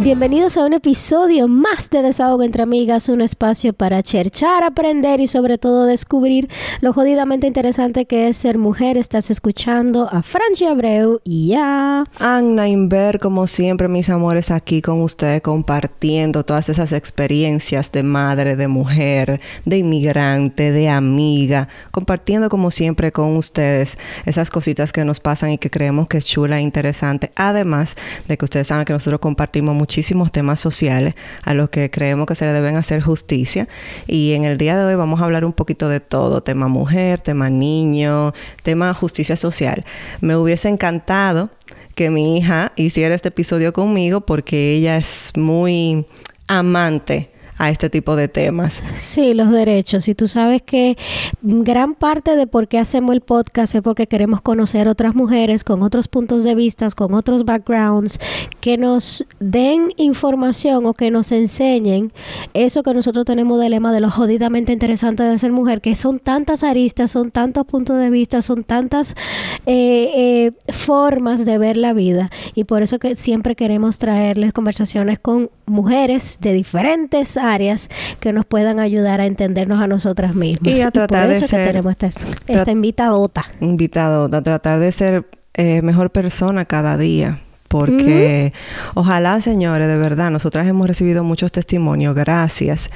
Bienvenidos 0.00 0.56
a 0.56 0.64
un 0.64 0.74
episodio 0.74 1.48
más 1.48 1.90
de 1.90 2.02
Desahogo 2.02 2.44
entre 2.44 2.62
Amigas, 2.62 3.08
un 3.08 3.20
espacio 3.20 3.72
para 3.72 4.00
cherchar, 4.00 4.62
aprender 4.62 5.18
y 5.18 5.26
sobre 5.26 5.58
todo 5.58 5.86
descubrir 5.86 6.48
lo 6.80 6.92
jodidamente 6.92 7.48
interesante 7.48 8.04
que 8.06 8.28
es 8.28 8.36
ser 8.36 8.58
mujer. 8.58 8.96
Estás 8.96 9.28
escuchando 9.28 10.08
a 10.08 10.22
Francia 10.22 10.70
Abreu 10.70 11.20
y 11.24 11.54
a... 11.54 12.04
Anna 12.20 12.68
Inver, 12.68 13.18
como 13.18 13.48
siempre, 13.48 13.88
mis 13.88 14.08
amores, 14.08 14.52
aquí 14.52 14.82
con 14.82 15.02
ustedes 15.02 15.42
compartiendo 15.42 16.44
todas 16.44 16.68
esas 16.68 16.92
experiencias 16.92 17.90
de 17.90 18.04
madre, 18.04 18.54
de 18.54 18.68
mujer, 18.68 19.40
de 19.64 19.78
inmigrante, 19.78 20.70
de 20.70 20.88
amiga, 20.90 21.66
compartiendo 21.90 22.48
como 22.48 22.70
siempre 22.70 23.10
con 23.10 23.36
ustedes 23.36 23.98
esas 24.26 24.50
cositas 24.50 24.92
que 24.92 25.04
nos 25.04 25.18
pasan 25.18 25.50
y 25.50 25.58
que 25.58 25.70
creemos 25.70 26.06
que 26.06 26.18
es 26.18 26.24
chula 26.24 26.60
e 26.60 26.62
interesante. 26.62 27.32
Además 27.34 27.96
de 28.28 28.38
que 28.38 28.44
ustedes 28.44 28.68
saben 28.68 28.84
que 28.84 28.92
nosotros 28.92 29.20
compartimos 29.20 29.74
mucho 29.74 29.88
muchísimos 29.98 30.30
temas 30.30 30.60
sociales 30.60 31.14
a 31.42 31.54
los 31.54 31.70
que 31.70 31.90
creemos 31.90 32.28
que 32.28 32.36
se 32.36 32.44
le 32.44 32.52
deben 32.52 32.76
hacer 32.76 33.02
justicia. 33.02 33.66
Y 34.06 34.34
en 34.34 34.44
el 34.44 34.56
día 34.56 34.76
de 34.76 34.84
hoy 34.84 34.94
vamos 34.94 35.20
a 35.20 35.24
hablar 35.24 35.44
un 35.44 35.52
poquito 35.52 35.88
de 35.88 35.98
todo, 35.98 36.40
tema 36.40 36.68
mujer, 36.68 37.20
tema 37.20 37.50
niño, 37.50 38.32
tema 38.62 38.94
justicia 38.94 39.36
social. 39.36 39.84
Me 40.20 40.36
hubiese 40.36 40.68
encantado 40.68 41.50
que 41.96 42.10
mi 42.10 42.38
hija 42.38 42.70
hiciera 42.76 43.12
este 43.16 43.30
episodio 43.30 43.72
conmigo 43.72 44.20
porque 44.20 44.74
ella 44.74 44.96
es 44.96 45.32
muy 45.34 46.06
amante 46.46 47.32
a 47.58 47.70
este 47.70 47.90
tipo 47.90 48.16
de 48.16 48.28
temas. 48.28 48.82
Sí, 48.94 49.34
los 49.34 49.50
derechos. 49.50 50.08
Y 50.08 50.14
tú 50.14 50.28
sabes 50.28 50.62
que 50.62 50.96
gran 51.42 51.94
parte 51.94 52.36
de 52.36 52.46
por 52.46 52.68
qué 52.68 52.78
hacemos 52.78 53.14
el 53.14 53.20
podcast 53.20 53.74
es 53.74 53.82
porque 53.82 54.06
queremos 54.06 54.40
conocer 54.40 54.88
otras 54.88 55.14
mujeres 55.14 55.64
con 55.64 55.82
otros 55.82 56.08
puntos 56.08 56.44
de 56.44 56.54
vista, 56.54 56.88
con 56.96 57.14
otros 57.14 57.44
backgrounds, 57.44 58.20
que 58.60 58.78
nos 58.78 59.26
den 59.40 59.92
información 59.96 60.86
o 60.86 60.94
que 60.94 61.10
nos 61.10 61.32
enseñen 61.32 62.12
eso 62.54 62.82
que 62.82 62.94
nosotros 62.94 63.24
tenemos 63.24 63.58
del 63.60 63.72
lema 63.72 63.92
de 63.92 64.00
lo 64.00 64.10
jodidamente 64.10 64.72
interesante 64.72 65.22
de 65.22 65.38
ser 65.38 65.52
mujer, 65.52 65.80
que 65.80 65.94
son 65.94 66.18
tantas 66.18 66.62
aristas, 66.62 67.10
son 67.10 67.30
tantos 67.30 67.66
puntos 67.66 67.98
de 67.98 68.10
vista, 68.10 68.42
son 68.42 68.64
tantas 68.64 69.14
eh, 69.66 70.12
eh, 70.14 70.72
formas 70.72 71.44
de 71.44 71.58
ver 71.58 71.76
la 71.76 71.92
vida. 71.92 72.30
Y 72.54 72.64
por 72.64 72.82
eso 72.82 72.98
que 72.98 73.14
siempre 73.16 73.56
queremos 73.56 73.98
traerles 73.98 74.52
conversaciones 74.52 75.18
con 75.18 75.50
mujeres 75.66 76.38
de 76.40 76.52
diferentes 76.52 77.36
que 78.20 78.32
nos 78.32 78.44
puedan 78.44 78.80
ayudar 78.80 79.20
a 79.20 79.26
entendernos 79.26 79.80
a 79.80 79.86
nosotras 79.86 80.34
mismas. 80.34 80.72
Y 80.72 80.80
a 80.80 80.90
tratar 80.90 81.28
de 81.28 81.40
ser... 81.40 81.66
tenemos 81.66 81.92
esta, 81.92 82.08
esta 82.46 82.70
invitadota. 82.70 83.46
Invitadota, 83.60 84.42
tratar 84.42 84.80
de 84.80 84.92
ser 84.92 85.26
eh, 85.54 85.82
mejor 85.82 86.10
persona 86.10 86.64
cada 86.64 86.96
día. 86.96 87.40
Porque 87.68 88.54
ojalá, 88.94 89.40
señores, 89.42 89.88
de 89.88 89.98
verdad, 89.98 90.30
nosotras 90.30 90.66
hemos 90.66 90.86
recibido 90.86 91.22
muchos 91.22 91.52
testimonios, 91.52 92.14
gracias. 92.14 92.90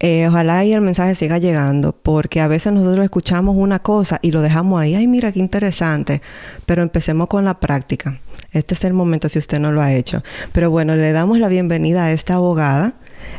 Eh, 0.00 0.26
ojalá 0.26 0.64
y 0.64 0.72
el 0.72 0.80
mensaje 0.80 1.14
siga 1.14 1.36
llegando, 1.36 1.92
porque 1.92 2.40
a 2.40 2.48
veces 2.48 2.72
nosotros 2.72 3.04
escuchamos 3.04 3.54
una 3.56 3.80
cosa 3.80 4.18
y 4.22 4.32
lo 4.32 4.40
dejamos 4.40 4.80
ahí, 4.80 4.94
ay 4.94 5.06
mira 5.06 5.30
qué 5.30 5.40
interesante, 5.40 6.22
pero 6.64 6.82
empecemos 6.82 7.28
con 7.28 7.44
la 7.44 7.60
práctica. 7.60 8.18
Este 8.50 8.72
es 8.72 8.82
el 8.84 8.94
momento 8.94 9.28
si 9.28 9.38
usted 9.38 9.60
no 9.60 9.72
lo 9.72 9.82
ha 9.82 9.92
hecho. 9.92 10.22
Pero 10.52 10.70
bueno, 10.70 10.96
le 10.96 11.12
damos 11.12 11.38
la 11.38 11.48
bienvenida 11.48 12.06
a 12.06 12.12
esta 12.12 12.34
abogada 12.34 12.94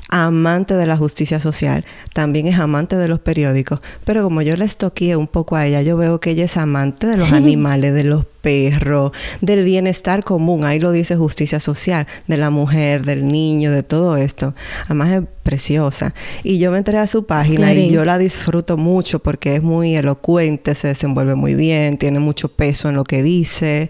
amante 0.10 0.74
de 0.74 0.86
la 0.86 0.98
justicia 0.98 1.40
social, 1.40 1.86
también 2.14 2.48
es 2.48 2.60
amante 2.60 2.98
de 2.98 3.08
los 3.08 3.20
periódicos, 3.20 3.82
pero 4.06 4.24
como 4.24 4.42
yo 4.42 4.58
le 4.58 4.68
toqué 4.68 5.16
un 5.16 5.28
poco 5.28 5.56
a 5.56 5.66
ella, 5.66 5.82
yo 5.82 5.98
veo 5.98 6.20
que 6.20 6.32
ella 6.32 6.46
es 6.46 6.58
amante 6.58 7.08
de 7.08 7.18
los 7.18 7.32
animales, 7.34 7.94
de 7.94 8.04
los 8.04 8.26
perros, 8.42 9.12
del 9.40 9.64
bienestar 9.64 10.24
común, 10.24 10.66
ahí 10.66 10.80
lo 10.80 10.92
dice 10.92 11.16
justicia 11.16 11.60
social, 11.60 12.08
de 12.28 12.38
la 12.38 12.50
mujer, 12.50 13.06
del 13.06 13.28
niño, 13.28 13.72
de 13.72 13.84
todo 13.84 14.18
esto. 14.18 14.54
Además 14.86 15.10
es 15.10 15.22
preciosa. 15.44 16.14
Y 16.44 16.60
yo 16.60 16.72
me 16.72 16.80
entré 16.80 16.98
a 16.98 17.08
su 17.08 17.26
página 17.26 17.74
y 17.74 17.90
yo 17.90 18.04
la 18.04 18.18
disfruto 18.18 18.78
mucho 18.78 19.20
porque 19.20 19.56
es 19.56 19.64
muy 19.64 19.96
elocuente, 19.96 20.76
se 20.76 20.90
desenvuelve 20.90 21.36
muy 21.36 21.56
bien, 21.56 21.98
tiene 21.98 22.20
mucho 22.20 22.50
peso 22.50 22.90
en 22.90 22.96
lo 22.96 23.04
que 23.04 23.24
dice. 23.24 23.90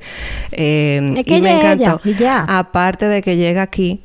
Eh, 0.52 1.24
y 1.26 1.42
me 1.42 1.54
encantó. 1.54 2.02
Aparte 2.48 3.08
de 3.08 3.22
que 3.22 3.38
llega 3.38 3.62
aquí 3.62 4.04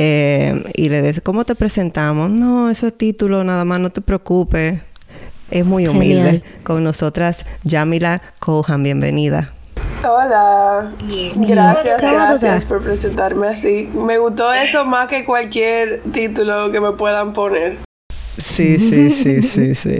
eh, 0.00 0.62
y 0.76 0.90
le 0.90 1.02
dice, 1.02 1.20
¿cómo 1.22 1.44
te 1.44 1.56
presentamos? 1.56 2.30
No, 2.30 2.70
eso 2.70 2.86
es 2.86 2.96
título, 2.96 3.42
nada 3.42 3.64
más, 3.64 3.80
no 3.80 3.90
te 3.90 4.00
preocupes. 4.00 4.80
Es 5.50 5.66
muy 5.66 5.88
humilde. 5.88 6.44
Con 6.62 6.84
nosotras, 6.84 7.44
Yamila 7.64 8.22
Cohan, 8.38 8.84
bienvenida. 8.84 9.54
Hola, 10.08 10.92
gracias, 11.34 12.00
gracias 12.00 12.64
por 12.64 12.80
presentarme 12.80 13.48
así. 13.48 13.90
Me 13.92 14.18
gustó 14.18 14.52
eso 14.52 14.84
más 14.84 15.08
que 15.08 15.24
cualquier 15.24 16.00
título 16.12 16.70
que 16.70 16.80
me 16.80 16.92
puedan 16.92 17.32
poner. 17.32 17.87
Sí, 18.38 18.78
sí, 18.78 19.10
sí, 19.10 19.42
sí, 19.42 19.74
sí. 19.74 19.98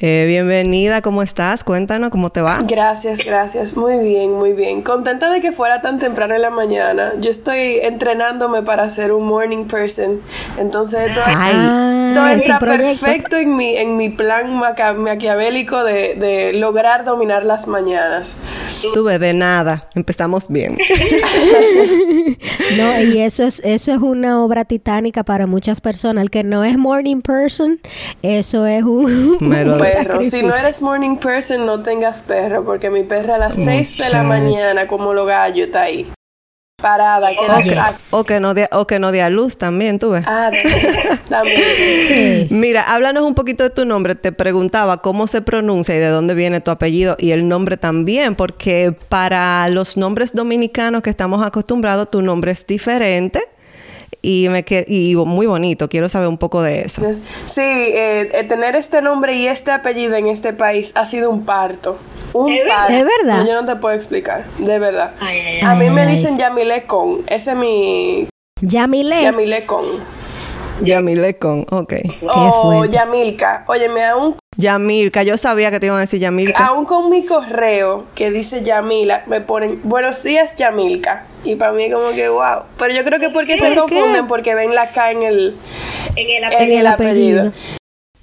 Eh, 0.00 0.24
bienvenida, 0.26 1.00
¿cómo 1.00 1.22
estás? 1.22 1.64
Cuéntanos 1.64 2.10
cómo 2.10 2.30
te 2.30 2.42
va. 2.42 2.60
Gracias, 2.68 3.24
gracias. 3.24 3.76
Muy 3.76 3.98
bien, 3.98 4.32
muy 4.32 4.52
bien. 4.52 4.82
Contenta 4.82 5.30
de 5.30 5.40
que 5.40 5.52
fuera 5.52 5.80
tan 5.80 5.98
temprano 5.98 6.34
en 6.34 6.42
la 6.42 6.50
mañana. 6.50 7.12
Yo 7.18 7.30
estoy 7.30 7.78
entrenándome 7.82 8.62
para 8.62 8.90
ser 8.90 9.12
un 9.12 9.26
morning 9.26 9.64
person. 9.64 10.20
Entonces, 10.58 11.14
todo, 11.14 11.24
Ay, 11.26 11.54
entra 12.34 12.58
perfecto 12.58 13.36
en 13.36 13.56
mi, 13.56 13.76
en 13.76 13.96
mi 13.96 14.10
plan 14.10 14.58
maquiavélico 14.58 15.82
de, 15.82 16.14
de 16.16 16.52
lograr 16.52 17.06
dominar 17.06 17.44
las 17.44 17.68
mañanas. 17.68 18.36
Tuve 18.92 19.18
de 19.18 19.32
nada. 19.32 19.88
Empezamos 19.94 20.48
bien. 20.48 20.76
no, 22.76 23.02
y 23.02 23.20
eso 23.20 23.44
es, 23.44 23.62
eso 23.64 23.92
es 23.92 24.02
una 24.02 24.42
obra 24.42 24.64
titánica 24.64 25.22
para 25.22 25.46
muchas 25.46 25.80
personas. 25.80 26.22
El 26.22 26.30
que 26.30 26.42
no 26.42 26.64
es 26.64 26.76
morning 26.76 27.22
person, 27.22 27.61
eso 28.22 28.66
es 28.66 28.82
un 28.82 29.38
perro. 29.38 30.22
Si 30.24 30.42
no 30.42 30.54
eres 30.54 30.82
morning 30.82 31.16
person, 31.16 31.66
no 31.66 31.80
tengas 31.82 32.22
perro, 32.22 32.64
porque 32.64 32.90
mi 32.90 33.02
perra 33.02 33.36
a 33.36 33.38
las 33.38 33.54
6 33.54 33.98
de 33.98 34.10
la 34.10 34.22
mañana, 34.22 34.86
como 34.86 35.12
los 35.12 35.26
gallos, 35.26 35.66
está 35.66 35.82
ahí. 35.82 36.10
Parada, 36.82 37.30
que 37.30 37.78
o, 38.10 38.24
que 38.24 38.40
no 38.40 38.54
de, 38.54 38.68
o 38.72 38.88
que 38.88 38.98
no 38.98 39.12
dé 39.12 39.22
a 39.22 39.30
luz 39.30 39.56
también, 39.56 40.00
tú 40.00 40.10
ves. 40.10 40.24
Ah, 40.26 40.50
también. 41.28 42.48
Mira, 42.50 42.82
háblanos 42.82 43.22
un 43.22 43.36
poquito 43.36 43.62
de 43.62 43.70
tu 43.70 43.86
nombre. 43.86 44.16
Te 44.16 44.32
preguntaba 44.32 45.00
cómo 45.00 45.28
se 45.28 45.42
pronuncia 45.42 45.94
y 45.94 45.98
de 45.98 46.08
dónde 46.08 46.34
viene 46.34 46.60
tu 46.60 46.72
apellido 46.72 47.14
y 47.20 47.30
el 47.30 47.46
nombre 47.46 47.76
también, 47.76 48.34
porque 48.34 48.96
para 49.08 49.68
los 49.68 49.96
nombres 49.96 50.32
dominicanos 50.32 51.02
que 51.02 51.10
estamos 51.10 51.46
acostumbrados, 51.46 52.08
tu 52.08 52.20
nombre 52.20 52.50
es 52.50 52.66
diferente 52.66 53.51
y, 54.22 54.48
me 54.48 54.64
y 54.86 55.16
muy 55.16 55.46
bonito. 55.46 55.88
Quiero 55.88 56.08
saber 56.08 56.28
un 56.28 56.38
poco 56.38 56.62
de 56.62 56.82
eso. 56.82 57.02
Sí, 57.46 57.60
eh, 57.60 58.30
eh, 58.32 58.44
tener 58.44 58.76
este 58.76 59.02
nombre 59.02 59.34
y 59.34 59.48
este 59.48 59.72
apellido 59.72 60.14
en 60.14 60.28
este 60.28 60.52
país 60.52 60.92
ha 60.94 61.06
sido 61.06 61.28
un 61.28 61.44
parto. 61.44 61.98
Un 62.32 62.52
parto. 62.66 62.92
¿De 62.92 63.04
verdad? 63.04 63.44
yo 63.46 63.60
no 63.60 63.66
te 63.66 63.76
puedo 63.76 63.94
explicar, 63.94 64.46
de 64.58 64.78
verdad. 64.78 65.12
a 65.64 65.74
mí 65.74 65.90
me 65.90 66.06
dicen 66.06 66.38
Yamile 66.38 66.84
Con. 66.84 67.24
Ese 67.26 67.50
es 67.50 67.56
mi... 67.56 68.28
Yamile. 68.60 69.22
Yamile 69.22 69.66
Con. 69.66 69.84
Yamile 70.84 71.38
Con, 71.38 71.66
ok. 71.70 71.94
O 72.28 72.84
Yamilka. 72.84 73.64
Óyeme, 73.66 74.04
aún 74.04 74.36
Yamilka, 74.56 75.22
yo 75.22 75.38
sabía 75.38 75.70
que 75.70 75.80
te 75.80 75.86
iban 75.86 75.98
a 75.98 76.02
decir 76.02 76.20
Yamilka. 76.20 76.64
Aún 76.64 76.84
con 76.84 77.10
mi 77.10 77.24
correo 77.24 78.06
que 78.14 78.30
dice 78.30 78.62
Yamila, 78.62 79.24
me 79.26 79.40
ponen 79.40 79.80
buenos 79.82 80.22
días 80.22 80.54
Yamilka. 80.56 81.24
Y 81.44 81.56
para 81.56 81.72
mí 81.72 81.90
como 81.90 82.10
que 82.10 82.28
wow. 82.28 82.62
Pero 82.78 82.94
yo 82.94 83.04
creo 83.04 83.18
que 83.18 83.30
porque 83.30 83.58
se 83.58 83.74
confunden 83.74 84.28
porque 84.28 84.54
ven 84.54 84.74
la 84.74 84.90
K 84.90 85.10
en 85.12 85.22
el, 85.22 85.56
en 86.16 86.70
el 86.78 86.86
apellido. 86.86 87.52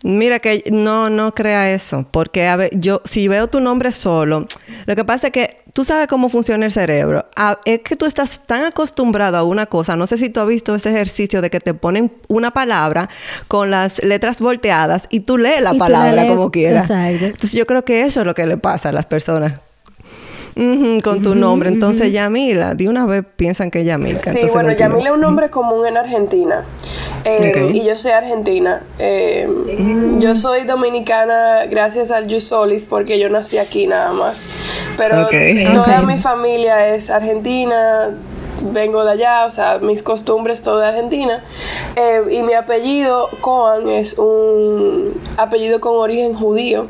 Mira 0.04 0.40
que 0.40 0.64
no, 0.72 1.10
no 1.10 1.34
crea 1.34 1.72
eso, 1.72 2.08
porque 2.10 2.48
a 2.48 2.56
ver, 2.56 2.70
yo 2.74 3.02
si 3.04 3.28
veo 3.28 3.48
tu 3.48 3.60
nombre 3.60 3.92
solo, 3.92 4.48
lo 4.86 4.96
que 4.96 5.04
pasa 5.04 5.28
es 5.28 5.34
que 5.34 5.58
tú 5.74 5.84
sabes 5.84 6.08
cómo 6.08 6.30
funciona 6.30 6.66
el 6.66 6.72
cerebro. 6.72 7.26
es 7.66 7.82
que 7.82 7.96
tú 7.98 8.06
estás 8.06 8.46
tan 8.46 8.64
acostumbrado 8.64 9.38
a 9.38 9.44
una 9.44 9.66
cosa, 9.66 9.98
no 9.98 10.08
sé 10.08 10.18
si 10.18 10.30
tú 10.30 10.40
has 10.40 10.48
visto 10.48 10.74
ese 10.74 10.90
ejercicio 10.90 11.42
de 11.42 11.50
que 11.50 11.60
te 11.60 11.74
ponen 11.74 12.14
una 12.30 12.52
palabra 12.52 13.10
con 13.50 13.72
las 13.72 14.02
letras 14.02 14.40
volteadas 14.40 15.04
y 15.10 15.22
tú 15.22 15.38
lees 15.38 15.62
la 15.62 15.74
palabra 15.74 16.28
como 16.28 16.50
quieras. 16.50 16.90
Entonces 16.90 17.54
yo 17.54 17.66
creo 17.66 17.84
que 17.84 18.04
eso 18.04 18.22
es 18.22 18.26
lo 18.26 18.34
que 18.34 18.48
le 18.48 18.58
pasa 18.58 18.90
a 18.90 18.92
las 18.94 19.06
personas 19.06 19.60
con 21.04 21.22
tu 21.22 21.36
nombre. 21.36 21.70
Entonces, 21.70 22.12
Yamila, 22.12 22.74
de 22.74 22.90
una 22.90 23.06
vez 23.06 23.24
piensan 23.36 23.72
que 23.72 23.80
es 23.80 23.86
Yamila. 23.86 24.20
Sí, 24.22 24.42
bueno, 24.52 24.72
Yamila 24.72 25.10
es 25.10 25.16
un 25.16 25.22
nombre 25.22 25.50
común 25.50 25.88
en 25.88 25.98
Argentina. 25.98 26.66
Eh, 27.26 27.72
y 27.74 27.84
yo 27.84 27.98
soy 27.98 28.12
argentina. 28.12 28.82
Eh, 28.98 29.48
yo 30.20 30.36
soy 30.36 30.64
dominicana 30.64 31.66
gracias 31.70 32.12
al 32.12 32.28
Yusolis 32.28 32.86
porque 32.86 33.20
yo 33.20 33.30
nací 33.30 33.58
aquí 33.58 33.88
nada 33.88 34.12
más. 34.14 34.48
Pero 34.98 35.28
toda 35.74 36.02
mi 36.02 36.18
familia 36.18 36.94
es 36.96 37.10
argentina. 37.10 38.12
vengo 38.74 39.06
de 39.06 39.12
allá, 39.12 39.46
o 39.46 39.50
sea, 39.50 39.80
mis 39.80 40.04
costumbres 40.04 40.62
todo 40.62 40.80
de 40.80 40.88
Argentina. 40.88 41.44
Eh, 41.96 42.22
y 42.32 42.42
mi 42.42 42.54
apellido, 42.54 43.30
Coan, 43.42 43.88
es 43.88 44.18
un 44.18 45.14
apellido 45.38 45.80
con 45.80 45.96
origen 45.96 46.34
judío 46.34 46.88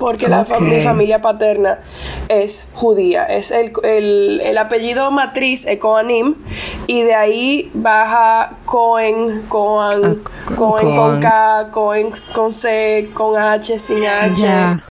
porque 0.00 0.28
la 0.28 0.44
mi 0.60 0.80
familia 0.80 1.20
paterna 1.20 1.78
es 2.28 2.64
judía. 2.74 3.24
Es 3.24 3.50
el, 3.52 3.70
el, 3.84 4.40
el 4.42 4.58
apellido 4.58 5.10
matriz 5.10 5.66
es 5.66 5.78
Coanim 5.78 6.36
y 6.86 7.02
de 7.02 7.14
ahí 7.14 7.70
baja 7.74 8.56
Cohen, 8.64 9.44
ah, 9.52 10.00
Cohen 10.56 10.96
con 10.96 11.20
K, 11.20 11.68
Cohen 11.70 12.08
con 12.34 12.52
C, 12.52 13.10
con 13.14 13.38
H, 13.38 13.78
sin 13.78 14.06
H. 14.06 14.89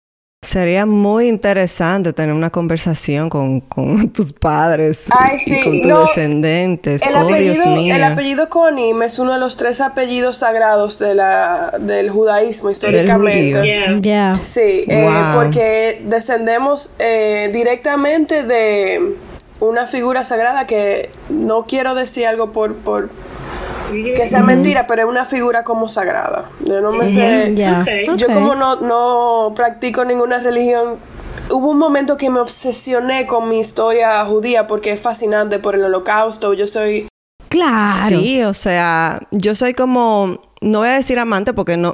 Sería 0.44 0.86
muy 0.86 1.30
interesante 1.30 2.12
tener 2.12 2.36
una 2.36 2.50
conversación 2.50 3.30
con, 3.30 3.62
con 3.62 4.10
tus 4.14 4.34
padres 4.34 5.00
y 5.46 5.62
con 5.62 5.82
tus 5.82 6.08
descendientes. 6.08 7.02
El, 7.02 7.16
oh, 7.16 7.20
apellido, 7.20 7.64
el 7.64 8.04
apellido 8.04 8.50
Konim 8.50 9.02
es 9.04 9.20
uno 9.20 9.34
de 9.34 9.40
los 9.40 9.56
tres 9.56 9.80
apellidos 9.80 10.38
sagrados 10.38 11.00
de 11.00 11.16
la, 11.16 11.74
del 11.80 12.10
judaísmo 12.10 12.70
históricamente. 12.70 14.02
Sí, 14.44 14.86
eh, 14.88 15.10
porque 15.34 16.02
descendemos 16.06 16.92
eh, 17.00 17.50
directamente 17.54 18.44
de 18.44 19.16
una 19.62 19.88
figura 19.88 20.26
sagrada 20.26 20.68
que 20.68 21.10
no 21.30 21.66
quiero 21.68 21.96
decir 21.96 22.28
algo 22.28 22.52
por, 22.52 22.76
por 22.76 23.10
que 23.92 24.28
sea 24.28 24.44
mentira, 24.44 24.88
pero 24.88 25.04
es 25.04 25.08
una 25.08 25.26
figura 25.26 25.64
como 25.64 25.90
sagrada. 25.90 26.50
Yo 26.66 26.82
no 26.82 26.92
me 26.92 27.10
sé. 27.10 27.54
Yo 28.16 28.28
como 28.28 28.56
no, 28.56 28.78
no 28.78 29.54
practico 29.56 30.06
ninguna 30.06 30.40
religión, 30.40 30.98
hubo 31.50 31.72
un 31.72 31.78
momento 31.78 32.18
que 32.18 32.30
me 32.30 32.40
obsesioné 32.40 33.28
con 33.28 33.50
mi 33.50 33.60
historia 33.60 34.24
judía 34.26 34.68
porque 34.68 34.92
es 34.92 35.00
fascinante 35.00 35.60
por 35.60 35.76
el 35.76 35.84
holocausto. 35.84 36.54
Yo 36.54 36.68
soy... 36.68 37.08
Claro. 37.50 38.08
Sí, 38.08 38.42
o 38.44 38.54
sea, 38.54 39.20
yo 39.30 39.54
soy 39.54 39.74
como, 39.74 40.40
no 40.62 40.80
voy 40.80 40.88
a 40.88 40.94
decir 40.94 41.20
amante 41.20 41.54
porque 41.54 41.78
no, 41.78 41.94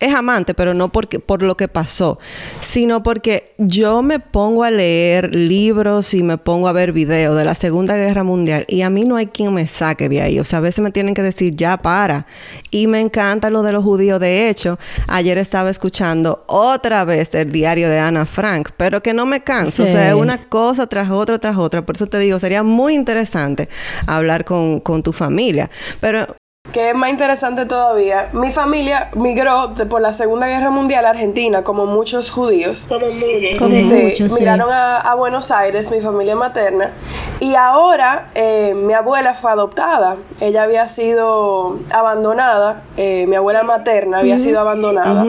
es 0.00 0.14
amante, 0.14 0.54
pero 0.54 0.74
no 0.74 0.90
porque, 0.90 1.18
por 1.18 1.42
lo 1.42 1.56
que 1.56 1.68
pasó, 1.68 2.18
sino 2.60 3.02
porque 3.02 3.54
yo 3.58 4.02
me 4.02 4.18
pongo 4.18 4.64
a 4.64 4.70
leer 4.70 5.34
libros 5.34 6.14
y 6.14 6.22
me 6.22 6.36
pongo 6.36 6.68
a 6.68 6.72
ver 6.72 6.92
videos 6.92 7.36
de 7.36 7.44
la 7.44 7.54
Segunda 7.54 7.96
Guerra 7.96 8.24
Mundial 8.24 8.66
y 8.68 8.82
a 8.82 8.90
mí 8.90 9.04
no 9.04 9.16
hay 9.16 9.28
quien 9.28 9.54
me 9.54 9.66
saque 9.66 10.08
de 10.08 10.20
ahí. 10.20 10.38
O 10.38 10.44
sea, 10.44 10.58
a 10.58 10.62
veces 10.62 10.82
me 10.82 10.90
tienen 10.90 11.14
que 11.14 11.22
decir, 11.22 11.54
ya 11.54 11.76
para. 11.78 12.26
Y 12.70 12.86
me 12.86 13.00
encanta 13.00 13.50
lo 13.50 13.62
de 13.62 13.72
los 13.72 13.84
judíos. 13.84 14.20
De 14.20 14.50
hecho, 14.50 14.78
ayer 15.06 15.38
estaba 15.38 15.70
escuchando 15.70 16.44
otra 16.48 17.04
vez 17.04 17.34
el 17.34 17.50
diario 17.50 17.88
de 17.88 17.98
Ana 17.98 18.26
Frank, 18.26 18.70
pero 18.76 19.02
que 19.02 19.14
no 19.14 19.26
me 19.26 19.42
canso. 19.42 19.84
O 19.84 19.86
sea, 19.86 20.16
una 20.16 20.48
cosa 20.48 20.86
tras 20.86 21.10
otra, 21.10 21.38
tras 21.38 21.56
otra. 21.56 21.86
Por 21.86 21.96
eso 21.96 22.06
te 22.06 22.18
digo, 22.18 22.38
sería 22.38 22.62
muy 22.62 22.94
interesante 22.94 23.68
hablar 24.06 24.44
con, 24.44 24.80
con 24.80 25.02
tu 25.02 25.12
familia. 25.12 25.70
Pero 26.00 26.26
que 26.74 26.90
es 26.90 26.94
más 26.96 27.08
interesante 27.08 27.66
todavía, 27.66 28.30
mi 28.32 28.50
familia 28.50 29.08
migró 29.14 29.74
por 29.88 30.00
la 30.00 30.12
Segunda 30.12 30.48
Guerra 30.48 30.70
Mundial 30.70 31.06
a 31.06 31.10
Argentina, 31.10 31.62
como 31.62 31.86
muchos 31.86 32.32
judíos. 32.32 32.86
Como 32.88 33.06
muchos. 33.06 33.68
sí, 33.68 34.40
migraron 34.40 34.68
a, 34.72 35.14
Buenos 35.14 35.52
Aires, 35.52 35.92
mi 35.92 36.00
familia 36.00 36.34
materna. 36.34 36.90
Y 37.38 37.54
ahora 37.54 38.30
eh, 38.34 38.74
mi 38.74 38.92
abuela 38.92 39.34
fue 39.34 39.52
adoptada. 39.52 40.16
Ella 40.40 40.64
había 40.64 40.88
sido 40.88 41.78
abandonada, 41.92 42.82
eh, 42.96 43.26
mi 43.28 43.36
abuela 43.36 43.62
materna 43.62 44.18
había 44.18 44.40
sido 44.40 44.58
abandonada. 44.58 45.26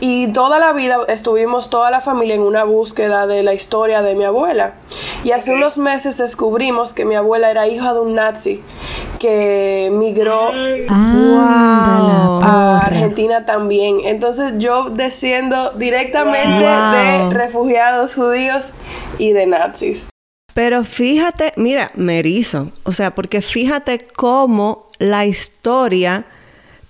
Y 0.00 0.28
toda 0.28 0.58
la 0.58 0.72
vida 0.72 0.96
estuvimos 1.08 1.68
toda 1.68 1.90
la 1.90 2.00
familia 2.00 2.36
en 2.36 2.40
una 2.40 2.64
búsqueda 2.64 3.26
de 3.26 3.42
la 3.42 3.52
historia 3.52 4.00
de 4.00 4.14
mi 4.14 4.24
abuela. 4.24 4.72
Y 5.22 5.32
hace 5.32 5.52
unos 5.52 5.76
meses 5.76 6.16
descubrimos 6.16 6.92
que 6.92 7.04
mi 7.04 7.14
abuela 7.14 7.50
era 7.50 7.68
hija 7.68 7.92
de 7.92 8.00
un 8.00 8.14
nazi 8.14 8.62
que 9.18 9.90
migró 9.92 10.50
ah, 10.88 12.40
a 12.42 12.86
Argentina 12.86 13.44
también. 13.44 13.98
Entonces 14.04 14.54
yo 14.58 14.88
desciendo 14.88 15.72
directamente 15.72 16.64
de 16.64 17.30
refugiados 17.30 18.14
judíos 18.14 18.72
y 19.18 19.32
de 19.32 19.46
nazis. 19.46 20.08
Pero 20.54 20.84
fíjate, 20.84 21.52
mira, 21.56 21.90
me 21.94 22.22
O 22.84 22.92
sea, 22.92 23.14
porque 23.14 23.42
fíjate 23.42 23.98
cómo 24.16 24.88
la 24.98 25.26
historia 25.26 26.24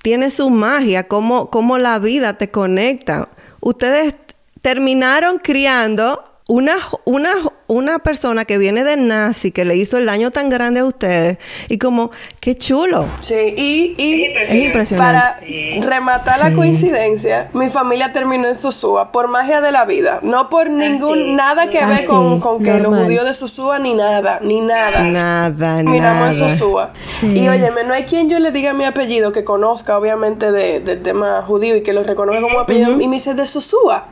tiene 0.02 0.30
su 0.30 0.50
magia, 0.50 1.08
cómo, 1.08 1.50
cómo 1.50 1.78
la 1.78 1.98
vida 1.98 2.34
te 2.34 2.50
conecta. 2.50 3.28
Ustedes 3.60 4.14
terminaron 4.62 5.38
criando 5.38 6.24
una, 6.48 6.76
una, 7.04 7.32
una 7.70 8.00
persona 8.00 8.44
que 8.44 8.58
viene 8.58 8.82
de 8.82 8.96
nazi, 8.96 9.52
que 9.52 9.64
le 9.64 9.76
hizo 9.76 9.96
el 9.96 10.06
daño 10.06 10.30
tan 10.32 10.50
grande 10.50 10.80
a 10.80 10.84
ustedes, 10.84 11.38
y 11.68 11.78
como, 11.78 12.10
qué 12.40 12.56
chulo. 12.56 13.06
Sí, 13.20 13.54
y, 13.56 13.94
y 13.96 14.24
es 14.24 14.52
impresionante. 14.52 14.96
para 14.96 15.40
rematar 15.86 16.40
la 16.40 16.52
coincidencia, 16.52 17.48
mi 17.52 17.70
familia 17.70 18.12
terminó 18.12 18.48
en 18.48 18.56
Sosúa 18.56 19.12
por 19.12 19.28
magia 19.28 19.60
de 19.60 19.70
la 19.70 19.84
vida, 19.84 20.18
no 20.22 20.48
por 20.48 20.68
ningún, 20.68 21.36
nada 21.36 21.70
que 21.70 21.84
ver 21.86 22.06
con, 22.06 22.40
con 22.40 22.62
que 22.62 22.78
los 22.78 23.04
judíos 23.04 23.24
de 23.24 23.34
Sosúa, 23.34 23.78
ni 23.78 23.94
nada, 23.94 24.40
ni 24.42 24.60
nada. 24.60 25.04
Nada, 25.04 25.76
Terminamos 25.76 26.40
en 26.40 26.50
Sosúa. 26.50 26.92
Y 27.22 27.48
óyeme, 27.48 27.84
no 27.84 27.94
hay 27.94 28.04
quien 28.04 28.28
yo 28.28 28.40
le 28.40 28.50
diga 28.50 28.72
mi 28.72 28.84
apellido 28.84 29.30
que 29.32 29.44
conozca, 29.44 29.96
obviamente, 29.96 30.50
de, 30.50 30.80
del 30.80 31.02
tema 31.02 31.42
judío 31.42 31.76
y 31.76 31.82
que 31.82 31.92
lo 31.92 32.02
reconozca 32.02 32.40
como 32.40 32.58
apellido, 32.58 33.00
y 33.00 33.06
me 33.06 33.16
dice 33.16 33.34
de 33.34 33.46
Sosúa. 33.46 34.06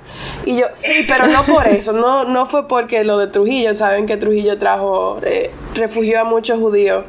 Y 0.46 0.56
yo, 0.56 0.66
sí, 0.74 1.04
pero 1.08 1.26
no 1.26 1.42
por 1.42 1.66
eso, 1.66 1.92
no, 1.92 2.24
no 2.24 2.46
fue 2.46 2.68
porque 2.68 3.02
lo 3.04 3.18
de 3.18 3.26
Trujillo, 3.26 3.47
saben 3.74 4.06
que 4.06 4.16
Trujillo 4.16 4.58
trajo, 4.58 5.18
eh, 5.22 5.50
refugió 5.74 6.20
a 6.20 6.24
muchos 6.24 6.58
judíos. 6.58 7.04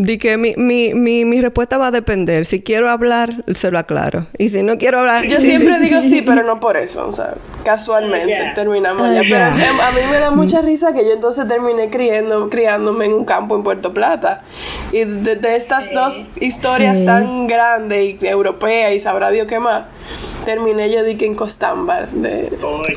Di 0.00 0.16
que 0.16 0.38
mi, 0.38 0.54
mi, 0.56 0.94
mi, 0.94 1.26
mi, 1.26 1.42
respuesta 1.42 1.76
va 1.76 1.88
a 1.88 1.90
depender. 1.90 2.46
Si 2.46 2.62
quiero 2.62 2.88
hablar, 2.88 3.44
se 3.54 3.70
lo 3.70 3.78
aclaro. 3.78 4.28
Y 4.38 4.48
si 4.48 4.62
no 4.62 4.78
quiero 4.78 5.00
hablar... 5.00 5.26
Yo 5.26 5.36
siempre 5.36 5.78
digo 5.78 6.02
sí, 6.02 6.22
pero 6.26 6.42
no 6.42 6.58
por 6.58 6.78
eso. 6.78 7.06
O 7.06 7.12
sea, 7.12 7.34
casualmente 7.64 8.52
terminamos 8.54 9.12
ya. 9.12 9.20
Pero 9.20 9.44
em, 9.44 9.78
a 9.78 9.90
mí 9.90 10.00
me 10.10 10.18
da 10.18 10.30
mucha 10.30 10.62
risa 10.62 10.94
que 10.94 11.04
yo 11.04 11.12
entonces 11.12 11.46
terminé 11.46 11.90
criando, 11.90 12.48
criándome 12.48 13.04
en 13.04 13.12
un 13.12 13.26
campo 13.26 13.54
en 13.56 13.62
Puerto 13.62 13.92
Plata. 13.92 14.42
Y 14.90 15.04
de, 15.04 15.38
estas 15.54 15.92
dos 15.92 16.16
historias 16.40 17.04
tan 17.04 17.46
grandes 17.46 18.16
y 18.22 18.26
europeas 18.26 18.94
y 18.94 19.00
sabrá 19.00 19.30
Dios 19.30 19.46
qué 19.48 19.60
más, 19.60 19.84
terminé 20.46 20.90
yo 20.90 21.04
di 21.04 21.16
que 21.16 21.26
en 21.26 21.34
Costámbar. 21.34 22.08
De... 22.08 22.50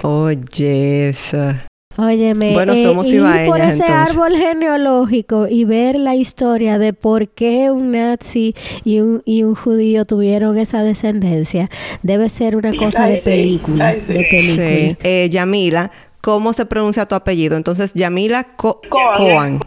Oye, 0.04 1.10
esa. 1.10 1.66
Óyeme, 1.98 2.54
bueno, 2.54 2.75
somos 2.81 3.12
eh, 3.12 3.16
ir 3.16 3.48
por 3.48 3.62
ese 3.62 3.84
árbol 3.84 4.36
genealógico 4.36 5.48
y 5.48 5.63
ver 5.63 5.98
la 5.98 6.16
historia 6.16 6.80
de 6.80 6.94
por 6.94 7.30
qué 7.30 7.69
un 7.69 7.92
nazi 7.92 8.56
y 8.83 9.00
un, 9.00 9.21
y 9.26 9.44
un 9.44 9.54
judío 9.54 10.06
tuvieron 10.06 10.57
esa 10.57 10.83
descendencia 10.83 11.69
debe 12.02 12.30
ser 12.30 12.56
una 12.56 12.76
cosa 12.76 13.07
de, 13.07 13.18
película, 13.18 13.94
sí. 14.00 14.14
de 14.14 14.26
película. 14.30 14.97
Eh, 15.04 15.30
Yamila, 15.31 15.92
¿cómo 16.21 16.54
se 16.54 16.66
pronuncia 16.66 17.06
tu 17.06 17.16
apellido? 17.16 17.57
Entonces, 17.57 17.94
Yamila 17.94 18.44
Coan. 18.56 19.59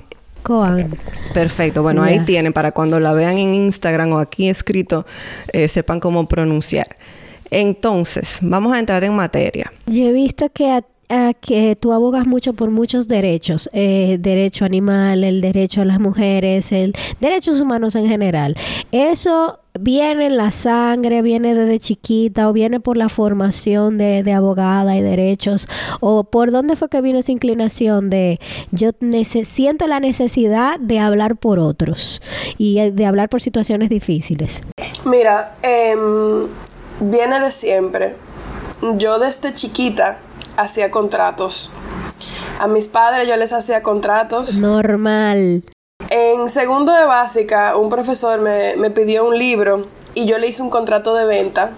Coan. 0.43 0.89
Perfecto. 1.35 1.83
Bueno, 1.83 2.03
ahí 2.03 2.21
tienen 2.21 2.53
para 2.53 2.73
cuando 2.73 3.01
la 3.01 3.13
vean 3.13 3.37
en 3.39 3.53
Instagram 3.55 4.13
o 4.13 4.19
aquí 4.19 4.49
escrito, 4.49 5.05
eh, 5.53 5.69
sepan 5.69 5.99
cómo 5.99 6.29
pronunciar. 6.29 6.97
Entonces, 7.51 8.39
vamos 8.43 8.73
a 8.73 8.79
entrar 8.79 9.03
en 9.05 9.15
materia. 9.15 9.73
Yo 9.87 10.07
he 10.07 10.13
visto 10.13 10.49
que 10.51 10.71
a 10.71 10.85
que 11.41 11.77
tú 11.77 11.93
abogas 11.93 12.27
mucho 12.27 12.53
por 12.53 12.71
muchos 12.71 13.09
derechos, 13.09 13.71
eh, 13.73 14.19
derecho 14.21 14.65
animal, 14.65 15.25
el 15.25 15.41
derecho 15.41 15.83
a 15.83 15.85
las 15.85 16.01
mujeres, 16.01 16.73
el 16.73 16.95
derechos 17.21 17.61
humanos 17.61 17.95
en 17.95 18.09
general. 18.09 18.57
Eso 18.93 19.61
viene 19.79 20.27
en 20.27 20.37
la 20.37 20.51
sangre, 20.51 21.23
viene 21.23 21.55
desde 21.55 21.79
chiquita 21.79 22.49
o 22.49 22.53
viene 22.53 22.81
por 22.81 22.97
la 22.97 23.09
formación 23.09 23.99
de, 23.99 24.33
abogada 24.33 24.97
y 24.97 25.03
derechos 25.03 25.69
o 26.01 26.25
por 26.25 26.51
dónde 26.51 26.77
fue 26.77 26.89
que 26.89 27.01
vino 27.01 27.19
esa 27.19 27.33
inclinación 27.33 28.11
de 28.11 28.41
yo 28.71 28.91
siento 29.45 29.87
la 29.87 30.01
necesidad 30.01 30.81
de 30.81 30.99
hablar 30.99 31.37
por 31.37 31.59
otros 31.59 32.21
y 32.59 32.79
eh, 32.79 32.91
de 32.91 33.07
hablar 33.07 33.29
por 33.29 33.41
situaciones 33.41 33.91
difíciles. 33.91 34.61
Mira, 35.05 35.57
em, 35.63 36.49
viene 37.01 37.41
de 37.41 37.51
siempre. 37.51 38.17
Yo 38.99 39.19
desde 39.19 39.55
chiquita 39.55 40.19
hacía 40.57 40.91
contratos. 40.91 41.71
A 42.59 42.67
mis 42.67 42.89
padres 42.89 43.29
yo 43.29 43.37
les 43.37 43.53
hacía 43.53 43.83
contratos. 43.83 44.59
Normal. 44.59 45.63
En 46.11 46.49
segundo 46.49 46.93
de 46.93 47.05
básica, 47.05 47.77
un 47.77 47.91
profesor 47.91 48.41
me, 48.41 48.77
me 48.77 48.91
pidió 48.91 49.27
un 49.27 49.39
libro 49.39 49.89
y 50.15 50.27
yo 50.27 50.39
le 50.39 50.47
hice 50.47 50.63
un 50.63 50.71
contrato 50.71 51.15
de 51.15 51.27
venta 51.27 51.73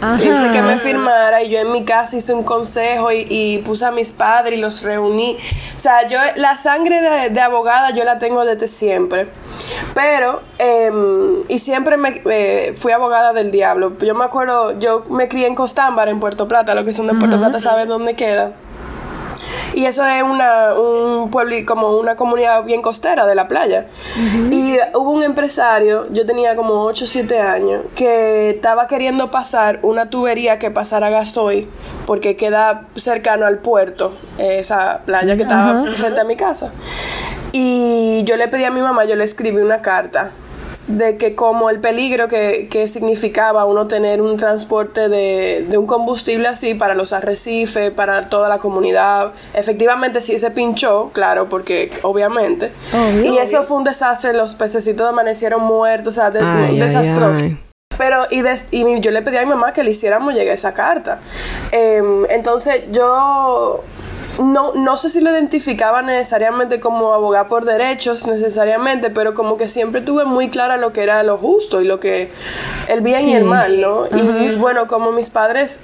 Ajá. 0.00 0.18
que 0.18 0.62
me 0.62 0.76
firmara 0.76 1.42
y 1.42 1.48
yo 1.48 1.58
en 1.58 1.72
mi 1.72 1.84
casa 1.84 2.16
hice 2.16 2.34
un 2.34 2.44
consejo 2.44 3.10
y, 3.12 3.62
puse 3.64 3.86
a 3.86 3.90
mis 3.90 4.12
padres 4.12 4.58
y 4.58 4.60
los 4.60 4.82
reuní. 4.82 5.38
O 5.74 5.78
sea, 5.78 6.06
yo 6.08 6.18
la 6.36 6.56
sangre 6.58 7.30
de, 7.30 7.40
abogada 7.40 7.90
yo 7.90 8.04
la 8.04 8.18
tengo 8.18 8.44
desde 8.44 8.68
siempre. 8.68 9.28
Pero, 9.94 10.42
em, 10.58 11.42
y 11.48 11.58
siempre 11.58 11.96
me 11.96 12.22
eh, 12.26 12.74
fui 12.76 12.92
abogada 12.92 13.32
del 13.32 13.50
diablo. 13.50 13.96
Yo 13.98 14.14
me 14.14 14.24
acuerdo, 14.24 14.78
yo 14.78 15.04
me 15.10 15.28
crié 15.28 15.46
en 15.46 15.54
Costámbar, 15.54 16.08
en 16.08 16.20
Puerto 16.20 16.46
Plata, 16.46 16.74
lo 16.74 16.84
que 16.84 16.92
son 16.92 17.06
de 17.06 17.14
Puerto 17.14 17.38
Plata 17.38 17.60
saben 17.60 17.88
dónde 17.88 18.14
queda. 18.14 18.52
Y 19.76 19.84
eso 19.84 20.06
es 20.06 20.22
una, 20.22 20.72
un 20.72 21.30
pueblo, 21.30 21.54
como 21.66 21.98
una 21.98 22.16
comunidad 22.16 22.64
bien 22.64 22.80
costera 22.80 23.26
de 23.26 23.34
la 23.34 23.46
playa. 23.46 23.88
Y 24.50 24.78
hubo 24.94 25.10
un 25.10 25.22
empresario, 25.22 26.06
yo 26.10 26.24
tenía 26.24 26.56
como 26.56 26.84
8 26.84 27.04
o 27.04 27.06
7 27.06 27.40
años, 27.40 27.82
que 27.94 28.48
estaba 28.48 28.86
queriendo 28.86 29.30
pasar 29.30 29.80
una 29.82 30.08
tubería 30.08 30.58
que 30.58 30.70
pasara 30.70 31.10
gasoil, 31.10 31.68
porque 32.06 32.36
queda 32.36 32.86
cercano 32.96 33.44
al 33.44 33.58
puerto, 33.58 34.16
esa 34.38 35.02
playa 35.04 35.36
que 35.36 35.42
estaba 35.42 35.84
frente 35.94 36.22
a 36.22 36.24
mi 36.24 36.36
casa. 36.36 36.72
Y 37.52 38.24
yo 38.24 38.38
le 38.38 38.48
pedí 38.48 38.64
a 38.64 38.70
mi 38.70 38.80
mamá, 38.80 39.04
yo 39.04 39.14
le 39.14 39.24
escribí 39.24 39.60
una 39.60 39.82
carta 39.82 40.30
de 40.86 41.16
que 41.16 41.34
como 41.34 41.68
el 41.70 41.80
peligro 41.80 42.28
que, 42.28 42.68
que 42.70 42.86
significaba 42.86 43.64
uno 43.64 43.86
tener 43.86 44.22
un 44.22 44.36
transporte 44.36 45.08
de, 45.08 45.66
de, 45.68 45.78
un 45.78 45.86
combustible 45.86 46.46
así 46.48 46.74
para 46.74 46.94
los 46.94 47.12
arrecifes, 47.12 47.90
para 47.90 48.28
toda 48.28 48.48
la 48.48 48.58
comunidad. 48.58 49.32
Efectivamente 49.54 50.20
sí 50.20 50.38
se 50.38 50.50
pinchó, 50.50 51.10
claro, 51.12 51.48
porque 51.48 51.90
obviamente. 52.02 52.72
y 53.24 53.36
eso 53.38 53.62
fue 53.62 53.78
un 53.78 53.84
desastre, 53.84 54.32
los 54.32 54.54
pececitos 54.54 55.08
amanecieron 55.08 55.62
muertos, 55.62 56.16
o 56.16 56.20
sea, 56.20 56.30
de, 56.30 56.42
un 56.42 56.78
desastre. 56.78 57.56
Pero, 57.98 58.26
y, 58.30 58.42
y, 58.72 59.00
yo 59.00 59.10
le 59.10 59.22
pedí 59.22 59.36
a 59.36 59.40
mi 59.40 59.46
mamá 59.46 59.72
que 59.72 59.82
le 59.82 59.90
hiciéramos 59.90 60.34
llegar 60.34 60.54
esa 60.54 60.74
carta. 60.74 61.20
Em, 61.72 62.26
entonces, 62.28 62.84
yo 62.92 63.82
no, 64.38 64.74
no 64.74 64.96
sé 64.96 65.08
si 65.08 65.20
lo 65.20 65.30
identificaba 65.30 66.02
necesariamente 66.02 66.80
como 66.80 67.12
abogar 67.12 67.48
por 67.48 67.64
derechos, 67.64 68.26
necesariamente, 68.26 69.10
pero 69.10 69.34
como 69.34 69.56
que 69.56 69.68
siempre 69.68 70.00
tuve 70.00 70.24
muy 70.24 70.50
clara 70.50 70.76
lo 70.76 70.92
que 70.92 71.02
era 71.02 71.22
lo 71.22 71.38
justo 71.38 71.80
y 71.80 71.84
lo 71.84 72.00
que 72.00 72.30
el 72.88 73.00
bien 73.00 73.28
y 73.28 73.34
el 73.34 73.44
mal, 73.44 73.80
¿no? 73.80 74.06
Y 74.06 74.56
bueno, 74.56 74.86
como 74.86 75.12
mis 75.12 75.30
padres 75.30 75.80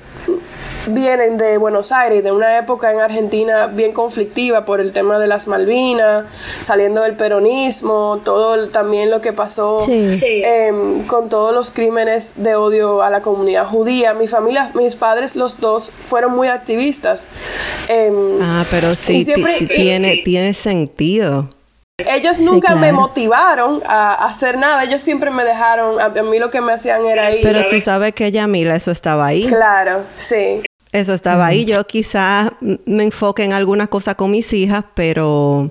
vienen 0.86 1.36
de 1.38 1.58
Buenos 1.58 1.92
Aires, 1.92 2.24
de 2.24 2.32
una 2.32 2.58
época 2.58 2.90
en 2.90 3.00
Argentina 3.00 3.66
bien 3.66 3.92
conflictiva 3.92 4.64
por 4.64 4.80
el 4.80 4.92
tema 4.92 5.18
de 5.18 5.26
las 5.26 5.46
Malvinas, 5.46 6.24
saliendo 6.62 7.02
del 7.02 7.14
peronismo, 7.16 8.20
todo 8.24 8.68
también 8.68 9.10
lo 9.10 9.20
que 9.20 9.32
pasó 9.32 9.78
em, 9.88 11.06
con 11.06 11.28
todos 11.28 11.54
los 11.54 11.70
crímenes 11.70 12.34
de 12.36 12.54
odio 12.56 13.02
a 13.02 13.10
la 13.10 13.20
comunidad 13.20 13.66
judía. 13.66 14.14
Mi 14.14 14.28
familia, 14.28 14.70
mis 14.74 14.96
padres, 14.96 15.36
los 15.36 15.60
dos, 15.60 15.90
fueron 16.08 16.32
muy 16.32 16.48
activistas. 16.48 17.28
Em, 17.88 18.40
ah, 18.40 18.64
pero 18.70 18.94
sí, 18.94 19.24
tiene, 19.68 20.22
tiene 20.24 20.54
sentido. 20.54 21.48
Ellos 22.08 22.40
nunca 22.40 22.74
me 22.74 22.92
motivaron 22.92 23.82
a, 23.86 24.14
hacer 24.26 24.58
nada, 24.58 24.84
ellos 24.84 25.00
siempre 25.00 25.30
me 25.30 25.44
dejaron, 25.44 26.00
a, 26.00 26.08
mí 26.08 26.38
lo 26.38 26.50
que 26.50 26.60
me 26.60 26.72
hacían 26.72 27.04
era 27.06 27.32
ir. 27.32 27.42
Pero 27.42 27.68
tú 27.70 27.80
sabes 27.80 28.12
que 28.12 28.30
Yamila, 28.30 28.76
eso 28.76 28.90
estaba 28.90 29.26
ahí. 29.26 29.46
Claro, 29.46 30.04
sí. 30.16 30.62
Eso 30.92 31.14
estaba 31.14 31.46
ahí. 31.46 31.64
Yo 31.64 31.84
quizás 31.86 32.50
me 32.60 33.04
enfoque 33.04 33.44
en 33.44 33.54
algunas 33.54 33.88
cosas 33.88 34.14
con 34.14 34.30
mis 34.30 34.52
hijas, 34.52 34.84
pero... 34.94 35.70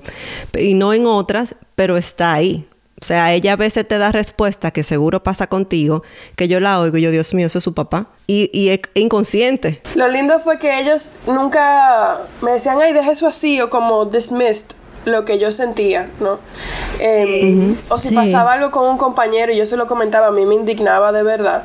Y 0.58 0.74
no 0.74 0.94
en 0.94 1.06
otras, 1.06 1.56
pero 1.76 1.96
está 1.96 2.34
ahí. 2.34 2.68
O 3.00 3.06
sea, 3.06 3.34
ella 3.34 3.54
a 3.54 3.56
veces 3.56 3.88
te 3.88 3.98
da 3.98 4.12
respuesta 4.12 4.70
que 4.70 4.84
seguro 4.84 5.24
pasa 5.24 5.48
contigo, 5.48 6.04
que 6.36 6.48
yo 6.48 6.60
la 6.60 6.80
oigo 6.80 6.98
y 6.98 7.02
yo, 7.02 7.10
Dios 7.10 7.34
mío, 7.34 7.48
eso 7.48 7.58
es 7.58 7.64
su 7.64 7.74
papá. 7.74 8.08
Y, 8.28 8.52
y 8.54 8.70
es 8.70 8.80
inconsciente. 8.94 9.82
Lo 9.96 10.08
lindo 10.08 10.40
fue 10.40 10.60
que 10.60 10.80
ellos 10.80 11.14
nunca 11.26 12.22
me 12.42 12.52
decían, 12.52 12.78
ay, 12.80 12.94
deja 12.94 13.12
eso 13.12 13.28
así, 13.28 13.60
o 13.60 13.72
como 13.72 14.06
dismissed 14.06 14.76
lo 15.06 15.26
que 15.26 15.40
yo 15.40 15.52
sentía, 15.52 16.10
¿no? 16.20 16.40
Em, 17.00 17.76
o 17.90 17.98
si 17.98 18.14
pasaba 18.14 18.54
algo 18.54 18.72
con 18.72 18.88
un 18.90 18.98
compañero 18.98 19.52
y 19.52 19.58
yo 19.58 19.66
se 19.66 19.78
lo 19.78 19.88
comentaba, 19.88 20.28
a 20.28 20.32
mí 20.32 20.46
me 20.46 20.56
indignaba 20.56 21.12
de 21.12 21.24
verdad. 21.24 21.64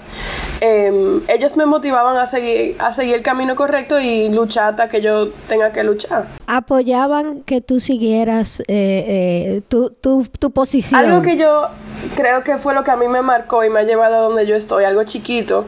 Em, 0.60 1.20
ellos 1.28 1.56
me 1.56 1.66
motivaban 1.66 2.16
a 2.16 2.26
seguir, 2.26 2.76
a 2.78 2.92
seguir 2.92 3.14
el 3.14 3.22
camino 3.22 3.56
correcto 3.56 4.00
y 4.00 4.30
luchar 4.30 4.70
hasta 4.70 4.88
que 4.88 5.00
yo 5.02 5.28
tenga 5.48 5.72
que 5.72 5.84
luchar. 5.84 6.28
Apoyaban 6.46 7.42
que 7.42 7.60
tú 7.60 7.78
siguieras 7.80 8.60
eh, 8.60 8.64
eh, 8.68 9.62
tu, 9.68 9.90
tu, 9.90 10.26
tu 10.38 10.50
posición. 10.50 10.98
Algo 10.98 11.20
que 11.20 11.36
yo 11.36 11.68
creo 12.14 12.42
que 12.42 12.56
fue 12.56 12.74
lo 12.74 12.84
que 12.84 12.90
a 12.90 12.96
mí 12.96 13.08
me 13.08 13.20
marcó 13.20 13.64
y 13.64 13.70
me 13.70 13.80
ha 13.80 13.82
llevado 13.82 14.14
a 14.16 14.18
donde 14.20 14.46
yo 14.46 14.54
estoy, 14.54 14.84
algo 14.84 15.04
chiquito, 15.04 15.66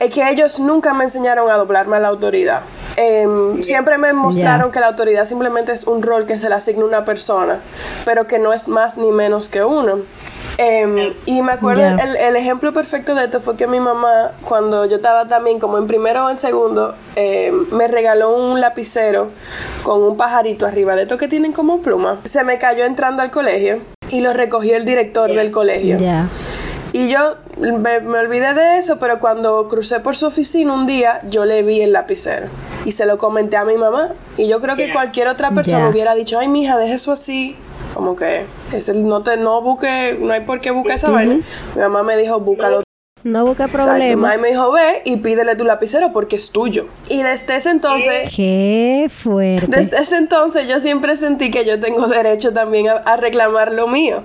es 0.00 0.12
que 0.12 0.28
ellos 0.28 0.58
nunca 0.58 0.92
me 0.92 1.04
enseñaron 1.04 1.50
a 1.50 1.56
doblarme 1.56 1.96
a 1.96 2.00
la 2.00 2.08
autoridad. 2.08 2.62
Em, 2.96 3.62
siempre 3.62 3.98
me 3.98 4.12
mostraron 4.14 4.72
que 4.72 4.80
la 4.80 4.88
autoridad 4.88 5.26
simplemente 5.26 5.72
es 5.72 5.86
un 5.86 6.02
rol 6.02 6.24
que 6.24 6.38
se 6.38 6.48
le 6.48 6.54
asigna 6.54 6.82
a 6.82 6.86
una 6.86 7.04
persona, 7.04 7.60
pero 8.04 8.26
que 8.26 8.38
no 8.38 8.52
es 8.52 8.68
más 8.68 8.96
ni 8.96 9.10
menos 9.10 9.48
que 9.48 9.62
uno. 9.62 9.98
Em, 10.58 11.12
y 11.26 11.42
me 11.42 11.52
acuerdo, 11.52 11.82
el, 11.82 12.36
ejemplo 12.36 12.72
perfecto 12.72 13.14
de 13.14 13.24
esto 13.24 13.42
fue 13.42 13.56
que 13.56 13.66
mi 13.66 13.78
mamá, 13.78 14.32
cuando 14.42 14.86
yo 14.86 14.96
estaba 14.96 15.28
también 15.28 15.58
como 15.58 15.76
en 15.76 15.86
primero 15.86 16.24
o 16.24 16.30
en 16.30 16.38
segundo, 16.38 16.94
em, 17.14 17.66
me 17.72 17.88
regaló 17.88 18.34
un 18.34 18.60
lapicero 18.60 19.28
con 19.82 20.02
un 20.02 20.16
pajarito 20.16 20.66
arriba 20.66 20.96
de 20.96 21.02
estos 21.02 21.18
que 21.18 21.28
tienen 21.28 21.52
como 21.52 21.82
pluma. 21.82 22.20
Se 22.24 22.42
me 22.44 22.58
cayó 22.58 22.84
entrando 22.84 23.22
al 23.22 23.30
colegio 23.30 23.80
y 24.08 24.20
lo 24.20 24.32
recogió 24.32 24.76
el 24.76 24.86
director 24.86 25.30
del 25.30 25.50
colegio. 25.50 25.98
Y 26.96 27.10
yo 27.10 27.36
me, 27.58 27.98
olvidé 27.98 28.54
de 28.54 28.78
eso, 28.78 28.98
pero 28.98 29.18
cuando 29.18 29.68
crucé 29.68 30.00
por 30.00 30.16
su 30.16 30.24
oficina 30.24 30.72
un 30.72 30.86
día, 30.86 31.20
yo 31.28 31.44
le 31.44 31.62
vi 31.62 31.82
el 31.82 31.92
lapicero. 31.92 32.46
Y 32.86 32.92
se 32.92 33.04
lo 33.04 33.18
comenté 33.18 33.58
a 33.58 33.66
mi 33.66 33.76
mamá. 33.76 34.14
Y 34.38 34.48
yo 34.48 34.62
creo 34.62 34.76
que 34.76 34.90
cualquier 34.90 35.28
otra 35.28 35.50
persona 35.50 35.90
hubiera 35.90 36.14
dicho, 36.14 36.38
ay, 36.38 36.48
mija, 36.48 36.78
deje 36.78 36.94
eso 36.94 37.12
así. 37.12 37.54
Como 37.92 38.16
que 38.16 38.46
es 38.72 38.88
el, 38.88 39.06
no 39.06 39.22
te 39.22 39.36
no 39.36 39.60
busque, 39.60 40.16
no 40.18 40.32
hay 40.32 40.40
por 40.40 40.60
qué 40.62 40.70
buscar 40.70 40.96
esa 40.96 41.10
vaina. 41.10 41.34
Mi 41.74 41.80
mamá 41.82 42.02
me 42.02 42.16
dijo, 42.16 42.40
búscalo 42.40 42.85
no 43.26 43.44
busca 43.44 43.68
problema. 43.68 44.28
Exacto. 44.28 44.42
me 44.42 44.48
dijo, 44.48 44.72
ve 44.72 45.02
y 45.04 45.16
pídele 45.16 45.56
tu 45.56 45.64
lapicero 45.64 46.12
porque 46.12 46.36
es 46.36 46.50
tuyo. 46.50 46.86
Y 47.08 47.22
desde 47.22 47.56
ese 47.56 47.70
entonces... 47.70 48.32
¡Qué 48.34 49.10
fuerte! 49.12 49.66
Desde 49.68 49.98
ese 49.98 50.16
entonces 50.16 50.68
yo 50.68 50.78
siempre 50.78 51.16
sentí 51.16 51.50
que 51.50 51.64
yo 51.64 51.80
tengo 51.80 52.06
derecho 52.06 52.52
también 52.52 52.86
a, 52.88 53.16
reclamar 53.16 53.72
lo 53.72 53.88
mío. 53.88 54.22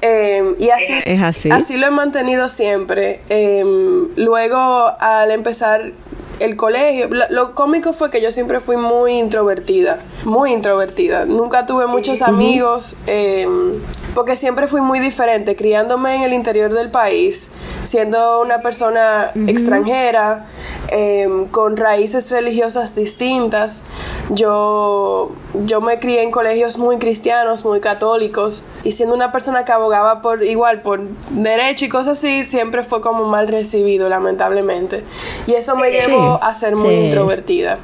Em, 0.00 0.54
y 0.58 0.70
así... 0.70 0.92
Es 1.04 1.22
así. 1.22 1.50
Así 1.50 1.76
lo 1.76 1.86
he 1.86 1.90
mantenido 1.90 2.48
siempre. 2.48 3.20
Em, 3.28 4.08
luego, 4.16 4.92
al 4.98 5.30
empezar 5.30 5.92
el 6.40 6.56
colegio, 6.56 7.08
lo, 7.30 7.54
cómico 7.54 7.92
fue 7.92 8.10
que 8.10 8.20
yo 8.20 8.32
siempre 8.32 8.60
fui 8.60 8.76
muy 8.76 9.12
introvertida, 9.12 10.00
muy 10.24 10.52
introvertida. 10.52 11.24
Nunca 11.24 11.66
tuve 11.66 11.86
muchos 11.86 12.22
amigos, 12.22 12.96
em, 13.06 13.78
porque 14.14 14.36
siempre 14.36 14.68
fui 14.68 14.80
muy 14.80 15.00
diferente, 15.00 15.56
criándome 15.56 16.14
en 16.16 16.22
el 16.22 16.32
interior 16.32 16.72
del 16.72 16.90
país, 16.90 17.50
siendo 17.82 18.40
una 18.40 18.62
persona 18.62 19.32
extranjera, 19.46 20.46
em, 20.88 21.46
con 21.46 21.76
raíces 21.76 22.30
religiosas 22.30 22.94
distintas. 22.94 23.82
Yo, 24.30 25.32
yo 25.64 25.80
me 25.80 25.98
crié 25.98 26.22
en 26.22 26.30
colegios 26.30 26.78
muy 26.78 26.98
cristianos, 26.98 27.64
muy 27.64 27.80
católicos, 27.80 28.64
y 28.84 28.92
siendo 28.92 29.14
una 29.14 29.32
persona 29.32 29.64
que 29.64 29.72
abogaba 29.72 30.22
por 30.22 30.42
igual, 30.42 30.82
por 30.82 31.00
derecho 31.30 31.84
y 31.84 31.88
cosas 31.88 32.18
así, 32.18 32.44
siempre 32.44 32.82
fue 32.82 33.00
como 33.00 33.26
mal 33.26 33.48
recibido, 33.48 34.08
lamentablemente. 34.08 35.02
Y 35.46 35.54
eso 35.54 35.76
me 35.76 35.90
llevó 35.90 36.38
a 36.42 36.54
ser 36.54 36.76
muy 36.76 36.94
introvertida. 36.94 37.78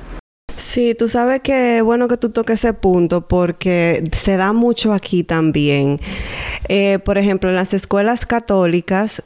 Sí, 0.70 0.94
tú 0.94 1.08
sabes 1.08 1.40
que 1.40 1.82
bueno 1.82 2.06
que 2.06 2.16
tú 2.16 2.30
toques 2.30 2.60
ese 2.60 2.72
punto 2.72 3.26
porque 3.26 4.08
se 4.12 4.36
da 4.36 4.52
mucho 4.52 4.92
aquí 4.92 5.24
también. 5.24 5.98
Eh, 6.68 7.00
por 7.00 7.18
ejemplo, 7.18 7.50
en 7.50 7.56
las 7.56 7.74
escuelas 7.74 8.24
católicas, 8.24 9.20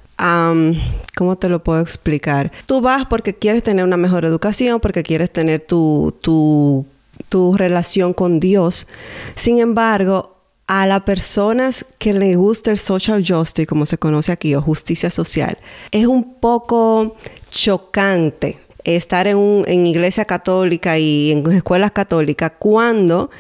¿cómo 1.14 1.36
te 1.36 1.50
lo 1.50 1.62
puedo 1.62 1.82
explicar? 1.82 2.50
Tú 2.64 2.80
vas 2.80 3.04
porque 3.04 3.34
quieres 3.34 3.62
tener 3.62 3.84
una 3.84 3.98
mejor 3.98 4.24
educación, 4.24 4.80
porque 4.80 5.02
quieres 5.02 5.30
tener 5.30 5.60
tu, 5.60 6.16
tu, 6.22 6.86
tu 7.28 7.54
relación 7.58 8.14
con 8.14 8.40
Dios. 8.40 8.86
Sin 9.34 9.58
embargo, 9.58 10.38
a 10.66 10.86
las 10.86 11.02
personas 11.02 11.84
que 11.98 12.14
le 12.14 12.36
gusta 12.36 12.70
el 12.70 12.78
social 12.78 13.22
justice, 13.22 13.66
como 13.66 13.84
se 13.84 13.98
conoce 13.98 14.32
aquí, 14.32 14.54
o 14.54 14.62
justicia 14.62 15.10
social, 15.10 15.58
es 15.90 16.06
un 16.06 16.36
poco 16.36 17.16
chocante 17.50 18.63
estar 18.84 19.26
en, 19.26 19.36
un, 19.36 19.64
en 19.66 19.86
iglesia 19.86 20.24
católica 20.24 20.98
y 20.98 21.32
en 21.32 21.50
escuelas 21.52 21.92
católicas 21.92 22.52
cuando 22.58 23.30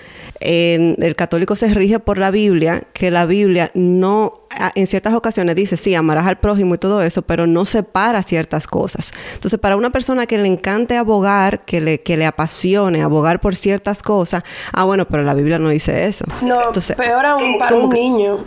el 0.44 1.16
católico 1.16 1.56
se 1.56 1.72
rige 1.72 1.98
por 2.00 2.18
la 2.18 2.30
Biblia, 2.30 2.82
que 2.92 3.10
la 3.10 3.24
Biblia 3.24 3.70
no, 3.74 4.46
en 4.74 4.86
ciertas 4.86 5.14
ocasiones 5.14 5.56
dice, 5.56 5.76
sí, 5.76 5.94
amarás 5.94 6.26
al 6.26 6.36
prójimo 6.36 6.74
y 6.74 6.78
todo 6.78 7.02
eso, 7.02 7.22
pero 7.22 7.46
no 7.46 7.64
separa 7.64 8.22
ciertas 8.22 8.66
cosas. 8.66 9.12
Entonces, 9.34 9.58
para 9.58 9.76
una 9.76 9.90
persona 9.90 10.26
que 10.26 10.36
le 10.36 10.48
encante 10.48 10.96
abogar, 10.96 11.64
que 11.64 11.80
le, 11.80 12.02
que 12.02 12.16
le 12.16 12.26
apasione 12.26 13.02
abogar 13.02 13.40
por 13.40 13.56
ciertas 13.56 14.02
cosas, 14.02 14.42
ah, 14.72 14.84
bueno, 14.84 15.06
pero 15.08 15.22
la 15.22 15.34
Biblia 15.34 15.58
no 15.58 15.70
dice 15.70 16.04
eso. 16.04 16.26
No, 16.42 16.68
Entonces, 16.68 16.96
peor 16.96 17.24
aún 17.24 17.58
para 17.58 17.76
un 17.76 17.90
niño. 17.90 18.44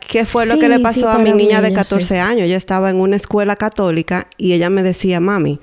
¿Qué 0.00 0.26
fue 0.26 0.46
lo 0.46 0.58
que 0.58 0.68
le 0.68 0.80
pasó 0.80 1.08
a 1.08 1.18
mi 1.18 1.32
niña 1.32 1.62
de 1.62 1.72
14 1.72 2.18
años? 2.18 2.42
Ella 2.42 2.56
estaba 2.56 2.90
en 2.90 2.98
una 2.98 3.14
escuela 3.14 3.54
católica 3.54 4.26
y 4.36 4.52
ella 4.52 4.68
me 4.68 4.82
decía, 4.82 5.20
mami, 5.20 5.60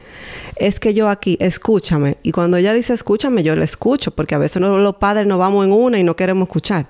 es 0.60 0.80
que 0.80 0.94
yo 0.94 1.10
aquí, 1.10 1.38
escúchame. 1.40 2.18
Y 2.24 2.32
cuando 2.32 2.58
ella 2.58 2.74
dice 2.74 2.94
escúchame, 2.94 3.44
yo 3.44 3.56
le 3.56 3.66
escucho, 3.66 4.12
porque 4.12 4.36
a 4.36 4.38
veces 4.38 4.62
los 4.62 4.96
padres 4.96 5.28
nos 5.28 5.40
vamos 5.40 5.66
en 5.66 5.72
una 5.72 6.00
y 6.00 6.04
no 6.04 6.16
queremos 6.16 6.48
escuchar. 6.48 6.88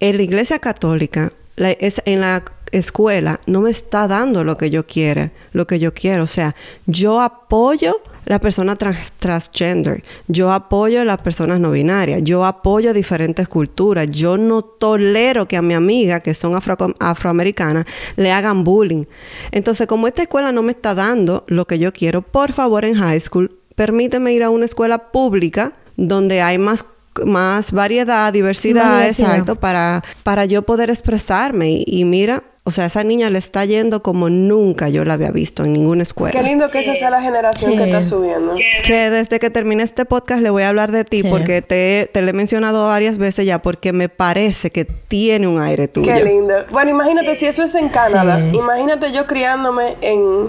En 0.00 0.16
la 0.16 0.22
iglesia 0.22 0.58
católica, 0.58 1.32
es, 1.56 2.00
en 2.04 2.20
la 2.20 2.42
escuela, 2.72 3.40
no 3.46 3.60
me 3.60 3.70
está 3.70 4.08
dando 4.08 4.44
lo 4.44 4.56
que 4.56 4.70
yo 4.70 4.86
quiero, 4.86 5.30
lo 5.52 5.66
que 5.66 5.78
yo 5.78 5.92
quiero. 5.92 6.24
O 6.24 6.28
sea, 6.28 6.54
yo 6.86 7.20
apoyo 7.20 8.00
la 8.26 8.38
persona 8.38 8.76
transgender, 8.76 10.02
yo 10.28 10.52
apoyo 10.52 11.00
a 11.00 11.04
las 11.04 11.18
personas 11.18 11.60
no 11.60 11.70
binarias, 11.70 12.22
yo 12.22 12.44
apoyo 12.44 12.92
diferentes 12.92 13.48
culturas, 13.48 14.10
yo 14.10 14.36
no 14.36 14.62
tolero 14.62 15.46
que 15.46 15.56
a 15.56 15.62
mi 15.62 15.74
amiga, 15.74 16.20
que 16.20 16.34
son 16.34 16.54
afro 16.54 16.76
afroamericanas, 16.98 17.86
le 18.16 18.32
hagan 18.32 18.64
bullying. 18.64 19.04
Entonces, 19.52 19.86
como 19.86 20.06
esta 20.06 20.22
escuela 20.22 20.52
no 20.52 20.62
me 20.62 20.72
está 20.72 20.94
dando 20.94 21.44
lo 21.48 21.66
que 21.66 21.78
yo 21.78 21.92
quiero, 21.92 22.22
por 22.22 22.52
favor 22.52 22.84
en 22.84 22.94
high 22.94 23.20
school, 23.20 23.58
permíteme 23.74 24.32
ir 24.32 24.42
a 24.42 24.50
una 24.50 24.64
escuela 24.64 25.10
pública 25.10 25.72
donde 25.96 26.40
hay 26.40 26.58
más 26.58 26.84
más 27.24 27.72
variedad, 27.72 28.32
diversidad, 28.32 29.06
exacto, 29.06 29.56
para, 29.56 30.02
para 30.22 30.44
yo 30.44 30.62
poder 30.62 30.90
expresarme. 30.90 31.82
y 31.84 32.04
mira, 32.04 32.44
o 32.62 32.72
sea, 32.72 32.86
esa 32.86 33.02
niña 33.04 33.30
le 33.30 33.38
está 33.38 33.64
yendo 33.64 34.02
como 34.02 34.28
nunca 34.28 34.90
yo 34.90 35.04
la 35.04 35.14
había 35.14 35.30
visto 35.30 35.64
en 35.64 35.72
ninguna 35.72 36.02
escuela. 36.02 36.32
Qué 36.32 36.42
lindo 36.42 36.68
que 36.70 36.80
esa 36.80 36.94
sea 36.94 37.08
la 37.10 37.22
generación 37.22 37.76
que 37.76 37.84
está 37.84 38.02
subiendo. 38.02 38.54
Que 38.84 39.08
desde 39.10 39.40
que 39.40 39.48
termine 39.48 39.82
este 39.82 40.04
podcast 40.04 40.42
le 40.42 40.50
voy 40.50 40.64
a 40.64 40.68
hablar 40.68 40.92
de 40.92 41.04
ti 41.04 41.22
porque 41.24 41.62
te, 41.62 42.10
te 42.12 42.20
lo 42.20 42.30
he 42.30 42.32
mencionado 42.34 42.86
varias 42.86 43.16
veces 43.16 43.46
ya 43.46 43.62
porque 43.62 43.92
me 43.92 44.10
parece 44.10 44.70
que 44.70 44.84
tiene 44.84 45.48
un 45.48 45.60
aire 45.60 45.88
tuyo. 45.88 46.12
Qué 46.12 46.22
lindo. 46.22 46.54
Bueno, 46.70 46.90
imagínate 46.90 47.34
si 47.34 47.46
eso 47.46 47.62
es 47.62 47.74
en 47.74 47.88
Canadá. 47.88 48.38
Imagínate 48.52 49.10
yo 49.12 49.26
criándome 49.26 49.96
en... 50.02 50.48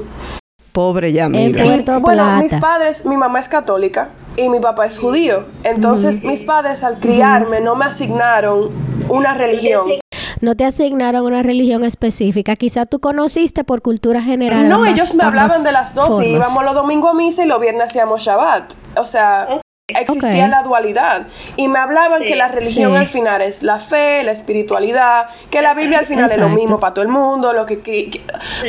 Pobre 0.74 1.12
ya, 1.14 1.28
mira. 1.28 2.00
bueno, 2.00 2.38
mis 2.42 2.56
padres, 2.56 3.06
mi 3.06 3.18
mamá 3.18 3.40
es 3.40 3.50
católica 3.50 4.10
y 4.38 4.50
mi 4.50 4.60
papá 4.60 4.86
es 4.86 4.98
judío. 4.98 5.46
Entonces, 5.64 6.24
mis 6.24 6.44
padres 6.44 6.84
al 6.84 7.00
criarme 7.00 7.62
no 7.62 7.76
me 7.76 7.86
asignaron 7.86 8.70
una 9.10 9.34
religión 9.34 10.01
no 10.42 10.56
te 10.56 10.66
asignaron 10.66 11.26
una 11.26 11.44
religión 11.44 11.84
específica. 11.84 12.56
Quizá 12.56 12.86
tú 12.86 13.00
conociste 13.00 13.64
por 13.64 13.82
cultura 13.82 14.22
general. 14.22 14.68
No, 14.70 14.86
ellos 14.86 15.14
me 15.16 15.24
hablaban 15.24 15.64
de 15.64 15.72
las 15.72 15.96
dos 15.96 16.22
y 16.22 16.28
íbamos 16.28 16.64
los 16.64 16.74
domingos 16.74 17.12
a 17.12 17.14
misa 17.14 17.46
y 17.46 17.48
los 17.48 17.62
viernes 17.62 17.90
hacíamos 17.90 18.22
Shabbat. 18.22 18.74
O 18.98 19.06
sea, 19.06 19.61
existía 20.00 20.48
la 20.48 20.64
dualidad. 20.64 21.28
Y 21.56 21.68
me 21.68 21.80
hablaban 21.80 22.22
que 22.22 22.36
la 22.36 22.48
religión 22.48 22.96
al 22.96 23.08
final 23.08 23.42
es 23.42 23.64
la 23.64 23.80
fe, 23.80 24.24
la 24.24 24.32
espiritualidad, 24.32 25.30
que 25.50 25.62
la 25.62 25.74
Biblia 25.74 26.00
al 26.00 26.06
final 26.06 26.30
es 26.30 26.38
lo 26.38 26.50
mismo 26.50 26.80
para 26.80 26.94
todo 26.94 27.04
el 27.04 27.10
mundo, 27.12 27.54
lo 27.54 27.66
que, 27.66 28.22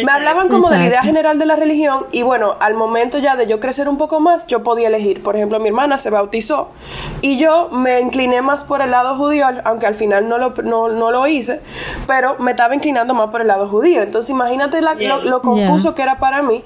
me 0.05 0.12
hablaban 0.12 0.49
como 0.49 0.69
de 0.69 0.79
la 0.79 0.87
idea 0.87 1.02
general 1.02 1.38
de 1.38 1.47
la 1.47 1.57
religión 1.57 2.07
y 2.12 2.23
bueno, 2.23 2.57
al 2.61 2.75
momento 2.75 3.19
ya 3.19 3.37
de 3.37 3.47
yo 3.47 3.61
crecer 3.61 3.88
un 3.88 3.99
poco 3.99 4.21
más, 4.21 4.47
yo 4.47 4.62
podía 4.62 4.88
elegir. 4.88 5.23
Por 5.23 5.37
ejemplo, 5.37 5.59
mi 5.61 5.69
hermana 5.69 5.99
se 5.99 6.11
bautizó 6.11 6.71
y 7.21 7.37
yo 7.37 7.69
me 7.71 8.00
incliné 8.00 8.43
más 8.43 8.64
por 8.64 8.83
el 8.83 8.91
lado 8.91 9.17
judío, 9.17 9.47
aunque 9.64 9.87
al 9.87 9.95
final 9.95 10.29
no 10.29 10.38
lo, 10.38 10.55
no, 10.62 11.11
lo 11.11 11.26
hice, 11.26 11.61
pero 12.07 12.37
me 12.38 12.52
estaba 12.52 12.75
inclinando 12.75 13.14
más 13.14 13.31
por 13.31 13.41
el 13.41 13.47
lado 13.47 13.69
judío. 13.69 14.02
Entonces 14.02 14.31
imagínate 14.31 14.81
lo, 14.83 15.43
confuso 15.43 15.95
que 15.95 16.02
era 16.02 16.19
para 16.19 16.43
mí 16.43 16.62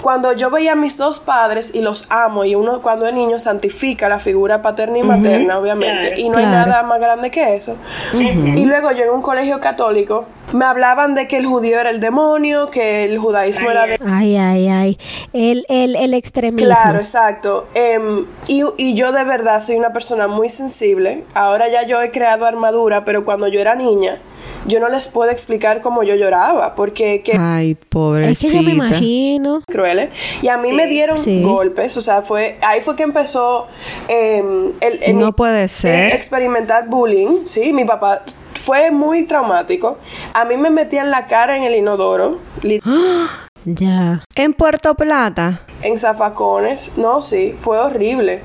cuando 0.00 0.32
yo 0.32 0.50
veía 0.50 0.72
a 0.72 0.74
mis 0.74 0.96
dos 0.96 1.20
padres 1.20 1.74
y 1.74 1.80
los 1.80 2.06
amo 2.10 2.44
y 2.44 2.54
uno 2.54 2.82
cuando 2.82 3.06
es 3.06 3.14
niño 3.14 3.38
santifica 3.38 3.93
la 4.00 4.18
figura 4.18 4.62
paterna 4.62 4.98
y 4.98 5.02
materna, 5.02 5.58
obviamente, 5.58 6.20
y 6.20 6.28
no 6.28 6.38
hay 6.38 6.46
nada 6.46 6.82
más 6.82 7.00
grande 7.00 7.30
que 7.30 7.56
eso. 7.56 7.76
Y 8.12 8.64
luego 8.64 8.92
yo 8.92 9.04
en 9.04 9.10
un 9.10 9.22
colegio 9.22 9.60
católico 9.60 10.26
me 10.52 10.64
hablaban 10.64 11.14
de 11.14 11.26
que 11.26 11.36
el 11.36 11.46
judío 11.46 11.80
era 11.80 11.90
el 11.90 12.00
demonio, 12.00 12.70
que 12.70 13.04
el 13.04 13.18
judaísmo 13.18 13.70
era 13.70 13.86
de... 13.86 13.98
Ay, 14.06 14.36
ay, 14.36 14.68
ay, 14.68 14.98
el, 15.32 15.64
el, 15.68 15.96
el 15.96 16.14
extremismo. 16.14 16.66
Claro, 16.66 16.98
exacto. 16.98 17.66
Em, 17.74 18.26
y, 18.46 18.62
y 18.76 18.94
yo 18.94 19.10
de 19.10 19.24
verdad 19.24 19.60
soy 19.62 19.76
una 19.76 19.92
persona 19.92 20.28
muy 20.28 20.48
sensible. 20.48 21.24
Ahora 21.34 21.68
ya 21.68 21.84
yo 21.86 22.00
he 22.02 22.10
creado 22.10 22.46
armadura, 22.46 23.04
pero 23.04 23.24
cuando 23.24 23.48
yo 23.48 23.60
era 23.60 23.74
niña, 23.74 24.18
yo 24.66 24.80
no 24.80 24.88
les 24.88 25.08
puedo 25.08 25.30
explicar 25.30 25.80
cómo 25.80 26.02
yo 26.02 26.14
lloraba, 26.14 26.74
porque... 26.74 27.22
Que, 27.22 27.36
Ay, 27.38 27.74
pobrecita. 27.74 28.46
Es 28.46 28.52
que 28.52 28.58
yo 28.58 28.62
me 28.62 28.72
imagino. 28.72 29.62
Crueles. 29.66 30.10
Y 30.42 30.48
a 30.48 30.56
mí 30.56 30.72
me 30.72 30.86
dieron 30.86 31.18
golpes, 31.42 31.96
o 31.96 32.00
sea, 32.00 32.22
fue 32.22 32.56
ahí 32.62 32.80
fue 32.80 32.96
que 32.96 33.02
empezó 33.02 33.66
em, 34.08 34.72
el, 34.80 35.18
No 35.18 35.34
puede 35.34 35.68
ser. 35.68 36.14
experimentar 36.14 36.88
bullying, 36.88 37.44
sí, 37.44 37.72
mi 37.72 37.84
papá 37.84 38.22
fue 38.54 38.90
muy 38.90 39.24
traumático. 39.24 39.98
A 40.32 40.44
mí 40.44 40.56
me 40.56 40.70
metían 40.70 41.10
la 41.10 41.26
cara 41.26 41.56
en 41.56 41.64
el 41.64 41.74
inodoro. 41.74 42.38
Ya. 43.66 44.22
¿En 44.36 44.52
Puerto 44.52 44.94
Plata? 44.94 45.62
En 45.80 45.96
zafacones. 45.98 46.92
No, 46.98 47.22
sí, 47.22 47.54
fue 47.58 47.78
horrible. 47.78 48.42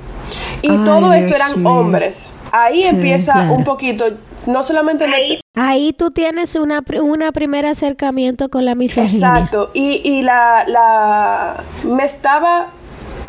Y 0.62 0.70
todo 0.86 1.12
esto 1.12 1.36
eran 1.36 1.66
hombres. 1.66 2.36
Ahí 2.54 2.84
empieza 2.84 3.52
un 3.52 3.66
poquito 3.66 4.06
no 4.50 4.64
solamente 4.64 5.06
ahí, 5.06 5.40
ahí 5.56 5.94
tú 5.94 6.12
tienes 6.12 6.56
una, 6.56 6.84
una 7.02 7.32
primer 7.32 7.66
acercamiento 7.66 8.50
con 8.50 8.66
la 8.66 8.76
misoginia. 8.76 9.28
Exacto, 9.38 9.72
y, 9.74 10.02
y 10.04 10.22
la, 10.24 10.66
la 10.68 11.64
me 11.84 12.04
estaba 12.04 12.68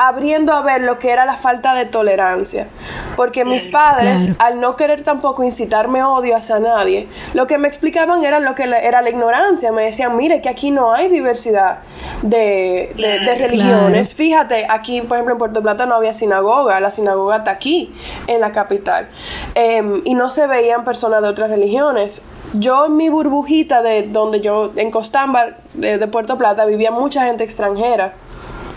abriendo 0.02 0.54
a 0.54 0.62
ver 0.62 0.80
lo 0.80 0.98
que 0.98 1.10
era 1.10 1.26
la 1.26 1.36
falta 1.36 1.74
de 1.74 1.84
tolerancia. 1.84 2.68
Porque 3.16 3.44
mis 3.44 3.66
padres, 3.66 4.30
al 4.38 4.58
no 4.58 4.74
querer 4.74 5.04
tampoco 5.04 5.42
incitarme 5.44 6.02
odio 6.02 6.34
hacia 6.34 6.58
nadie, 6.58 7.06
lo 7.34 7.46
que 7.46 7.58
me 7.58 7.68
explicaban 7.68 8.24
era 8.24 8.40
lo 8.40 8.54
que 8.54 8.62
era 8.62 9.02
la 9.02 9.10
ignorancia. 9.10 9.72
Me 9.72 9.84
decían, 9.84 10.16
mire 10.16 10.40
que 10.40 10.48
aquí 10.48 10.70
no 10.70 10.94
hay 10.94 11.08
diversidad 11.08 11.80
de, 12.22 12.94
religiones. 13.38 14.14
Fíjate, 14.14 14.66
aquí, 14.70 15.02
por 15.02 15.18
ejemplo, 15.18 15.34
en 15.34 15.38
Puerto 15.38 15.60
Plata 15.60 15.84
no 15.84 15.96
había 15.96 16.14
sinagoga, 16.14 16.80
la 16.80 16.90
sinagoga 16.90 17.36
está 17.36 17.50
aquí, 17.50 17.94
en 18.26 18.40
la 18.40 18.52
capital. 18.52 19.06
Em, 19.54 20.00
y 20.06 20.14
no 20.14 20.30
se 20.30 20.46
veían 20.46 20.86
personas 20.86 21.20
de 21.20 21.28
otras 21.28 21.50
religiones 21.50 22.22
yo 22.54 22.86
en 22.86 22.96
mi 22.96 23.08
burbujita 23.10 23.80
de 23.80 24.02
donde 24.02 24.40
yo, 24.40 24.72
en 24.74 24.90
Costámbar, 24.90 25.58
de, 25.74 26.04
Puerto 26.08 26.36
Plata, 26.36 26.64
vivía 26.64 26.90
mucha 26.90 27.24
gente 27.26 27.44
extranjera 27.44 28.14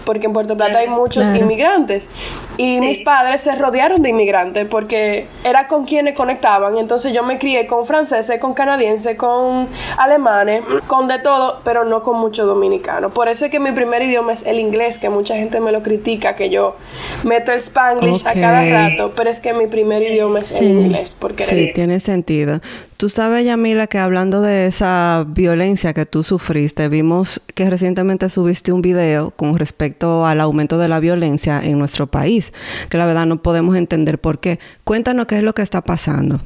porque 0.03 0.27
en 0.27 0.33
Puerto 0.33 0.55
Plata 0.55 0.79
hay 0.79 0.87
muchos 0.87 1.27
inmigrantes. 1.35 2.09
Y 2.57 2.81
mis 2.81 3.01
padres 3.01 3.41
se 3.41 3.55
rodearon 3.55 4.01
de 4.01 4.09
inmigrantes 4.09 4.65
porque 4.65 5.27
era 5.43 5.67
con 5.67 5.85
quienes 5.85 6.15
conectaban. 6.15 6.77
Entonces 6.77 7.13
yo 7.13 7.23
me 7.23 7.39
crié 7.39 7.65
con 7.65 7.85
franceses, 7.85 8.39
con 8.39 8.53
canadienses, 8.53 9.15
con 9.17 9.67
alemanes, 9.97 10.63
con 10.87 11.07
de 11.07 11.19
todo, 11.19 11.61
pero 11.63 11.83
no 11.83 12.03
con 12.03 12.19
mucho 12.19 12.45
dominicano. 12.45 13.09
Por 13.09 13.27
eso 13.27 13.45
es 13.45 13.51
que 13.51 13.59
mi 13.59 13.71
primer 13.71 14.03
idioma 14.03 14.33
es 14.33 14.45
el 14.45 14.59
inglés, 14.59 14.99
que 14.99 15.09
mucha 15.09 15.35
gente 15.35 15.59
me 15.59 15.71
lo 15.71 15.81
critica, 15.81 16.35
que 16.35 16.49
yo 16.49 16.75
meto 17.23 17.51
el 17.51 17.59
spanglish 17.59 18.25
a 18.27 18.33
cada 18.33 18.63
rato, 18.69 19.13
pero 19.15 19.29
es 19.29 19.39
que 19.39 19.53
mi 19.53 19.67
primer 19.67 20.01
idioma 20.03 20.39
es 20.39 20.51
el 20.57 20.67
inglés. 20.67 21.17
Porque 21.19 21.43
sí, 21.43 21.71
tiene 21.73 21.99
sentido. 21.99 22.59
Tú 22.97 23.09
sabes, 23.09 23.43
Yamila, 23.45 23.87
que 23.87 23.97
hablando 23.97 24.41
de 24.41 24.67
esa 24.67 25.25
violencia 25.27 25.93
que 25.93 26.05
tú 26.05 26.23
sufriste, 26.23 26.87
vimos 26.87 27.41
que 27.53 27.69
recientemente 27.69 28.29
subiste 28.29 28.71
un 28.71 28.81
video 28.81 29.31
con 29.31 29.57
respecto 29.57 30.25
al 30.25 30.39
aumento 30.39 30.77
de 30.77 30.87
la 30.87 30.99
violencia 30.99 31.59
en 31.61 31.79
nuestro 31.79 32.07
país, 32.07 32.42
que 32.89 32.97
la 32.97 33.05
verdad 33.05 33.25
no 33.25 33.41
podemos 33.41 33.75
entender 33.75 34.19
por 34.19 34.39
qué. 34.39 34.59
Cuéntanos 34.83 35.25
qué 35.27 35.37
es 35.37 35.43
lo 35.43 35.53
que 35.53 35.61
está 35.61 35.81
pasando. 35.81 36.41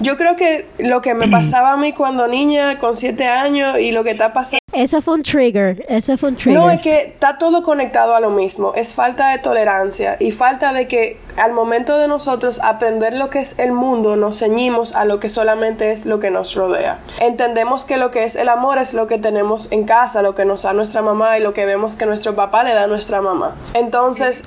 Yo 0.00 0.16
creo 0.16 0.36
que 0.36 0.66
lo 0.78 1.00
que 1.00 1.14
me 1.14 1.28
pasaba 1.30 1.72
a 1.72 1.76
mí 1.76 1.92
cuando 1.92 2.26
niña, 2.26 2.78
con 2.78 2.96
siete 2.96 3.26
años, 3.26 3.78
y 3.78 3.92
lo 3.92 4.04
que 4.04 4.10
está 4.10 4.32
pasando 4.32 4.57
eso 4.72 5.00
fue 5.00 5.14
un 5.14 5.22
trigger, 5.22 5.84
eso 5.88 6.18
fue 6.18 6.28
un 6.28 6.36
trigger. 6.36 6.60
No, 6.60 6.70
es 6.70 6.80
que 6.82 7.00
está 7.00 7.38
todo 7.38 7.62
conectado 7.62 8.14
a 8.14 8.20
lo 8.20 8.30
mismo. 8.30 8.72
Es 8.74 8.92
falta 8.92 9.30
de 9.30 9.38
tolerancia 9.38 10.16
y 10.20 10.30
falta 10.30 10.74
de 10.74 10.86
que 10.86 11.18
al 11.38 11.52
momento 11.52 11.96
de 11.98 12.08
nosotros 12.08 12.60
aprender 12.62 13.14
lo 13.14 13.30
que 13.30 13.38
es 13.38 13.58
el 13.58 13.72
mundo, 13.72 14.16
nos 14.16 14.40
ceñimos 14.40 14.94
a 14.94 15.04
lo 15.04 15.20
que 15.20 15.28
solamente 15.28 15.92
es 15.92 16.04
lo 16.04 16.20
que 16.20 16.30
nos 16.30 16.54
rodea. 16.54 16.98
Entendemos 17.20 17.84
que 17.84 17.96
lo 17.96 18.10
que 18.10 18.24
es 18.24 18.36
el 18.36 18.48
amor 18.48 18.78
es 18.78 18.92
lo 18.92 19.06
que 19.06 19.18
tenemos 19.18 19.72
en 19.72 19.84
casa, 19.84 20.20
lo 20.20 20.34
que 20.34 20.44
nos 20.44 20.62
da 20.62 20.72
nuestra 20.72 21.00
mamá 21.00 21.38
y 21.38 21.42
lo 21.42 21.54
que 21.54 21.64
vemos 21.64 21.96
que 21.96 22.06
nuestro 22.06 22.34
papá 22.34 22.64
le 22.64 22.74
da 22.74 22.84
a 22.84 22.86
nuestra 22.88 23.22
mamá. 23.22 23.54
Entonces, 23.72 24.44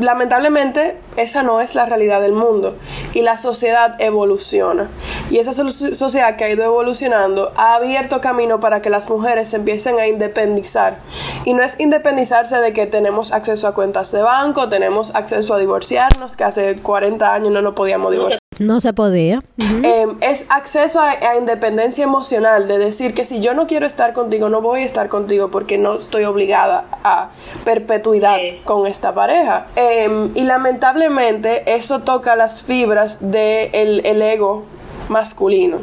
lamentablemente, 0.00 0.96
esa 1.16 1.42
no 1.42 1.60
es 1.60 1.74
la 1.74 1.86
realidad 1.86 2.20
del 2.20 2.32
mundo 2.32 2.76
y 3.14 3.22
la 3.22 3.36
sociedad 3.36 4.00
evoluciona. 4.00 4.88
Y 5.30 5.38
esa 5.38 5.52
sociedad 5.52 6.36
que 6.36 6.44
ha 6.44 6.50
ido 6.50 6.64
evolucionando 6.64 7.52
ha 7.56 7.74
abierto 7.74 8.20
camino 8.20 8.60
para 8.60 8.82
que 8.82 8.90
las 8.90 9.10
mujeres 9.10 9.48
se 9.48 9.59
empiecen 9.60 9.98
a 9.98 10.06
independizar. 10.06 10.98
Y 11.44 11.54
no 11.54 11.62
es 11.62 11.78
independizarse 11.78 12.58
de 12.58 12.72
que 12.72 12.86
tenemos 12.86 13.32
acceso 13.32 13.68
a 13.68 13.74
cuentas 13.74 14.12
de 14.12 14.22
banco, 14.22 14.68
tenemos 14.68 15.14
acceso 15.14 15.54
a 15.54 15.58
divorciarnos, 15.58 16.36
que 16.36 16.44
hace 16.44 16.76
40 16.76 17.32
años 17.32 17.52
no 17.52 17.62
nos 17.62 17.74
podíamos 17.74 18.12
divorciar. 18.12 18.40
No 18.58 18.82
se 18.82 18.92
podía. 18.92 19.42
Em, 19.56 20.18
es 20.20 20.44
acceso 20.50 21.00
a, 21.00 21.36
independencia 21.38 22.04
emocional, 22.04 22.68
de 22.68 22.76
decir 22.76 23.14
que 23.14 23.24
si 23.24 23.40
yo 23.40 23.54
no 23.54 23.66
quiero 23.66 23.86
estar 23.86 24.12
contigo, 24.12 24.50
no 24.50 24.60
voy 24.60 24.82
a 24.82 24.84
estar 24.84 25.08
contigo 25.08 25.50
porque 25.50 25.78
no 25.78 25.96
estoy 25.96 26.24
obligada 26.24 26.84
a 27.02 27.30
perpetuidad 27.64 28.38
con 28.64 28.86
esta 28.86 29.14
pareja. 29.14 29.66
Em, 29.76 30.30
y 30.34 30.42
lamentablemente 30.42 31.74
eso 31.74 32.00
toca 32.00 32.36
las 32.36 32.62
fibras 32.62 33.30
del 33.30 34.04
el 34.04 34.20
ego 34.20 34.64
masculino. 35.10 35.78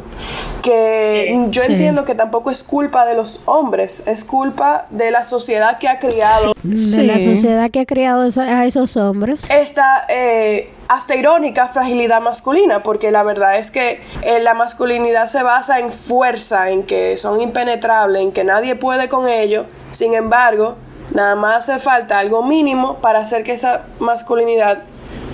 Que 0.62 1.46
yo 1.50 1.62
entiendo 1.62 2.04
que 2.04 2.14
tampoco 2.14 2.50
es 2.50 2.64
culpa 2.64 3.06
de 3.06 3.14
los 3.14 3.42
hombres, 3.46 4.02
es 4.06 4.24
culpa 4.24 4.86
de 4.90 5.10
la 5.10 5.24
sociedad 5.24 5.78
que 5.78 5.88
ha 5.88 5.98
criado. 5.98 6.54
De 6.62 7.04
la 7.04 7.20
sociedad 7.20 7.70
que 7.70 7.80
ha 7.80 7.86
criado 7.86 8.28
a 8.40 8.66
esos 8.66 8.96
hombres. 8.96 9.48
Esta 9.50 10.04
eh, 10.08 10.70
hasta 10.88 11.14
irónica 11.14 11.68
fragilidad 11.68 12.20
masculina, 12.20 12.82
porque 12.82 13.10
la 13.12 13.22
verdad 13.22 13.58
es 13.58 13.70
que 13.70 14.00
eh, 14.22 14.40
la 14.40 14.54
masculinidad 14.54 15.26
se 15.26 15.42
basa 15.42 15.78
en 15.78 15.92
fuerza, 15.92 16.70
en 16.70 16.82
que 16.82 17.16
son 17.16 17.40
impenetrables, 17.40 18.22
en 18.22 18.32
que 18.32 18.42
nadie 18.42 18.74
puede 18.74 19.08
con 19.08 19.28
ello. 19.28 19.66
Sin 19.92 20.14
embargo, 20.14 20.76
Nada 21.10 21.36
más 21.36 21.68
hace 21.68 21.78
falta 21.78 22.18
algo 22.18 22.42
mínimo 22.42 22.98
para 22.98 23.20
hacer 23.20 23.42
que 23.42 23.52
esa 23.52 23.86
masculinidad 23.98 24.82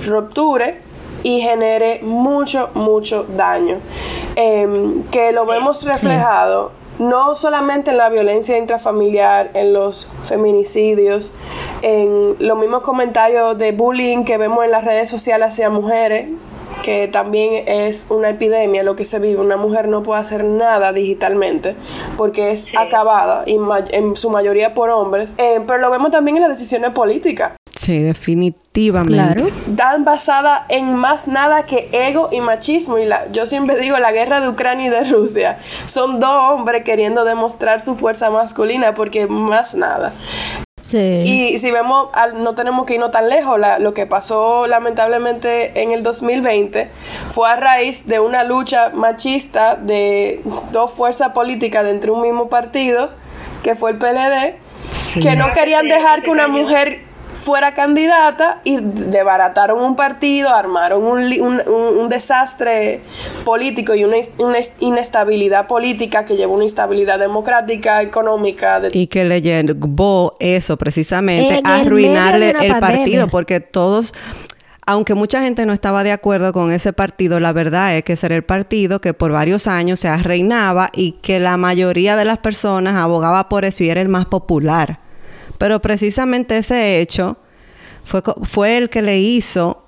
rupture 0.06 0.80
y 1.24 1.40
genere 1.40 1.98
mucho, 2.02 2.70
mucho 2.74 3.24
daño. 3.24 3.80
Em, 4.36 5.02
que 5.10 5.32
lo 5.32 5.46
vemos 5.46 5.82
reflejado 5.84 6.70
no 6.98 7.34
solamente 7.34 7.90
en 7.90 7.96
la 7.96 8.08
violencia 8.08 8.56
intrafamiliar, 8.56 9.50
en 9.54 9.72
los 9.72 10.08
feminicidios, 10.24 11.32
en 11.82 12.36
los 12.38 12.56
mismos 12.56 12.82
comentarios 12.82 13.58
de 13.58 13.72
bullying 13.72 14.24
que 14.24 14.38
vemos 14.38 14.64
en 14.64 14.70
las 14.70 14.84
redes 14.84 15.08
sociales 15.08 15.48
hacia 15.48 15.70
mujeres, 15.70 16.28
que 16.84 17.08
también 17.08 17.64
es 17.66 18.08
una 18.10 18.28
epidemia 18.28 18.82
lo 18.82 18.94
que 18.94 19.04
se 19.04 19.18
vive. 19.18 19.40
Una 19.40 19.56
mujer 19.56 19.88
no 19.88 20.02
puede 20.02 20.20
hacer 20.20 20.44
nada 20.44 20.92
digitalmente 20.92 21.74
porque 22.16 22.50
es 22.50 22.76
acabada 22.76 23.44
y 23.46 23.58
en 23.90 24.14
su 24.16 24.30
mayoría 24.30 24.74
por 24.74 24.90
hombres. 24.90 25.34
Eh, 25.38 25.60
pero 25.66 25.78
lo 25.78 25.90
vemos 25.90 26.10
también 26.10 26.36
en 26.36 26.42
las 26.42 26.50
decisiones 26.50 26.90
políticas. 26.90 27.52
Sí, 27.74 28.02
definitivamente. 28.02 29.14
Claro. 29.14 29.46
Dan 29.66 30.04
basada 30.04 30.66
en 30.68 30.94
más 30.94 31.28
nada 31.28 31.64
que 31.64 31.88
ego 31.92 32.28
y 32.32 32.40
machismo. 32.40 32.98
Y 32.98 33.04
la, 33.04 33.30
yo 33.32 33.46
siempre 33.46 33.78
digo, 33.78 33.98
la 33.98 34.12
guerra 34.12 34.40
de 34.40 34.48
Ucrania 34.48 34.86
y 34.86 34.90
de 34.90 35.04
Rusia 35.04 35.58
son 35.86 36.20
dos 36.20 36.52
hombres 36.52 36.84
queriendo 36.84 37.24
demostrar 37.24 37.80
su 37.80 37.94
fuerza 37.94 38.30
masculina 38.30 38.94
porque 38.94 39.26
más 39.26 39.74
nada. 39.74 40.12
Y 40.92 41.58
si 41.58 41.70
vemos, 41.70 42.10
no 42.36 42.54
tenemos 42.54 42.84
que 42.84 42.94
irnos 42.94 43.10
tan 43.10 43.30
lejos, 43.30 43.58
lo 43.78 43.94
que 43.94 44.06
pasó 44.06 44.66
lamentablemente 44.66 45.80
en 45.82 45.92
el 45.92 46.02
2020 46.02 46.90
fue 47.30 47.48
a 47.48 47.56
raíz 47.56 48.06
de 48.06 48.20
una 48.20 48.44
lucha 48.44 48.90
machista 48.90 49.76
de 49.76 50.42
dos 50.72 50.92
fuerzas 50.92 51.30
políticas 51.32 51.84
dentro 51.84 52.12
de 52.12 52.18
un 52.18 52.22
mismo 52.22 52.48
partido, 52.48 53.10
que 53.62 53.74
fue 53.74 53.92
el 53.92 53.98
PLD, 53.98 54.56
que 55.22 55.36
no 55.36 55.46
querían 55.54 55.88
dejar 55.88 56.22
que 56.22 56.30
una 56.30 56.48
mujer 56.48 57.03
fuera 57.44 57.74
candidata 57.74 58.60
y 58.64 58.78
debarataron 58.80 59.78
un 59.78 59.96
partido, 59.96 60.48
armaron 60.48 61.04
un, 61.04 62.08
desastre 62.08 63.02
político 63.44 63.94
y 63.94 64.04
una, 64.04 64.16
inestabilidad 64.80 65.66
política 65.66 66.24
que 66.24 66.36
llevó 66.36 66.54
una 66.54 66.64
instabilidad 66.64 67.18
democrática, 67.18 68.00
económica. 68.00 68.80
Y 68.92 69.08
que 69.08 69.24
le 69.26 69.42
llevó 69.42 70.36
eso 70.40 70.78
precisamente 70.78 71.60
a 71.64 71.80
arruinarle 71.80 72.54
el 72.60 72.78
partido, 72.78 73.28
porque 73.28 73.60
todos 73.60 74.14
aunque 74.86 75.14
mucha 75.14 75.40
gente 75.40 75.64
no 75.64 75.72
estaba 75.72 76.04
de 76.04 76.12
acuerdo 76.12 76.52
con 76.52 76.70
ese 76.70 76.92
partido, 76.92 77.40
la 77.40 77.54
verdad 77.54 77.96
es 77.96 78.04
que 78.04 78.14
ese 78.14 78.26
era 78.26 78.34
el 78.34 78.44
partido 78.44 79.00
que 79.00 79.14
por 79.14 79.32
varios 79.32 79.66
años 79.66 80.00
se 80.00 80.14
reinaba 80.18 80.90
y 80.92 81.12
que 81.22 81.40
la 81.40 81.56
mayoría 81.56 82.16
de 82.16 82.26
las 82.26 82.36
personas 82.36 82.94
abogaba 82.96 83.48
por 83.48 83.64
eso 83.64 83.82
y 83.82 83.88
era 83.88 84.02
el 84.02 84.10
más 84.10 84.26
popular. 84.26 85.03
Pero 85.64 85.80
precisamente 85.80 86.58
ese 86.58 87.00
hecho 87.00 87.38
fue, 88.04 88.20
fue 88.42 88.76
el 88.76 88.90
que 88.90 89.00
le 89.00 89.18
hizo 89.18 89.84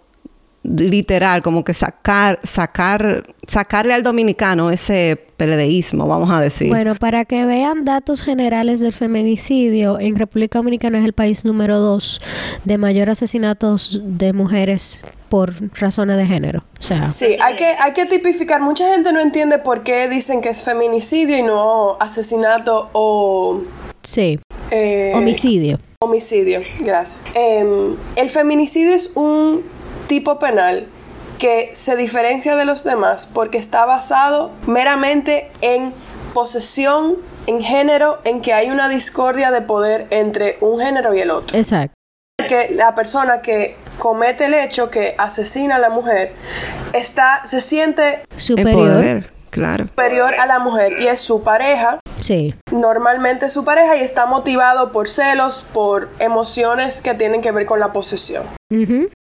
literal, 0.62 1.42
como 1.42 1.64
que 1.64 1.74
sacar, 1.74 2.40
sacar, 2.44 3.22
sacarle 3.46 3.92
al 3.92 4.02
dominicano 4.02 4.70
ese 4.70 5.22
peledeísmo, 5.36 6.08
vamos 6.08 6.30
a 6.30 6.40
decir. 6.40 6.70
Bueno, 6.70 6.94
para 6.94 7.26
que 7.26 7.44
vean 7.44 7.84
datos 7.84 8.22
generales 8.22 8.80
del 8.80 8.94
feminicidio, 8.94 10.00
en 10.00 10.16
República 10.16 10.60
Dominicana 10.60 10.98
es 10.98 11.04
el 11.04 11.12
país 11.12 11.44
número 11.44 11.78
dos 11.78 12.22
de 12.64 12.78
mayor 12.78 13.10
asesinatos 13.10 14.00
de 14.02 14.32
mujeres 14.32 14.98
por 15.28 15.52
razones 15.78 16.16
de 16.16 16.24
género. 16.24 16.64
O 16.80 16.82
sea, 16.82 17.10
sí, 17.10 17.36
hay 17.42 17.54
que, 17.56 17.66
hay 17.66 17.92
que 17.92 18.06
tipificar. 18.06 18.62
Mucha 18.62 18.88
gente 18.94 19.12
no 19.12 19.20
entiende 19.20 19.58
por 19.58 19.82
qué 19.82 20.08
dicen 20.08 20.40
que 20.40 20.48
es 20.48 20.62
feminicidio 20.62 21.36
y 21.36 21.42
no 21.42 21.98
asesinato 22.00 22.88
o... 22.94 23.60
Sí. 24.02 24.38
Eh, 24.70 25.12
homicidio. 25.14 25.78
Homicidio, 26.00 26.60
gracias. 26.80 27.18
Em, 27.34 27.96
el 28.16 28.30
feminicidio 28.30 28.94
es 28.94 29.12
un 29.14 29.64
tipo 30.06 30.38
penal 30.38 30.86
que 31.38 31.70
se 31.72 31.96
diferencia 31.96 32.56
de 32.56 32.64
los 32.64 32.84
demás 32.84 33.26
porque 33.26 33.58
está 33.58 33.84
basado 33.84 34.50
meramente 34.66 35.50
en 35.60 35.92
posesión, 36.34 37.16
en 37.46 37.62
género, 37.62 38.18
en 38.24 38.42
que 38.42 38.52
hay 38.52 38.70
una 38.70 38.88
discordia 38.88 39.50
de 39.50 39.62
poder 39.62 40.06
entre 40.10 40.58
un 40.60 40.80
género 40.80 41.14
y 41.14 41.20
el 41.20 41.30
otro. 41.30 41.56
Exacto. 41.56 41.94
Que 42.48 42.68
la 42.74 42.94
persona 42.94 43.40
que 43.40 43.76
comete 43.98 44.46
el 44.46 44.54
hecho, 44.54 44.90
que 44.90 45.14
asesina 45.18 45.76
a 45.76 45.78
la 45.78 45.90
mujer, 45.90 46.32
está, 46.92 47.42
se 47.46 47.60
siente 47.60 48.22
superior. 48.36 49.24
Claro. 49.50 49.84
Superior 49.84 50.34
a 50.34 50.46
la 50.46 50.58
mujer 50.58 50.92
y 51.00 51.06
es 51.06 51.20
su 51.20 51.42
pareja. 51.42 51.98
Sí. 52.20 52.54
Normalmente 52.70 53.50
su 53.50 53.64
pareja 53.64 53.96
y 53.96 54.00
está 54.00 54.26
motivado 54.26 54.92
por 54.92 55.08
celos, 55.08 55.66
por 55.72 56.08
emociones 56.18 57.00
que 57.00 57.14
tienen 57.14 57.42
que 57.42 57.52
ver 57.52 57.66
con 57.66 57.80
la 57.80 57.92
posesión. 57.92 58.44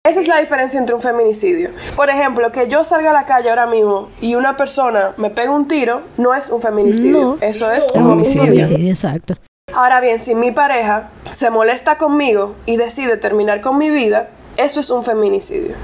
Esa 0.02 0.20
es 0.20 0.28
la 0.28 0.40
diferencia 0.40 0.80
entre 0.80 0.94
un 0.94 1.00
feminicidio. 1.00 1.70
Por 1.94 2.08
ejemplo, 2.08 2.50
que 2.50 2.68
yo 2.68 2.84
salga 2.84 3.10
a 3.10 3.12
la 3.12 3.26
calle 3.26 3.50
ahora 3.50 3.66
mismo 3.66 4.10
y 4.20 4.34
una 4.34 4.56
persona 4.56 5.12
me 5.18 5.30
pegue 5.30 5.50
un 5.50 5.68
tiro, 5.68 6.02
no 6.16 6.34
es 6.34 6.50
un 6.50 6.60
feminicidio. 6.60 7.36
Eso 7.40 7.70
es 7.70 7.86
un 7.94 8.10
homicidio. 8.10 8.66
Exacto. 8.88 9.34
Ahora 9.74 10.00
bien, 10.00 10.18
si 10.18 10.34
mi 10.34 10.50
pareja 10.50 11.10
se 11.30 11.50
molesta 11.50 11.96
conmigo 11.96 12.56
y 12.66 12.76
decide 12.76 13.18
terminar 13.18 13.60
con 13.60 13.78
mi 13.78 13.90
vida, 13.90 14.30
eso 14.64 14.80
es 14.80 14.90
un 14.90 15.04
feminicidio. 15.04 15.74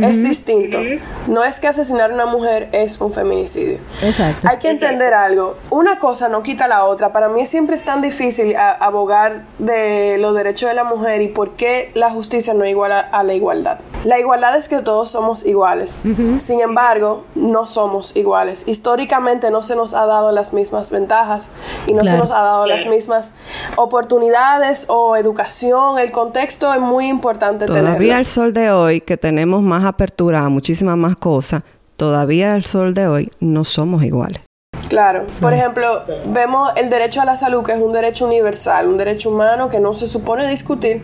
Es 0.00 0.22
distinto. 0.22 0.78
No 1.26 1.44
es 1.44 1.60
que 1.60 1.68
asesinar 1.68 2.10
a 2.10 2.14
una 2.14 2.26
mujer 2.26 2.68
es 2.72 3.00
un 3.00 3.12
feminicidio. 3.12 3.78
Exacto. 4.02 4.48
Hay 4.48 4.58
que 4.58 4.70
entender 4.70 5.14
algo. 5.14 5.56
Una 5.70 5.98
cosa 5.98 6.28
no 6.28 6.42
quita 6.42 6.68
la 6.68 6.84
otra. 6.84 7.12
Para 7.12 7.28
mí 7.28 7.46
siempre 7.46 7.76
es 7.76 7.84
tan 7.84 8.00
difícil 8.00 8.54
abogar 8.56 9.44
de 9.58 10.18
los 10.18 10.34
derechos 10.34 10.68
de 10.68 10.74
la 10.74 10.84
mujer 10.84 11.20
y 11.22 11.28
por 11.28 11.50
qué 11.50 11.90
la 11.94 12.10
justicia 12.10 12.54
no 12.54 12.64
iguala 12.64 13.00
a 13.00 13.22
la 13.22 13.34
igualdad. 13.34 13.78
La 14.04 14.18
igualdad 14.18 14.56
es 14.56 14.68
que 14.68 14.80
todos 14.80 15.10
somos 15.10 15.46
iguales. 15.46 16.00
Sin 16.38 16.60
embargo, 16.60 17.24
no 17.34 17.66
somos 17.66 18.16
iguales. 18.16 18.66
Históricamente 18.66 19.50
no 19.50 19.62
se 19.62 19.76
nos 19.76 19.94
ha 19.94 20.06
dado 20.06 20.32
las 20.32 20.52
mismas 20.52 20.90
ventajas 20.90 21.48
y 21.86 21.94
no 21.94 22.04
se 22.04 22.16
nos 22.16 22.30
ha 22.30 22.42
dado 22.42 22.66
las 22.66 22.86
mismas 22.86 23.34
oportunidades 23.76 24.86
o 24.88 25.16
educación. 25.16 25.98
El 25.98 26.10
contexto 26.10 26.72
es 26.72 26.80
muy 26.80 27.08
importante 27.08 27.66
Todavía 27.66 28.11
al 28.12 28.26
sol 28.26 28.52
de 28.52 28.70
hoy 28.70 29.00
que 29.00 29.16
tenemos 29.16 29.62
más 29.62 29.84
apertura 29.84 30.40
a 30.40 30.48
muchísimas 30.48 30.96
más 30.96 31.16
cosas, 31.16 31.62
todavía 31.96 32.54
al 32.54 32.64
sol 32.64 32.94
de 32.94 33.06
hoy 33.06 33.30
no 33.40 33.64
somos 33.64 34.04
iguales. 34.04 34.42
Claro, 34.88 35.26
por 35.40 35.54
ejemplo, 35.54 36.04
vemos 36.26 36.70
el 36.76 36.90
derecho 36.90 37.22
a 37.22 37.24
la 37.24 37.36
salud, 37.36 37.64
que 37.64 37.72
es 37.72 37.78
un 37.78 37.92
derecho 37.92 38.26
universal, 38.26 38.88
un 38.88 38.98
derecho 38.98 39.30
humano 39.30 39.70
que 39.70 39.80
no 39.80 39.94
se 39.94 40.06
supone 40.06 40.46
discutir. 40.46 41.00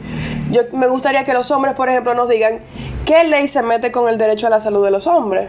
Yo 0.51 0.63
me 0.73 0.87
gustaría 0.89 1.25
que 1.25 1.33
los 1.33 1.51
hombres, 1.51 1.75
por 1.75 1.89
ejemplo, 1.89 2.13
nos 2.13 2.29
digan 2.29 2.61
qué 3.07 3.25
ley 3.25 3.49
se 3.49 3.63
mete 3.63 3.91
con 3.91 4.11
el 4.11 4.19
derecho 4.19 4.47
a 4.47 4.51
la 4.51 4.61
salud 4.61 4.85
de 4.85 4.91
los 4.91 5.07
hombres. 5.07 5.49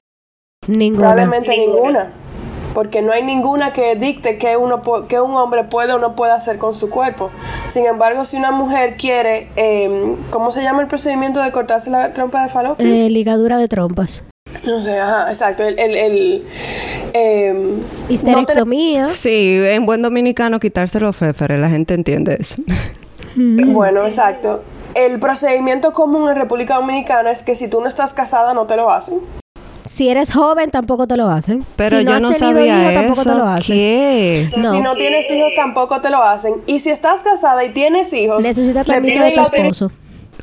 Ninguna. 0.68 1.10
Probablemente 1.10 1.58
ninguna. 1.58 2.14
Porque 2.74 3.02
no 3.02 3.12
hay 3.12 3.24
ninguna 3.24 3.74
que 3.74 3.96
dicte 3.96 4.38
que, 4.38 4.58
uno, 4.58 4.82
que 5.08 5.20
un 5.20 5.34
hombre 5.34 5.64
puede 5.64 5.94
o 5.94 6.00
no 6.00 6.16
puede 6.16 6.32
hacer 6.32 6.58
con 6.58 6.76
su 6.76 6.90
cuerpo. 6.90 7.32
Sin 7.68 7.86
embargo, 7.86 8.26
si 8.26 8.38
una 8.38 8.52
mujer 8.52 8.96
quiere, 8.98 9.50
eh, 9.56 10.16
¿cómo 10.30 10.52
se 10.52 10.62
llama 10.62 10.82
el 10.82 10.88
procedimiento 10.88 11.42
de 11.42 11.52
cortarse 11.52 11.90
la 11.90 12.14
trompa 12.14 12.44
de 12.44 12.50
falopio? 12.50 12.86
Eh, 12.86 13.10
ligadura 13.10 13.58
de 13.58 13.68
trompas. 13.68 14.24
No 14.66 14.82
sé, 14.82 15.00
ajá, 15.00 15.30
exacto. 15.30 15.64
El, 15.64 15.80
el, 15.80 15.96
el 15.96 16.46
eh, 17.14 17.76
Histerectomía. 18.10 19.10
Sí, 19.10 19.62
en 19.64 19.86
buen 19.86 20.02
dominicano 20.02 20.60
quitarse 20.60 21.00
los 21.00 21.16
féferes, 21.16 21.60
la 21.60 21.70
gente 21.70 21.94
entiende 21.94 22.38
eso. 22.40 22.62
bueno, 23.36 24.04
exacto. 24.04 24.64
El 24.96 25.20
procedimiento 25.20 25.94
común 25.94 26.30
en 26.30 26.36
República 26.36 26.76
Dominicana 26.76 27.32
es 27.32 27.44
que 27.44 27.56
si 27.56 27.68
tú 27.68 27.80
no 27.80 27.88
estás 27.88 28.14
casada 28.14 28.54
no 28.54 28.66
te 28.66 28.76
lo 28.76 28.90
hacen. 28.90 29.20
Si 29.90 30.08
eres 30.08 30.32
joven 30.32 30.70
tampoco 30.70 31.08
te 31.08 31.18
lo 31.18 31.32
hacen. 31.32 31.66
Pero 31.76 32.00
yo 32.02 32.20
no 32.20 32.32
sabía 32.36 32.92
eso. 32.92 33.02
Tampoco 33.02 33.24
te 33.24 33.36
lo 33.36 33.46
hacen. 33.48 33.76
¿Qué? 33.76 34.50
Si 34.52 34.82
no 34.82 34.94
tienes 34.94 35.32
hijos 35.32 35.52
tampoco 35.56 36.00
te 36.00 36.12
lo 36.12 36.22
hacen. 36.22 36.62
Y 36.68 36.78
si 36.78 36.92
estás 36.92 37.24
casada 37.24 37.64
y 37.64 37.74
tienes 37.74 38.14
hijos, 38.14 38.44
necesitas 38.44 38.86
permiso 38.86 39.24
de 39.24 39.32
tu 39.32 39.42
esposo. 39.42 39.92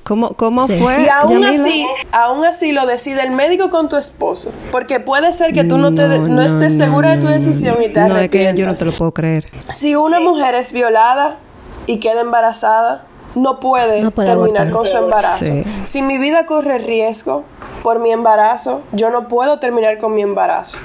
¿Cómo, 0.03 0.31
cómo 0.31 0.67
fue? 0.67 1.05
Y 1.05 1.09
aún 1.09 1.45
así, 1.45 1.87
aún 2.11 2.45
así 2.45 2.73
lo 2.73 2.87
decide 2.87 3.23
el 3.23 3.31
médico 3.31 3.71
con 3.71 3.89
tu 3.89 3.97
esposo. 3.97 4.51
Porque 4.73 4.99
puede 4.99 5.33
ser 5.33 5.55
que 5.55 5.63
tú 5.63 5.79
no, 5.79 5.95
te 5.95 6.09
no, 6.09 6.43
estés 6.43 6.77
segura 6.77 7.15
de 7.15 7.23
tu 7.23 7.29
decisión 7.29 7.77
y 7.81 7.89
te 7.89 8.01
No, 8.01 8.19
es 8.19 8.29
que 8.29 8.53
yo 8.53 8.67
no 8.67 8.75
te 8.75 8.85
lo 8.85 8.91
puedo 8.91 9.15
creer. 9.15 9.47
Si 9.73 9.95
una 9.95 10.19
mujer 10.19 10.57
es 10.57 10.73
violada 10.73 11.39
y 11.87 11.99
queda 11.99 12.23
embarazada, 12.23 13.07
no 13.37 13.61
puede, 13.61 14.11
terminar 14.11 14.73
con 14.73 14.85
su 14.87 14.97
embarazo. 14.97 15.45
Si 15.85 16.03
mi 16.03 16.19
vida 16.19 16.47
corre 16.47 16.79
riesgo 16.79 17.45
por 17.87 18.01
mi 18.01 18.11
embarazo, 18.11 18.83
yo 18.91 19.11
no 19.11 19.29
puedo 19.29 19.61
terminar 19.61 19.99
con 19.99 20.13
mi 20.13 20.21
embarazo 20.21 20.79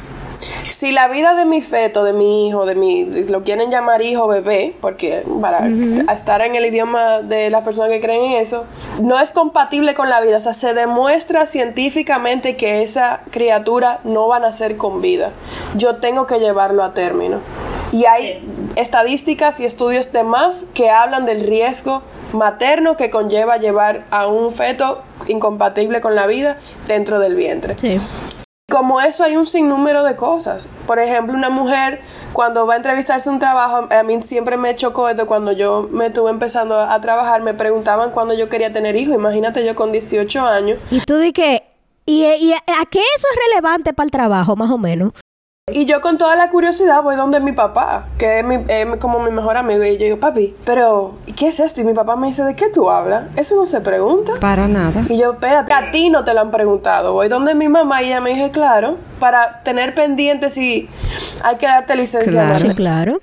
si 0.71 0.91
la 0.91 1.07
vida 1.07 1.35
de 1.35 1.45
mi 1.45 1.61
feto, 1.61 2.03
de 2.03 2.13
mi 2.13 2.47
hijo, 2.47 2.65
de 2.65 2.75
mi, 2.75 3.05
lo 3.05 3.43
quieren 3.43 3.69
llamar 3.69 4.01
hijo 4.01 4.27
bebé, 4.27 4.75
porque 4.81 5.23
para 5.39 5.67
estar 6.11 6.41
en 6.41 6.55
el 6.55 6.65
idioma 6.65 7.21
de 7.21 7.49
las 7.51 7.63
personas 7.63 7.91
que 7.91 8.01
creen 8.01 8.23
en 8.23 8.41
eso, 8.41 8.65
no 9.01 9.19
es 9.19 9.31
compatible 9.31 9.93
con 9.93 10.09
la 10.09 10.21
vida. 10.21 10.37
O 10.37 10.41
sea, 10.41 10.53
se 10.53 10.73
demuestra 10.73 11.45
científicamente 11.45 12.55
que 12.55 12.81
esa 12.81 13.21
criatura 13.29 13.99
no 14.03 14.27
va 14.27 14.37
a 14.37 14.39
nacer 14.39 14.77
con 14.77 15.01
vida. 15.01 15.31
Yo 15.75 15.97
tengo 15.97 16.25
que 16.25 16.39
llevarlo 16.39 16.83
a 16.83 16.93
término. 16.93 17.39
Y 17.91 18.05
hay 18.05 18.43
estadísticas 18.75 19.59
y 19.59 19.65
estudios 19.65 20.11
demás 20.11 20.65
que 20.73 20.89
hablan 20.89 21.25
del 21.25 21.45
riesgo 21.45 22.01
materno 22.33 22.97
que 22.97 23.09
conlleva 23.09 23.57
llevar 23.57 24.05
a 24.11 24.27
un 24.27 24.53
feto 24.53 25.01
incompatible 25.27 26.01
con 26.01 26.15
la 26.15 26.27
vida 26.27 26.57
dentro 26.87 27.19
del 27.19 27.35
vientre. 27.35 27.75
Sí. 27.77 27.99
Como 28.69 29.01
eso 29.01 29.23
hay 29.25 29.35
un 29.35 29.45
sinnúmero 29.45 30.03
de 30.03 30.15
cosas. 30.15 30.69
Por 30.87 30.99
ejemplo, 30.99 31.35
una 31.35 31.49
mujer 31.49 32.01
cuando 32.31 32.65
va 32.65 32.75
a 32.75 32.77
entrevistarse 32.77 33.29
un 33.29 33.39
trabajo, 33.39 33.89
a 33.91 34.03
mí 34.03 34.21
siempre 34.21 34.55
me 34.55 34.73
chocó 34.75 35.09
esto 35.09 35.27
cuando 35.27 35.51
yo 35.51 35.89
me 35.91 36.05
estuve 36.05 36.29
empezando 36.29 36.79
a 36.79 37.01
trabajar, 37.01 37.41
me 37.41 37.53
preguntaban 37.53 38.11
cuándo 38.11 38.33
yo 38.33 38.47
quería 38.47 38.71
tener 38.71 38.95
hijos. 38.95 39.15
Imagínate 39.15 39.65
yo 39.65 39.75
con 39.75 39.91
18 39.91 40.45
años. 40.45 40.79
Y 40.89 41.01
tú 41.01 41.17
di 41.17 41.33
que, 41.33 41.63
¿y, 42.05 42.23
y 42.23 42.53
a 42.53 42.85
qué 42.89 42.99
eso 42.99 43.27
es 43.33 43.39
relevante 43.49 43.93
para 43.93 44.05
el 44.05 44.11
trabajo, 44.11 44.55
más 44.55 44.71
o 44.71 44.77
menos? 44.77 45.11
Y 45.73 45.85
yo 45.85 46.01
con 46.01 46.17
toda 46.17 46.35
la 46.35 46.49
curiosidad 46.49 47.01
voy 47.03 47.15
donde 47.15 47.39
mi 47.39 47.51
papá, 47.51 48.05
que 48.17 48.39
es, 48.39 48.97
como 48.97 49.19
mi 49.19 49.31
mejor 49.31 49.57
amigo, 49.57 49.83
y 49.83 49.97
yo 49.97 50.05
digo, 50.05 50.19
papi, 50.19 50.55
pero 50.65 51.15
¿qué 51.35 51.47
es 51.47 51.59
esto? 51.59 51.81
Y 51.81 51.83
mi 51.83 51.93
papá 51.93 52.15
me 52.15 52.27
dice, 52.27 52.43
¿de 52.43 52.55
qué 52.55 52.69
tú 52.69 52.89
hablas? 52.89 53.25
Eso 53.35 53.55
no 53.55 53.65
se 53.65 53.81
pregunta. 53.81 54.33
Para 54.39 54.67
nada. 54.67 55.05
Y 55.09 55.17
yo, 55.17 55.33
espérate, 55.33 55.73
a 55.73 55.91
ti 55.91 56.09
no 56.09 56.23
te 56.23 56.33
lo 56.33 56.41
han 56.41 56.51
preguntado. 56.51 57.13
Voy 57.13 57.27
donde 57.27 57.55
mi 57.55 57.69
mamá 57.69 58.03
y 58.03 58.07
ella 58.07 58.21
me 58.21 58.31
dice, 58.31 58.51
claro, 58.51 58.97
para 59.19 59.63
tener 59.63 59.95
pendientes 59.95 60.53
si 60.53 60.89
hay 61.43 61.57
que 61.57 61.65
darte 61.65 61.95
licencia. 61.95 62.31
Claro. 62.31 62.59
Sí, 62.59 62.75
claro. 62.75 63.19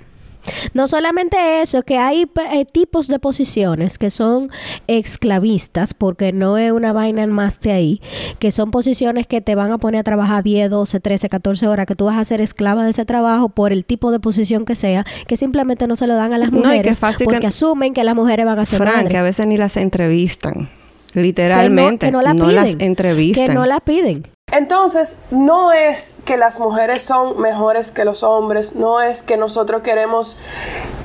No 0.73 0.87
solamente 0.87 1.61
eso, 1.61 1.83
que 1.83 1.97
hay 1.97 2.25
eh, 2.51 2.65
tipos 2.65 3.07
de 3.07 3.19
posiciones 3.19 3.97
que 3.97 4.09
son 4.09 4.49
esclavistas, 4.87 5.93
porque 5.93 6.31
no 6.31 6.57
es 6.57 6.71
una 6.71 6.93
vaina 6.93 7.23
en 7.23 7.31
más 7.31 7.59
de 7.59 7.71
ahí, 7.71 8.01
que 8.39 8.51
son 8.51 8.71
posiciones 8.71 9.27
que 9.27 9.41
te 9.41 9.55
van 9.55 9.71
a 9.71 9.77
poner 9.77 10.01
a 10.01 10.03
trabajar 10.03 10.43
10, 10.43 10.69
12, 10.69 10.99
13, 10.99 11.29
14 11.29 11.67
horas, 11.67 11.85
que 11.85 11.95
tú 11.95 12.05
vas 12.05 12.17
a 12.17 12.25
ser 12.25 12.41
esclava 12.41 12.83
de 12.83 12.91
ese 12.91 13.05
trabajo 13.05 13.49
por 13.49 13.71
el 13.71 13.85
tipo 13.85 14.11
de 14.11 14.19
posición 14.19 14.65
que 14.65 14.75
sea, 14.75 15.05
que 15.27 15.37
simplemente 15.37 15.87
no 15.87 15.95
se 15.95 16.07
lo 16.07 16.15
dan 16.15 16.33
a 16.33 16.37
las 16.37 16.51
mujeres 16.51 16.99
porque 17.23 17.47
asumen 17.47 17.93
que 17.93 18.03
las 18.03 18.15
mujeres 18.15 18.45
van 18.45 18.59
a 18.59 18.65
ser 18.65 18.79
Frank, 18.79 19.07
que 19.07 19.17
a 19.17 19.23
veces 19.23 19.47
ni 19.47 19.57
las 19.57 19.77
entrevistan. 19.77 20.69
Literalmente, 21.13 22.11
no, 22.11 22.21
no 22.21 22.51
las 22.51 22.75
entrevistan. 22.79 23.47
Que 23.47 23.53
no 23.53 23.65
las 23.65 23.81
piden. 23.81 24.27
Entonces, 24.51 25.19
no 25.29 25.71
es 25.71 26.17
que 26.25 26.37
las 26.37 26.59
mujeres 26.59 27.03
son 27.03 27.39
mejores 27.39 27.91
que 27.91 28.03
los 28.03 28.23
hombres, 28.23 28.75
no 28.75 29.01
es 29.01 29.21
que 29.21 29.37
nosotros 29.37 29.83
queremos 29.83 30.39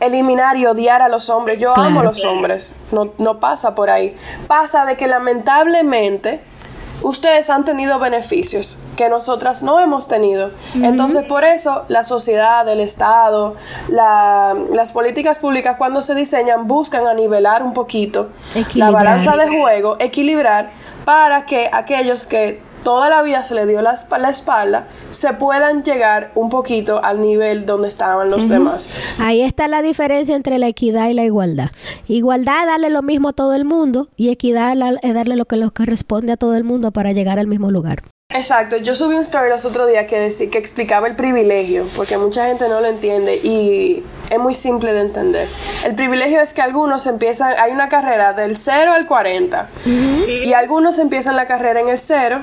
eliminar 0.01 0.57
y 0.57 0.67
odiar 0.67 1.03
a 1.03 1.09
los 1.09 1.29
hombres. 1.29 1.59
Yo 1.59 1.77
amo 1.77 2.01
a 2.01 2.05
los 2.05 2.25
hombres, 2.25 2.75
no, 2.90 3.12
no 3.19 3.40
pasa 3.40 3.75
por 3.75 3.90
ahí. 3.90 4.17
Pasa 4.47 4.87
de 4.87 4.97
que 4.97 5.07
lamentablemente 5.07 6.40
ustedes 7.05 7.51
han 7.51 7.64
tenido 7.64 8.01
beneficios 8.01 8.79
que 8.97 9.09
nosotras 9.09 9.62
no 9.62 9.79
hemos 9.79 10.09
tenido. 10.09 10.51
Entonces, 10.75 11.23
por 11.25 11.45
eso 11.45 11.85
la 11.88 12.03
sociedad, 12.03 12.69
el 12.69 12.81
Estado, 12.81 13.55
las 13.88 14.93
políticas 14.93 15.38
públicas 15.38 15.77
cuando 15.77 16.03
se 16.03 16.14
diseñan 16.14 16.67
buscan 16.67 17.07
a 17.07 17.14
nivelar 17.14 17.62
un 17.62 17.75
poquito 17.75 18.31
la 18.75 18.90
balanza 18.90 19.37
de 19.37 19.49
juego, 19.57 19.97
equilibrar 20.01 20.69
para 21.05 21.45
que 21.45 21.69
aquellos 21.71 22.27
que 22.27 22.62
toda 22.85 23.09
la 23.09 23.23
vida 23.23 23.44
se 23.44 23.55
le 23.55 23.66
dio 23.66 23.83
la, 23.83 23.97
la, 24.18 24.31
espalda, 24.31 24.87
se 25.11 25.33
puedan 25.33 25.83
llegar 25.83 26.31
un 26.35 26.51
poquito 26.51 27.03
al 27.03 27.20
nivel 27.20 27.66
donde 27.66 27.88
estaban 27.88 28.31
los 28.31 28.49
demás. 28.49 28.88
Ahí 29.18 29.42
está 29.42 29.66
la 29.66 29.83
diferencia 29.83 30.37
entre 30.37 30.59
la 30.59 30.68
equidad 30.68 31.09
y 31.09 31.14
la 31.14 31.25
igualdad. 31.25 31.70
Igualdad 32.07 32.61
es 32.61 32.66
darle 32.66 32.90
lo 32.90 33.03
mismo 33.03 33.31
a 33.31 33.33
todo 33.33 33.55
el 33.55 33.64
mundo 33.64 34.09
y 34.16 34.31
equidad 34.31 34.75
es 35.03 35.14
darle 35.14 35.37
lo 35.37 35.47
que 35.47 35.57
les 35.57 35.73
corresponde 35.73 36.33
a 36.33 36.37
todo 36.37 36.55
el 36.55 36.64
mundo 36.64 36.92
para 36.92 37.12
llegar 37.12 37.38
al 37.38 37.47
mismo 37.47 37.70
lugar. 37.70 38.03
Exacto, 38.31 38.77
yo 38.79 38.97
subí 38.97 39.14
un 39.14 39.20
story 39.20 39.49
los 39.49 39.64
otros 39.64 39.88
días 39.88 40.07
que, 40.07 40.49
que 40.51 40.59
explicaba 40.59 41.07
el 41.07 41.14
privilegio, 41.14 41.87
porque 41.94 42.18
mucha 42.18 42.47
gente 42.47 42.68
no 42.68 42.81
lo 42.81 42.88
entiende 42.88 43.37
y 43.37 44.03
es 44.29 44.38
muy 44.40 44.57
simple 44.57 44.92
de 44.92 45.03
entender. 45.03 45.49
El 45.85 45.94
privilegio 45.94 46.40
es 46.40 46.53
que 46.53 46.61
algunos 46.61 47.07
empiezan, 47.07 47.55
hay 47.61 47.70
una 47.70 47.88
carrera 47.88 48.33
del 48.33 48.57
0 48.57 48.92
al 48.92 49.07
40 49.07 49.68
y 50.44 50.53
algunos 50.53 50.99
empiezan 50.99 51.37
la 51.37 51.47
carrera 51.47 51.81
en 51.81 51.88
el 51.88 52.01
0 52.01 52.42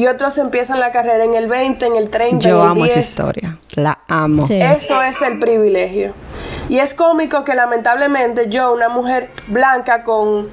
y 0.00 0.06
otros 0.06 0.38
empiezan 0.38 0.80
la 0.80 0.92
carrera 0.92 1.24
en 1.24 1.34
el 1.34 1.46
20, 1.46 1.84
en 1.84 1.94
el 1.94 2.08
30, 2.08 2.48
Yo 2.48 2.56
en 2.56 2.64
el 2.64 2.70
amo 2.70 2.84
esa 2.86 3.00
historia. 3.00 3.58
La 3.72 3.98
amo. 4.08 4.46
Eso 4.48 5.02
es 5.02 5.20
el 5.20 5.38
privilegio. 5.38 6.14
Y 6.70 6.78
es 6.78 6.94
cómico 6.94 7.44
que 7.44 7.54
lamentablemente 7.54 8.48
yo, 8.48 8.72
una 8.72 8.88
mujer 8.88 9.28
blanca 9.48 10.02
con 10.02 10.48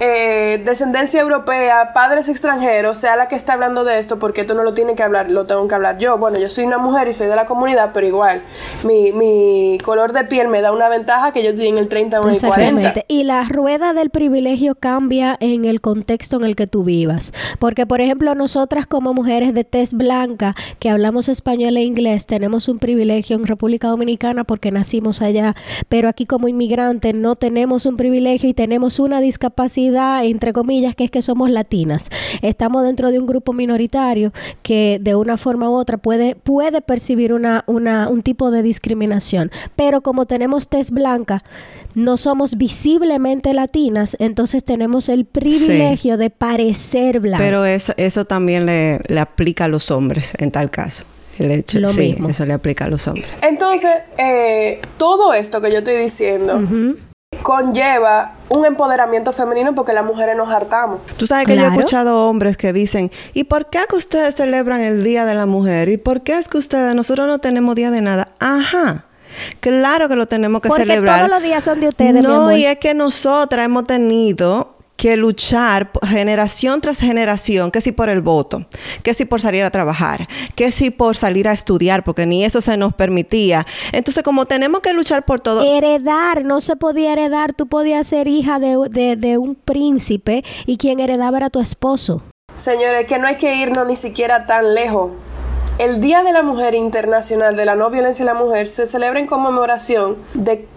eh, 0.00 0.60
descendencia 0.64 1.20
europea, 1.20 1.92
padres 1.94 2.28
extranjeros, 2.28 2.98
sea 2.98 3.16
la 3.16 3.26
que 3.26 3.36
está 3.36 3.54
hablando 3.54 3.84
de 3.84 3.98
esto, 3.98 4.18
porque 4.18 4.42
esto 4.42 4.52
no 4.52 4.64
lo 4.64 4.74
tiene 4.74 4.94
que 4.94 5.02
hablar, 5.02 5.30
lo 5.30 5.46
tengo 5.46 5.66
que 5.66 5.74
hablar 5.74 5.96
yo. 5.96 6.18
Bueno, 6.18 6.38
yo 6.38 6.50
soy 6.50 6.64
una 6.64 6.78
mujer 6.78 7.08
y 7.08 7.14
soy 7.14 7.28
de 7.28 7.36
la 7.36 7.46
comunidad, 7.46 7.92
pero 7.94 8.06
igual, 8.06 8.42
mi, 8.84 9.12
mi 9.12 9.78
color 9.82 10.12
de 10.12 10.24
piel 10.24 10.48
me 10.48 10.60
da 10.60 10.72
una 10.72 10.90
ventaja 10.90 11.32
que 11.32 11.42
yo 11.42 11.50
estoy 11.50 11.68
en 11.68 11.78
el 11.78 11.88
30 11.88 12.20
o 12.20 12.28
en 12.28 12.34
el 12.34 12.40
40. 12.40 13.04
Y 13.08 13.24
la 13.24 13.44
rueda 13.44 13.94
del 13.94 14.10
privilegio 14.10 14.74
cambia 14.74 15.36
en 15.40 15.64
el 15.64 15.80
contexto 15.80 16.36
en 16.36 16.44
el 16.44 16.54
que 16.54 16.66
tú 16.66 16.84
vivas. 16.84 17.32
Porque, 17.58 17.86
por 17.86 18.02
ejemplo, 18.02 18.34
nosotras 18.34 18.86
como 18.90 19.14
mujeres 19.14 19.54
de 19.54 19.62
tez 19.62 19.92
blanca, 19.92 20.56
que 20.80 20.90
hablamos 20.90 21.28
español 21.28 21.76
e 21.76 21.84
inglés, 21.84 22.26
tenemos 22.26 22.66
un 22.68 22.80
privilegio 22.80 23.36
en 23.36 23.46
República 23.46 23.86
Dominicana 23.86 24.42
porque 24.42 24.72
nacimos 24.72 25.22
allá, 25.22 25.54
pero 25.88 26.08
aquí 26.08 26.26
como 26.26 26.48
inmigrantes 26.48 27.14
no 27.14 27.36
tenemos 27.36 27.86
un 27.86 27.96
privilegio 27.96 28.48
y 28.48 28.52
tenemos 28.52 28.98
una 28.98 29.20
discapacidad, 29.20 30.24
entre 30.24 30.52
comillas, 30.52 30.96
que 30.96 31.04
es 31.04 31.10
que 31.12 31.22
somos 31.22 31.50
latinas. 31.50 32.10
Estamos 32.42 32.82
dentro 32.82 33.12
de 33.12 33.20
un 33.20 33.26
grupo 33.26 33.52
minoritario 33.52 34.32
que 34.62 34.98
de 35.00 35.14
una 35.14 35.36
forma 35.36 35.70
u 35.70 35.74
otra 35.74 35.96
puede, 35.96 36.34
puede 36.34 36.80
percibir 36.80 37.32
una, 37.32 37.62
una, 37.68 38.08
un 38.08 38.24
tipo 38.24 38.50
de 38.50 38.62
discriminación, 38.62 39.52
pero 39.76 40.00
como 40.00 40.26
tenemos 40.26 40.66
tez 40.66 40.90
blanca, 40.90 41.44
no 41.94 42.16
somos 42.16 42.56
visiblemente 42.56 43.52
latinas, 43.54 44.16
entonces 44.18 44.64
tenemos 44.64 45.08
el 45.08 45.24
privilegio 45.24 46.16
de 46.16 46.30
parecer 46.30 47.20
blancas. 47.20 47.46
Pero 47.46 47.64
eso, 47.64 47.92
eso 47.96 48.24
también 48.24 48.66
le, 48.66 48.79
le 49.06 49.20
aplica 49.20 49.64
a 49.64 49.68
los 49.68 49.90
hombres 49.90 50.32
en 50.38 50.50
tal 50.50 50.70
caso. 50.70 51.04
El 51.38 51.50
hecho, 51.52 51.78
Lo 51.78 51.88
sí, 51.88 52.00
mismo. 52.00 52.28
eso 52.28 52.44
le 52.44 52.52
aplica 52.52 52.84
a 52.84 52.88
los 52.88 53.06
hombres. 53.08 53.26
Entonces, 53.42 53.90
eh, 54.18 54.80
todo 54.98 55.32
esto 55.32 55.60
que 55.62 55.70
yo 55.72 55.78
estoy 55.78 55.96
diciendo 55.96 56.60
conlleva 57.42 58.34
un 58.48 58.66
empoderamiento 58.66 59.32
femenino 59.32 59.74
porque 59.74 59.92
las 59.92 60.04
mujeres 60.04 60.36
nos 60.36 60.50
hartamos. 60.50 61.00
Tú 61.16 61.26
sabes 61.26 61.46
que 61.46 61.56
yo 61.56 61.64
he 61.64 61.68
escuchado 61.68 62.28
hombres 62.28 62.56
que 62.56 62.72
dicen, 62.72 63.10
¿y 63.32 63.44
por 63.44 63.70
qué 63.70 63.78
es 63.78 63.86
que 63.86 63.96
ustedes 63.96 64.34
celebran 64.34 64.80
el 64.82 65.02
Día 65.04 65.24
de 65.24 65.34
la 65.34 65.46
Mujer? 65.46 65.88
¿Y 65.88 65.96
por 65.96 66.22
qué 66.22 66.36
es 66.36 66.48
que 66.48 66.58
ustedes, 66.58 66.94
nosotros 66.94 67.26
no 67.26 67.38
tenemos 67.38 67.74
día 67.74 67.90
de 67.90 68.02
nada? 68.02 68.32
Ajá. 68.40 69.06
Claro 69.60 70.08
que 70.08 70.16
lo 70.16 70.26
tenemos 70.26 70.60
que 70.60 70.68
Porque 70.68 70.82
celebrar. 70.82 71.18
Todos 71.20 71.30
los 71.30 71.42
días 71.42 71.62
son 71.64 71.80
de 71.80 71.88
ustedes. 71.88 72.14
No, 72.14 72.20
mi 72.20 72.34
amor. 72.34 72.52
y 72.54 72.64
es 72.66 72.78
que 72.78 72.94
nosotras 72.94 73.64
hemos 73.64 73.84
tenido 73.86 74.74
que 75.00 75.16
luchar 75.16 75.90
generación 76.06 76.82
tras 76.82 77.00
generación, 77.00 77.70
que 77.70 77.80
si 77.80 77.90
por 77.90 78.10
el 78.10 78.20
voto, 78.20 78.66
que 79.02 79.14
si 79.14 79.24
por 79.24 79.40
salir 79.40 79.64
a 79.64 79.70
trabajar, 79.70 80.28
que 80.54 80.70
si 80.70 80.90
por 80.90 81.16
salir 81.16 81.48
a 81.48 81.52
estudiar, 81.52 82.04
porque 82.04 82.26
ni 82.26 82.44
eso 82.44 82.60
se 82.60 82.76
nos 82.76 82.92
permitía. 82.92 83.66
Entonces, 83.92 84.22
como 84.22 84.44
tenemos 84.44 84.82
que 84.82 84.92
luchar 84.92 85.24
por 85.24 85.40
todo... 85.40 85.62
Heredar, 85.62 86.44
no 86.44 86.60
se 86.60 86.76
podía 86.76 87.14
heredar, 87.14 87.54
tú 87.54 87.66
podías 87.66 88.08
ser 88.08 88.28
hija 88.28 88.58
de, 88.58 88.76
de, 88.90 89.16
de 89.16 89.38
un 89.38 89.54
príncipe 89.54 90.44
y 90.66 90.76
quien 90.76 91.00
heredaba 91.00 91.38
era 91.38 91.48
tu 91.48 91.60
esposo. 91.60 92.22
Señores, 92.58 93.06
que 93.06 93.18
no 93.18 93.26
hay 93.26 93.36
que 93.36 93.54
irnos 93.54 93.86
ni 93.86 93.96
siquiera 93.96 94.44
tan 94.44 94.74
lejos. 94.74 95.12
El 95.78 96.02
Día 96.02 96.22
de 96.22 96.34
la 96.34 96.42
Mujer 96.42 96.74
Internacional 96.74 97.56
de 97.56 97.64
la 97.64 97.74
No 97.74 97.88
Violencia 97.88 98.22
en 98.22 98.26
la 98.26 98.34
Mujer 98.34 98.66
se 98.66 98.84
celebra 98.84 99.18
en 99.18 99.26
conmemoración 99.26 100.18
de 100.34 100.68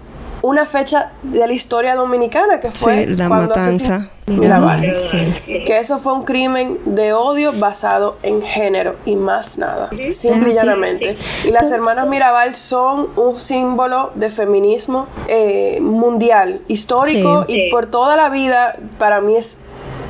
una 0.43 0.65
fecha 0.65 1.13
de 1.23 1.47
la 1.47 1.53
historia 1.53 1.95
dominicana 1.95 2.59
que 2.59 2.69
fue 2.69 3.05
sí, 3.05 3.15
la 3.15 3.29
matanza. 3.29 4.09
Mirabal. 4.25 4.99
Sí. 4.99 5.63
Que 5.65 5.79
eso 5.79 5.99
fue 5.99 6.13
un 6.13 6.23
crimen 6.23 6.79
de 6.85 7.13
odio 7.13 7.53
basado 7.53 8.17
en 8.23 8.41
género 8.41 8.95
y 9.05 9.15
más 9.15 9.57
nada. 9.57 9.89
Simple 10.11 10.51
y 10.51 10.53
llanamente. 10.53 11.17
Y 11.45 11.51
las 11.51 11.71
hermanas 11.71 12.07
Mirabal 12.07 12.55
son 12.55 13.07
un 13.15 13.39
símbolo 13.39 14.11
de 14.15 14.29
feminismo 14.29 15.07
eh, 15.27 15.79
mundial, 15.81 16.61
histórico 16.67 17.45
y 17.47 17.71
por 17.71 17.85
toda 17.85 18.17
la 18.17 18.29
vida 18.29 18.75
para 18.99 19.21
mí 19.21 19.35
es 19.35 19.59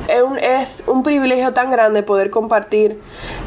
es 0.08 0.22
un, 0.22 0.38
es 0.38 0.84
un 0.86 1.02
privilegio 1.02 1.54
tan 1.54 1.70
grande 1.70 2.02
poder 2.02 2.28
compartir 2.30 3.00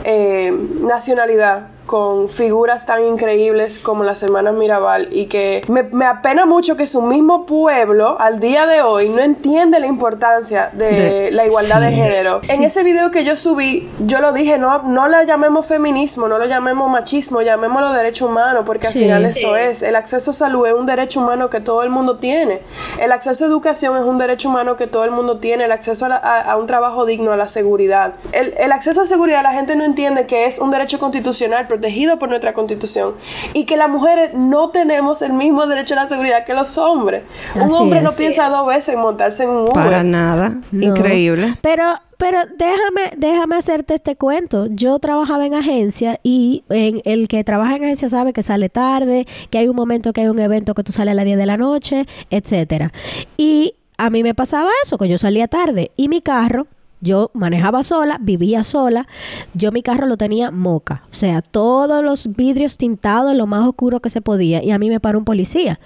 eh, 0.04 0.52
nacionalidad 0.82 1.67
con 1.88 2.30
figuras 2.30 2.86
tan 2.86 3.06
increíbles 3.06 3.80
como 3.80 4.04
las 4.04 4.21
hermanas 4.21 4.54
Mirabal 4.54 5.08
y 5.12 5.26
que 5.26 5.63
me, 5.67 5.84
me, 5.84 6.06
apena 6.06 6.45
mucho 6.45 6.76
que 6.76 6.86
su 6.86 7.02
mismo 7.02 7.45
pueblo 7.45 8.19
al 8.19 8.39
día 8.39 8.67
de 8.67 8.82
hoy 8.82 9.10
no 9.10 9.21
entiende 9.21 9.80
la 9.80 9.88
importancia 9.88 10.69
de, 10.73 10.91
de 10.91 11.32
la 11.32 11.45
igualdad 11.45 11.80
sí, 11.80 11.86
de 11.86 11.91
género. 11.91 12.41
Sí. 12.43 12.52
En 12.52 12.63
ese 12.63 12.84
video 12.84 13.10
que 13.10 13.23
yo 13.23 13.36
subí, 13.36 13.89
yo 14.06 14.19
lo 14.19 14.34
dije, 14.34 14.58
no, 14.58 14.84
no 14.84 15.08
la 15.08 15.23
llamemos 15.23 15.65
feminismo, 15.65 16.28
no 16.28 16.38
lo 16.38 16.45
llamemos 16.45 16.89
machismo, 16.89 17.41
llamémoslo 17.41 17.93
derecho 17.93 18.28
humano, 18.28 18.65
porque 18.65 18.88
al 18.88 18.93
sí. 18.93 19.00
final 19.00 19.26
eso 19.26 19.56
es. 19.56 19.82
El 19.82 19.95
acceso 19.95 20.32
a 20.32 20.34
salud 20.34 20.67
es 20.67 20.73
un 20.73 20.86
derecho 20.86 21.21
humano 21.21 21.50
que 21.50 21.62
todo 21.62 21.84
el 21.84 21.89
mundo 21.89 22.17
tiene. 22.17 22.62
El 23.00 23.12
acceso 23.13 23.45
a 23.45 23.47
educación 23.47 23.95
es 23.95 24.04
un 24.04 24.17
derecho 24.17 24.50
humano 24.50 24.76
que 24.76 24.88
todo 24.88 25.06
el 25.06 25.12
mundo 25.12 25.38
tiene. 25.38 25.63
El 25.63 25.71
acceso 25.71 26.06
a, 26.06 26.10
la, 26.10 26.15
a, 26.17 26.41
a 26.41 26.58
un 26.58 26.67
trabajo 26.67 27.06
digno, 27.06 27.32
a 27.32 27.38
la 27.38 27.47
seguridad. 27.47 28.15
El, 28.34 28.54
el 28.58 28.71
acceso 28.73 29.02
a 29.02 29.06
seguridad 29.06 29.41
la 29.41 29.54
gente 29.54 29.76
no 29.76 29.86
entiende 29.86 30.26
que 30.26 30.45
es 30.45 30.60
un 30.60 30.69
derecho 30.69 31.00
constitucional, 31.00 31.67
protegido 31.78 32.20
por 32.20 32.30
nuestra 32.30 32.54
constitución 32.54 33.13
y 33.54 33.66
que 33.66 33.78
las 33.78 33.90
mujeres 33.90 34.34
no 34.34 34.70
tenemos 34.70 35.22
el 35.22 35.34
mismo 35.34 35.66
derecho 35.68 35.94
a 35.94 36.04
la 36.04 36.08
seguridad 36.08 36.46
que 36.46 36.54
los 36.54 36.78
hombres. 36.78 37.24
un 37.56 37.72
hombre 37.72 38.02
no 38.02 38.10
piensa 38.12 38.50
dos 38.50 38.68
veces 38.68 38.96
en 38.96 39.02
montarse 39.02 39.44
en 39.44 39.50
un 39.50 39.58
Uber. 39.63 39.74
Para 39.74 40.04
nada. 40.04 40.58
Increíble. 40.72 41.56
Pero 41.62 41.84
pero 42.18 42.40
déjame, 42.58 43.13
déjame 43.16 43.58
hacerte 43.58 43.94
este 43.94 44.16
cuento. 44.16 44.66
Yo 44.72 44.98
trabajaba 44.98 45.46
en 45.46 45.54
agencia 45.54 46.20
y 46.24 46.63
en 46.70 47.00
el 47.06 47.28
que 47.28 47.44
trabaja 47.44 47.76
en 47.76 47.84
agencia 47.84 48.10
sabe 48.10 48.34
que 48.34 48.42
sale 48.42 48.70
tarde, 48.70 49.28
que 49.52 49.60
hay 49.60 49.68
un 49.68 49.76
momento 49.76 50.13
que 50.13 50.22
hay 50.22 50.28
un 50.28 50.40
evento 50.40 50.74
que 50.74 50.84
tú 50.84 50.92
sales 50.92 51.12
a 51.12 51.16
las 51.16 51.26
10 51.26 51.38
de 51.38 51.46
la 51.46 51.58
noche, 51.58 52.08
etcétera. 52.32 52.92
Y 53.38 53.76
a 54.00 54.10
mí 54.10 54.24
me 54.24 54.34
pasaba 54.34 54.72
eso, 54.84 54.98
que 54.98 55.08
yo 55.08 55.20
salía 55.20 55.48
tarde 55.48 55.92
y 55.96 56.10
mi 56.10 56.22
carro 56.22 56.66
yo 56.99 57.31
manejaba 57.33 57.83
sola, 57.83 58.17
vivía 58.21 58.63
sola. 58.63 59.07
Yo 59.53 59.71
mi 59.71 59.83
carro 59.83 60.07
lo 60.07 60.17
tenía 60.17 60.51
moca. 60.51 61.03
O 61.12 61.13
sea, 61.13 61.41
todos 61.41 62.03
los 62.03 62.36
vidrios 62.36 62.77
tintados, 62.77 63.36
lo 63.36 63.47
más 63.47 63.67
oscuro 63.67 63.99
que 63.99 64.10
se 64.10 64.21
podía. 64.21 64.63
Y 64.63 64.71
a 64.71 64.79
mí 64.79 64.89
me 64.89 64.99
paró 64.99 65.19
un 65.19 65.25
policía. 65.25 65.79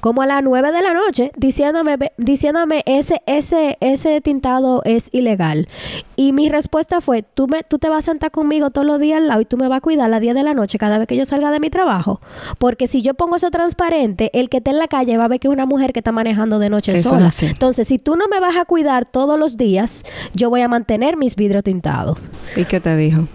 Como 0.00 0.22
a 0.22 0.26
las 0.26 0.42
nueve 0.42 0.70
de 0.72 0.82
la 0.82 0.94
noche, 0.94 1.32
diciéndome, 1.36 1.96
diciéndome 2.16 2.82
ese, 2.86 3.22
ese, 3.26 3.78
ese 3.80 4.20
tintado 4.20 4.82
es 4.84 5.08
ilegal. 5.12 5.68
Y 6.16 6.32
mi 6.32 6.48
respuesta 6.48 7.00
fue, 7.00 7.22
tú, 7.22 7.48
me, 7.48 7.62
tú 7.62 7.78
te 7.78 7.88
vas 7.88 7.98
a 7.98 8.10
sentar 8.10 8.30
conmigo 8.30 8.70
todos 8.70 8.86
los 8.86 8.98
días 8.98 9.18
al 9.18 9.28
lado 9.28 9.40
y 9.40 9.44
tú 9.44 9.56
me 9.56 9.68
vas 9.68 9.78
a 9.78 9.80
cuidar 9.80 10.06
a 10.06 10.08
las 10.08 10.20
10 10.20 10.34
de 10.34 10.42
la 10.42 10.54
noche 10.54 10.78
cada 10.78 10.98
vez 10.98 11.06
que 11.06 11.16
yo 11.16 11.24
salga 11.24 11.50
de 11.50 11.60
mi 11.60 11.70
trabajo. 11.70 12.20
Porque 12.58 12.86
si 12.86 13.02
yo 13.02 13.14
pongo 13.14 13.36
eso 13.36 13.50
transparente, 13.50 14.30
el 14.34 14.48
que 14.48 14.58
esté 14.58 14.70
en 14.70 14.78
la 14.78 14.88
calle 14.88 15.16
va 15.16 15.24
a 15.24 15.28
ver 15.28 15.40
que 15.40 15.48
es 15.48 15.52
una 15.52 15.66
mujer 15.66 15.92
que 15.92 16.00
está 16.00 16.12
manejando 16.12 16.58
de 16.58 16.70
noche 16.70 17.00
sola. 17.00 17.30
Entonces, 17.40 17.88
si 17.88 17.98
tú 17.98 18.16
no 18.16 18.28
me 18.28 18.40
vas 18.40 18.56
a 18.56 18.64
cuidar 18.64 19.06
todos 19.06 19.38
los 19.38 19.56
días, 19.56 20.04
yo 20.34 20.50
voy 20.50 20.57
a 20.62 20.68
mantener 20.68 21.16
mis 21.16 21.36
vidrios 21.36 21.64
tintados. 21.64 22.18
¿Y 22.56 22.64
qué 22.64 22.80
te 22.80 22.96
dijo? 22.96 23.26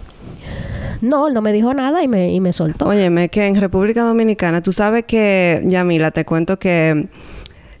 No, 1.00 1.28
no 1.28 1.42
me 1.42 1.52
dijo 1.52 1.74
nada 1.74 2.02
y 2.02 2.08
me, 2.08 2.32
y 2.32 2.40
me 2.40 2.52
soltó. 2.52 2.86
Óyeme, 2.86 3.28
que 3.28 3.46
en 3.46 3.56
República 3.56 4.02
Dominicana, 4.02 4.62
tú 4.62 4.72
sabes 4.72 5.04
que, 5.04 5.62
Yamila, 5.66 6.10
te 6.10 6.24
cuento 6.24 6.58
que 6.58 7.08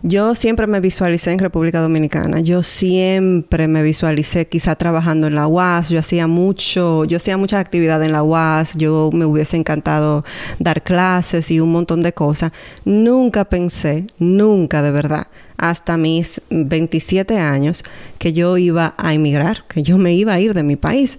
yo 0.06 0.34
siempre 0.34 0.66
me 0.66 0.80
visualicé 0.80 1.32
en 1.32 1.38
República 1.38 1.80
Dominicana. 1.80 2.40
Yo 2.40 2.62
siempre 2.62 3.68
me 3.68 3.82
visualicé 3.82 4.46
quizá 4.46 4.74
trabajando 4.74 5.28
en 5.28 5.34
la 5.34 5.46
UAS. 5.46 5.88
Yo 5.88 5.98
hacía 5.98 6.26
mucho, 6.26 7.06
yo 7.06 7.16
hacía 7.16 7.38
muchas 7.38 7.60
actividades 7.60 8.04
en 8.04 8.12
la 8.12 8.22
UAS. 8.22 8.74
Yo 8.76 9.08
me 9.14 9.24
hubiese 9.24 9.56
encantado 9.56 10.22
dar 10.58 10.82
clases 10.82 11.50
y 11.50 11.58
un 11.58 11.72
montón 11.72 12.02
de 12.02 12.12
cosas. 12.12 12.52
Nunca 12.84 13.46
pensé, 13.46 14.06
nunca 14.18 14.82
de 14.82 14.90
verdad, 14.90 15.28
hasta 15.56 15.96
mis 15.96 16.42
27 16.50 17.38
años, 17.38 17.82
que 18.18 18.34
yo 18.34 18.58
iba 18.58 18.92
a 18.98 19.14
emigrar, 19.14 19.64
que 19.68 19.82
yo 19.82 19.96
me 19.96 20.12
iba 20.12 20.34
a 20.34 20.38
ir 20.38 20.52
de 20.52 20.64
mi 20.64 20.76
país. 20.76 21.16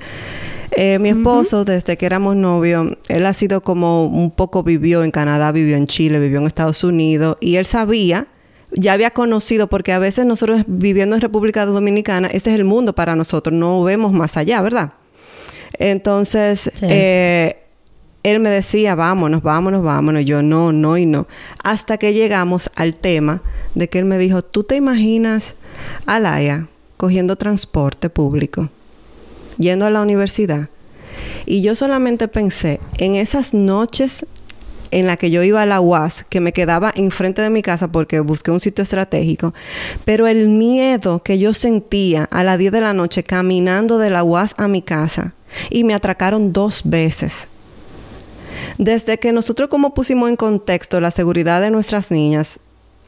Eh, 0.77 0.99
mi 0.99 1.09
esposo, 1.09 1.65
desde 1.65 1.97
que 1.97 2.05
éramos 2.05 2.35
novios, 2.35 2.91
él 3.09 3.25
ha 3.25 3.33
sido 3.33 3.61
como 3.61 4.05
un 4.05 4.29
poco 4.29 4.61
vivió 4.61 5.03
en 5.03 5.09
Canadá, 5.09 5.51
vivió 5.51 5.75
en 5.75 5.87
Chile, 5.87 6.19
vivió 6.19 6.37
en 6.37 6.45
Estados 6.45 6.83
Unidos 6.83 7.37
y 7.39 7.55
él 7.55 7.65
sabía 7.65 8.27
ya 8.75 8.93
había 8.93 9.11
conocido, 9.11 9.67
porque 9.67 9.93
a 9.93 9.99
veces 9.99 10.25
nosotros 10.25 10.63
viviendo 10.67 11.15
en 11.15 11.21
República 11.21 11.65
Dominicana, 11.65 12.27
ese 12.27 12.51
es 12.51 12.55
el 12.55 12.65
mundo 12.65 12.93
para 12.93 13.15
nosotros, 13.15 13.57
no 13.57 13.83
vemos 13.83 14.13
más 14.13 14.38
allá, 14.38 14.61
¿verdad? 14.61 14.93
Entonces, 15.79 16.71
eh, 16.81 17.57
él 18.23 18.39
me 18.39 18.49
decía, 18.49 18.95
vámonos, 18.95 19.43
vámonos, 19.43 19.83
vámonos. 19.83 20.25
Yo 20.25 20.41
no, 20.41 20.71
no 20.71 20.97
y 20.97 21.05
no. 21.05 21.27
Hasta 21.63 21.97
que 21.97 22.13
llegamos 22.13 22.71
al 22.75 22.95
tema 22.95 23.41
de 23.75 23.89
que 23.89 23.99
él 23.99 24.05
me 24.05 24.17
dijo, 24.17 24.41
¿tú 24.41 24.63
te 24.63 24.75
imaginas 24.75 25.55
a 26.05 26.19
Laia 26.19 26.67
cogiendo 26.97 27.35
transporte 27.35 28.09
público, 28.09 28.69
yendo 29.57 29.85
a 29.85 29.89
la 29.89 30.01
universidad? 30.01 30.69
Y 31.45 31.61
yo 31.61 31.75
solamente 31.75 32.27
pensé 32.27 32.79
en 32.97 33.15
esas 33.15 33.53
noches 33.53 34.25
en 34.95 35.08
la 35.08 35.17
que 35.17 35.29
yo 35.29 35.43
iba 35.43 35.62
a 35.62 35.65
la 35.65 35.81
UAS, 35.81 36.25
que 36.29 36.39
me 36.39 36.53
quedaba 36.53 36.93
enfrente 36.95 37.41
de 37.41 37.49
mi 37.49 37.62
casa 37.62 37.91
porque 37.91 38.21
busqué 38.21 38.51
un 38.51 38.62
sitio 38.62 38.84
estratégico, 38.84 39.53
pero 40.05 40.25
el 40.25 40.47
miedo 40.47 41.21
que 41.21 41.38
yo 41.38 41.53
sentía 41.53 42.23
a 42.31 42.45
las 42.45 42.58
10 42.58 42.71
de 42.71 42.79
la 42.79 42.93
noche 42.93 43.23
caminando 43.23 43.97
de 43.97 44.10
la 44.10 44.23
UAS 44.23 44.55
a 44.58 44.69
mi 44.69 44.81
casa 44.81 45.34
y 45.69 45.84
me 45.84 45.93
atracaron 45.93 46.53
dos 46.53 46.84
veces. 46.86 47.49
Desde 48.77 49.17
que 49.17 49.34
nosotros 49.34 49.67
como 49.67 49.93
pusimos 49.93 50.29
en 50.29 50.38
contexto 50.38 51.01
la 51.01 51.12
seguridad 51.12 51.60
de 51.60 51.71
nuestras 51.71 52.10
niñas, 52.10 52.58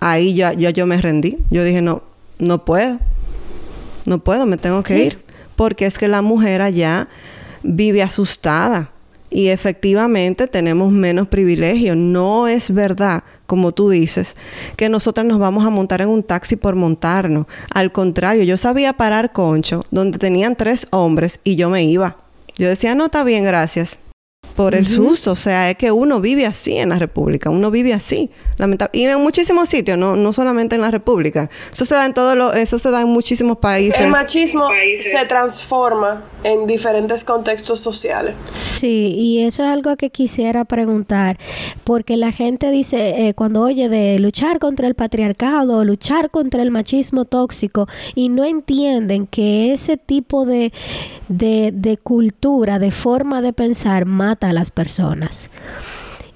ahí 0.01 0.33
ya, 0.33 0.51
yo 0.51 0.85
me 0.87 0.97
rendí. 0.97 1.37
Yo 1.49 1.63
dije, 1.63 1.81
no, 1.81 2.03
no 2.37 2.65
puedo. 2.65 2.99
No 4.05 4.19
puedo, 4.19 4.45
me 4.45 4.57
tengo 4.57 4.83
que 4.83 5.05
ir. 5.05 5.23
Porque 5.55 5.85
es 5.85 5.97
que 5.97 6.09
la 6.09 6.21
mujer 6.21 6.61
allá 6.61 7.07
vive 7.63 8.03
asustada 8.03 8.91
y 9.29 9.47
efectivamente 9.47 10.47
tenemos 10.47 10.91
menos 10.91 11.27
privilegios. 11.27 11.97
No 11.97 12.47
es 12.47 12.73
verdad, 12.73 13.23
como 13.45 13.71
tú 13.71 13.89
dices, 13.89 14.35
que 14.75 14.89
nosotras 14.89 15.25
nos 15.25 15.39
vamos 15.39 15.65
a 15.65 15.69
montar 15.69 16.01
en 16.01 16.09
un 16.09 16.23
taxi 16.23 16.55
por 16.55 16.75
montarnos. 16.75 17.45
Al 17.73 17.91
contrario, 17.91 18.43
yo 18.43 18.57
sabía 18.57 18.93
parar 18.93 19.33
concho 19.33 19.85
donde 19.91 20.17
tenían 20.17 20.55
tres 20.55 20.87
hombres 20.91 21.39
y 21.43 21.55
yo 21.55 21.69
me 21.69 21.83
iba. 21.83 22.17
Yo 22.57 22.67
decía, 22.67 22.95
no, 22.95 23.05
está 23.05 23.23
bien, 23.23 23.43
gracias 23.43 23.99
por 24.57 24.73
el 24.73 24.87
susto. 24.87 25.31
O 25.31 25.35
sea, 25.35 25.69
es 25.69 25.77
que 25.77 25.91
uno 25.91 26.19
vive 26.19 26.47
así 26.47 26.77
en 26.77 26.89
la 26.89 26.97
República, 26.97 27.51
uno 27.51 27.69
vive 27.69 27.93
así, 27.93 28.31
lamentable. 28.57 28.99
Y 28.99 29.05
en 29.05 29.21
muchísimos 29.21 29.69
sitios, 29.69 29.99
no, 29.99 30.15
no 30.15 30.33
solamente 30.33 30.75
en 30.75 30.81
la 30.81 30.89
República. 30.89 31.49
Eso 31.71 31.85
se 31.85 31.93
da 31.93 32.07
en 32.07 32.15
todos 32.15 32.35
los, 32.35 32.55
eso 32.55 32.79
se 32.79 32.89
da 32.89 33.01
en 33.01 33.07
muchísimos 33.07 33.59
países. 33.59 34.01
El 34.01 34.09
machismo 34.09 34.67
se 34.99 35.25
transforma 35.27 36.23
en 36.43 36.65
diferentes 36.65 37.23
contextos 37.23 37.79
sociales. 37.79 38.33
Sí, 38.65 39.13
y 39.15 39.43
eso 39.43 39.63
es 39.63 39.69
algo 39.69 39.95
que 39.95 40.09
quisiera 40.09 40.65
preguntar, 40.65 41.37
porque 41.83 42.17
la 42.17 42.31
gente 42.31 42.71
dice, 42.71 43.27
eh, 43.27 43.33
cuando 43.35 43.61
oye 43.61 43.89
de 43.89 44.17
luchar 44.17 44.57
contra 44.57 44.87
el 44.87 44.95
patriarcado, 44.95 45.83
luchar 45.83 46.31
contra 46.31 46.63
el 46.63 46.71
machismo 46.71 47.25
tóxico, 47.25 47.87
y 48.15 48.29
no 48.29 48.43
entienden 48.43 49.27
que 49.27 49.71
ese 49.71 49.97
tipo 49.97 50.45
de, 50.47 50.73
de, 51.27 51.71
de 51.71 51.97
cultura, 51.97 52.79
de 52.79 52.89
forma 52.89 53.43
de 53.43 53.53
pensar, 53.53 54.05
mata 54.05 54.46
a 54.49 54.53
las 54.53 54.71
personas. 54.71 55.49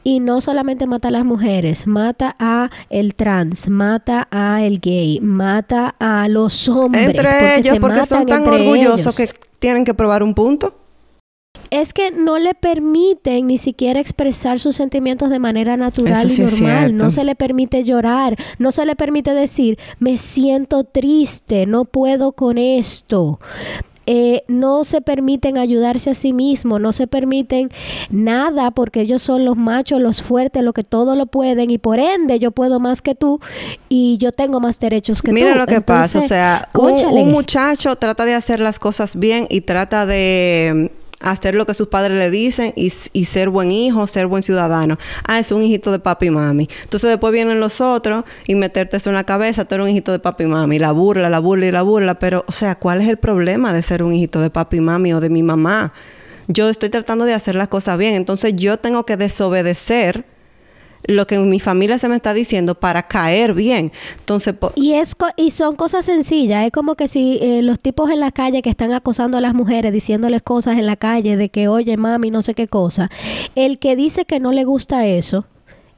Y 0.03 0.19
no 0.19 0.41
solamente 0.41 0.87
mata 0.87 1.09
a 1.09 1.11
las 1.11 1.25
mujeres, 1.25 1.85
mata 1.85 2.35
a 2.39 2.69
el 2.89 3.13
trans, 3.13 3.69
mata 3.69 4.27
a 4.31 4.63
el 4.63 4.79
gay, 4.79 5.19
mata 5.21 5.95
a 5.99 6.27
los 6.27 6.67
hombres. 6.69 7.07
Entre 7.07 7.57
ellos, 7.57 7.77
porque 7.79 8.05
son 8.05 8.25
tan 8.25 8.47
orgullosos 8.47 9.15
que 9.15 9.29
tienen 9.59 9.85
que 9.85 9.93
probar 9.93 10.23
un 10.23 10.33
punto. 10.33 10.75
Es 11.69 11.93
que 11.93 12.11
no 12.11 12.37
le 12.37 12.53
permiten 12.53 13.47
ni 13.47 13.57
siquiera 13.57 14.01
expresar 14.01 14.59
sus 14.59 14.75
sentimientos 14.75 15.29
de 15.29 15.39
manera 15.39 15.77
natural 15.77 16.29
y 16.29 16.41
normal. 16.41 16.97
no 16.97 17.11
se 17.11 17.23
le 17.23 17.33
permite 17.35 17.85
llorar, 17.85 18.35
no 18.59 18.73
se 18.73 18.85
le 18.85 18.97
permite 18.97 19.33
decir, 19.33 19.79
me 19.97 20.17
siento 20.17 20.83
triste, 20.83 21.65
no 21.67 21.85
puedo 21.85 22.33
con 22.33 22.57
esto. 22.57 23.39
Eh, 24.07 24.43
no 24.47 24.83
se 24.83 25.01
permiten 25.01 25.57
ayudarse 25.57 26.09
a 26.09 26.15
sí 26.15 26.33
mismos, 26.33 26.81
no 26.81 26.91
se 26.91 27.05
permiten 27.05 27.69
nada 28.09 28.71
porque 28.71 29.01
ellos 29.01 29.21
son 29.21 29.45
los 29.45 29.55
machos, 29.57 30.01
los 30.01 30.23
fuertes, 30.23 30.63
los 30.63 30.73
que 30.73 30.83
todo 30.83 31.15
lo 31.15 31.27
pueden 31.27 31.69
y 31.69 31.77
por 31.77 31.99
ende 31.99 32.39
yo 32.39 32.51
puedo 32.51 32.79
más 32.79 33.01
que 33.01 33.13
tú 33.13 33.39
y 33.89 34.17
yo 34.17 34.31
tengo 34.31 34.59
más 34.59 34.79
derechos 34.79 35.21
que 35.21 35.29
tú. 35.29 35.35
Mira 35.35 35.55
lo 35.55 35.67
que 35.67 35.81
pasa, 35.81 36.19
o 36.19 36.21
sea, 36.23 36.69
un 36.73 37.31
muchacho 37.31 37.95
trata 37.95 38.25
de 38.25 38.33
hacer 38.33 38.59
las 38.59 38.79
cosas 38.79 39.15
bien 39.15 39.45
y 39.49 39.61
trata 39.61 40.05
de 40.07 40.91
hacer 41.21 41.55
lo 41.55 41.65
que 41.65 41.73
sus 41.73 41.87
padres 41.87 42.17
le 42.17 42.29
dicen 42.29 42.73
y, 42.75 42.89
ser 42.89 43.49
buen 43.49 43.71
hijo, 43.71 44.07
ser 44.07 44.27
buen 44.27 44.43
ciudadano. 44.43 44.97
Ah, 45.25 45.39
es 45.39 45.51
un 45.51 45.61
hijito 45.63 45.91
de 45.91 45.99
papi 45.99 46.27
y 46.27 46.29
mami. 46.31 46.69
Entonces 46.83 47.09
después 47.09 47.33
vienen 47.33 47.59
los 47.59 47.81
otros 47.81 48.25
y 48.47 48.55
meterte 48.55 48.97
eso 48.97 49.09
en 49.09 49.15
la 49.15 49.23
cabeza, 49.23 49.65
tú 49.65 49.75
eres 49.75 49.85
un 49.85 49.91
hijito 49.91 50.11
de 50.11 50.19
papi 50.19 50.43
y 50.43 50.47
mami. 50.47 50.79
La 50.79 50.91
burla, 50.91 51.29
la 51.29 51.39
burla 51.39 51.65
y 51.67 51.71
la 51.71 51.81
burla. 51.81 52.15
Pero, 52.19 52.45
o 52.47 52.51
sea, 52.51 52.75
¿cuál 52.75 53.01
es 53.01 53.07
el 53.07 53.17
problema 53.17 53.73
de 53.73 53.83
ser 53.83 54.03
un 54.03 54.13
hijito 54.13 54.41
de 54.41 54.49
papi 54.49 54.77
y 54.77 54.81
mami 54.81 55.13
o 55.13 55.19
de 55.19 55.29
mi 55.29 55.43
mamá? 55.43 55.93
Yo 56.47 56.69
estoy 56.69 56.89
tratando 56.89 57.25
de 57.25 57.33
hacer 57.33 57.55
las 57.55 57.67
cosas 57.67 57.97
bien. 57.97 58.15
Entonces 58.15 58.55
yo 58.55 58.77
tengo 58.77 59.05
que 59.05 59.17
desobedecer 59.17 60.25
lo 61.05 61.27
que 61.27 61.37
mi 61.39 61.59
familia 61.59 61.99
se 61.99 62.07
me 62.09 62.15
está 62.15 62.33
diciendo 62.33 62.75
para 62.75 63.07
caer 63.07 63.53
bien. 63.53 63.91
Entonces, 64.19 64.55
y 64.75 64.93
es 64.93 65.15
y 65.37 65.51
son 65.51 65.75
cosas 65.75 66.05
sencillas, 66.05 66.65
es 66.65 66.71
como 66.71 66.95
que 66.95 67.07
si 67.07 67.39
eh, 67.41 67.61
los 67.61 67.79
tipos 67.79 68.09
en 68.09 68.19
la 68.19 68.31
calle 68.31 68.61
que 68.61 68.69
están 68.69 68.93
acosando 68.93 69.37
a 69.37 69.41
las 69.41 69.53
mujeres 69.53 69.91
diciéndoles 69.93 70.41
cosas 70.41 70.77
en 70.77 70.85
la 70.85 70.95
calle 70.95 71.37
de 71.37 71.49
que, 71.49 71.67
"Oye, 71.67 71.97
mami, 71.97 72.31
no 72.31 72.41
sé 72.41 72.53
qué 72.53 72.67
cosa." 72.67 73.09
El 73.55 73.79
que 73.79 73.95
dice 73.95 74.25
que 74.25 74.39
no 74.39 74.51
le 74.51 74.63
gusta 74.63 75.05
eso, 75.05 75.45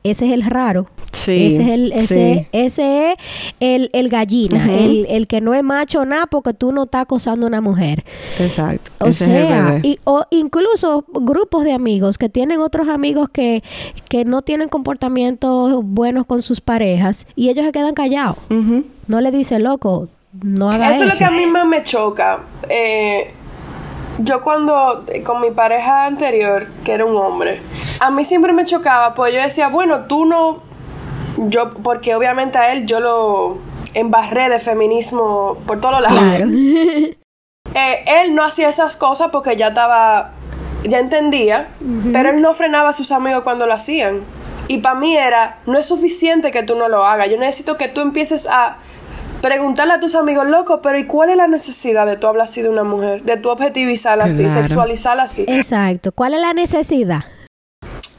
ese 0.04 0.28
es 0.28 0.34
el 0.34 0.44
raro. 0.44 0.88
Sí. 1.12 1.48
Ese 1.48 1.62
es 1.64 1.70
el, 1.70 1.92
ese, 1.94 2.50
ese 2.52 3.12
es 3.12 3.18
el, 3.60 3.90
el 3.94 4.10
gallina, 4.10 4.66
el, 4.72 5.06
el, 5.10 5.28
que 5.28 5.40
no 5.40 5.54
es 5.54 5.64
macho 5.64 6.04
nada 6.06 6.26
porque 6.26 6.54
tú 6.54 6.72
no 6.72 6.84
estás 6.84 7.04
acosando 7.04 7.46
a 7.46 7.50
una 7.50 7.62
mujer. 7.62 8.04
Exacto. 8.40 8.92
O 9.00 9.14
sea, 9.14 9.80
Y, 9.84 10.00
o 10.04 10.26
incluso 10.32 11.06
grupos 11.08 11.64
de 11.64 11.72
amigos 11.72 12.18
que 12.18 12.30
tienen 12.30 12.60
otros 12.60 12.90
amigos 12.90 13.30
que, 13.30 13.64
que 14.10 14.26
no 14.26 14.42
tienen 14.42 14.70
comportamientos 14.70 15.80
buenos 15.84 16.26
con 16.26 16.42
sus 16.42 16.60
parejas 16.60 17.26
y 17.36 17.50
ellos 17.50 17.66
se 17.66 17.72
quedan 17.72 17.94
callados. 17.94 18.38
No 19.08 19.22
le 19.22 19.32
dicen, 19.32 19.64
loco, 19.64 20.10
no 20.42 20.70
haga 20.70 20.90
eso. 20.92 21.04
Eso 21.04 21.14
es 21.14 21.14
lo 21.14 21.18
que 21.18 21.26
a 21.26 21.32
mí 21.32 21.46
más 21.46 21.66
me 21.66 21.84
choca. 21.84 22.42
Eh, 22.70 23.32
yo 24.20 24.42
cuando 24.42 25.06
con 25.26 25.42
mi 25.42 25.52
pareja 25.52 26.06
anterior, 26.06 26.68
que 26.84 26.94
era 26.94 27.06
un 27.06 27.16
hombre, 27.16 27.62
a 28.00 28.10
mí 28.12 28.26
siempre 28.26 28.54
me 28.54 28.66
chocaba, 28.66 29.16
pues 29.16 29.34
yo 29.34 29.42
decía, 29.42 29.68
bueno, 29.70 30.06
tú 30.06 30.26
no, 30.26 30.62
yo, 31.38 31.74
porque 31.76 32.16
obviamente 32.16 32.58
a 32.58 32.72
él 32.72 32.86
yo 32.86 33.00
lo 33.00 33.58
embarré 33.94 34.50
de 34.50 34.60
feminismo 34.60 35.58
por 35.66 35.80
todos 35.80 36.02
lados. 36.02 36.20
Claro. 36.20 36.48
Eh, 37.76 38.06
él 38.22 38.36
no 38.36 38.44
hacía 38.44 38.70
esas 38.70 38.98
cosas 38.98 39.30
porque 39.32 39.56
ya 39.56 39.70
estaba, 39.70 40.34
ya 40.84 41.00
entendía, 41.00 41.70
pero 42.12 42.30
él 42.30 42.40
no 42.40 42.54
frenaba 42.54 42.90
a 42.90 42.94
sus 42.94 43.12
amigos 43.12 43.42
cuando 43.44 43.66
lo 43.66 43.74
hacían. 43.74 44.22
Y 44.68 44.80
para 44.80 44.94
mí 44.94 45.18
era, 45.18 45.58
no 45.66 45.80
es 45.80 45.88
suficiente 45.88 46.52
que 46.52 46.62
tú 46.62 46.76
no 46.76 46.88
lo 46.88 47.04
hagas, 47.04 47.32
yo 47.32 47.38
necesito 47.40 47.76
que 47.78 47.88
tú 47.88 48.02
empieces 48.02 48.46
a 48.46 48.78
preguntarle 49.44 49.94
a 49.94 50.00
tus 50.00 50.16
amigos, 50.16 50.48
loco, 50.48 50.82
pero 50.82 50.98
¿y 50.98 51.06
cuál 51.06 51.30
es 51.30 51.36
la 51.36 51.50
necesidad 51.50 52.06
de 52.06 52.16
tú 52.16 52.28
hablar 52.28 52.46
así 52.46 52.62
de 52.62 52.70
una 52.70 52.86
mujer? 52.86 53.24
De 53.24 53.36
tú 53.36 53.50
objetivizarla 53.50 54.24
así, 54.24 54.48
sexualizarla 54.48 55.24
así. 55.24 55.44
Exacto. 55.50 56.14
¿Cuál 56.14 56.34
es 56.34 56.40
la 56.40 56.54
necesidad? 56.54 57.26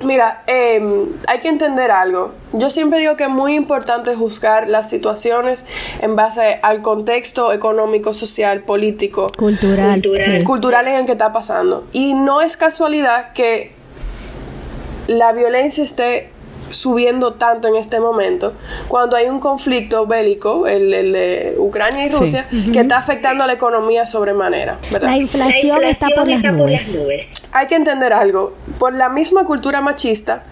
Mira, 0.01 0.43
em, 0.47 1.07
hay 1.27 1.39
que 1.41 1.49
entender 1.49 1.91
algo. 1.91 2.35
Yo 2.53 2.69
siempre 2.69 2.99
digo 2.99 3.17
que 3.17 3.25
es 3.25 3.31
muy 3.31 3.55
importante 3.55 4.15
juzgar 4.15 4.69
las 4.69 4.91
situaciones 4.91 5.65
en 6.03 6.15
base 6.15 6.61
al 6.63 6.83
contexto 6.83 7.55
económico, 7.55 8.13
social, 8.13 8.61
político, 8.61 9.33
cultural, 9.39 10.03
cultural 10.45 10.89
en 10.89 10.97
el 10.97 11.07
que 11.07 11.13
está 11.13 11.33
pasando. 11.33 11.87
Y 11.93 12.13
no 12.13 12.43
es 12.43 12.59
casualidad 12.59 13.33
que 13.33 13.73
la 15.07 15.33
violencia 15.33 15.83
esté 15.83 16.34
subiendo 16.75 17.35
tanto 17.35 17.69
en 17.69 17.77
este 17.77 18.01
momento, 18.01 18.53
cuando 18.89 19.17
hay 19.17 19.29
un 19.29 19.41
conflicto 19.41 20.07
bélico, 20.07 20.67
el, 20.67 20.91
de 20.91 21.55
Ucrania 21.59 22.07
y 22.07 22.11
Rusia, 22.11 22.47
que 22.73 22.81
está 22.81 22.99
afectando 22.99 23.45
a 23.45 23.47
la 23.47 23.55
economía 23.55 24.07
sobremanera. 24.07 24.79
La 24.91 25.17
inflación, 25.17 25.83
está, 25.85 26.09
por, 26.15 26.29
las 26.29 26.43
nubes. 26.95 27.43
Hay 27.53 27.67
que 27.67 27.77
entender 27.77 28.13
algo, 28.13 28.55
por 28.79 28.93
la 28.93 29.09
misma 29.09 29.45
cultura 29.45 29.81
machista, 29.81 30.45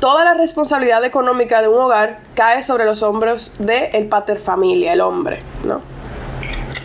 toda 0.00 0.24
la 0.24 0.34
responsabilidad 0.34 1.04
económica 1.04 1.62
de 1.62 1.68
un 1.68 1.78
hogar 1.78 2.20
cae 2.34 2.62
sobre 2.62 2.84
los 2.84 3.02
hombros 3.02 3.54
del 3.58 3.88
el 3.92 4.06
pater 4.06 4.38
familia, 4.38 4.92
el 4.92 5.00
hombre, 5.00 5.40
¿no? 5.64 5.82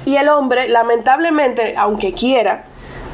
Y 0.06 0.16
el 0.16 0.30
hombre, 0.30 0.70
lamentablemente, 0.70 1.76
aunque 1.78 2.14
quiera, 2.14 2.64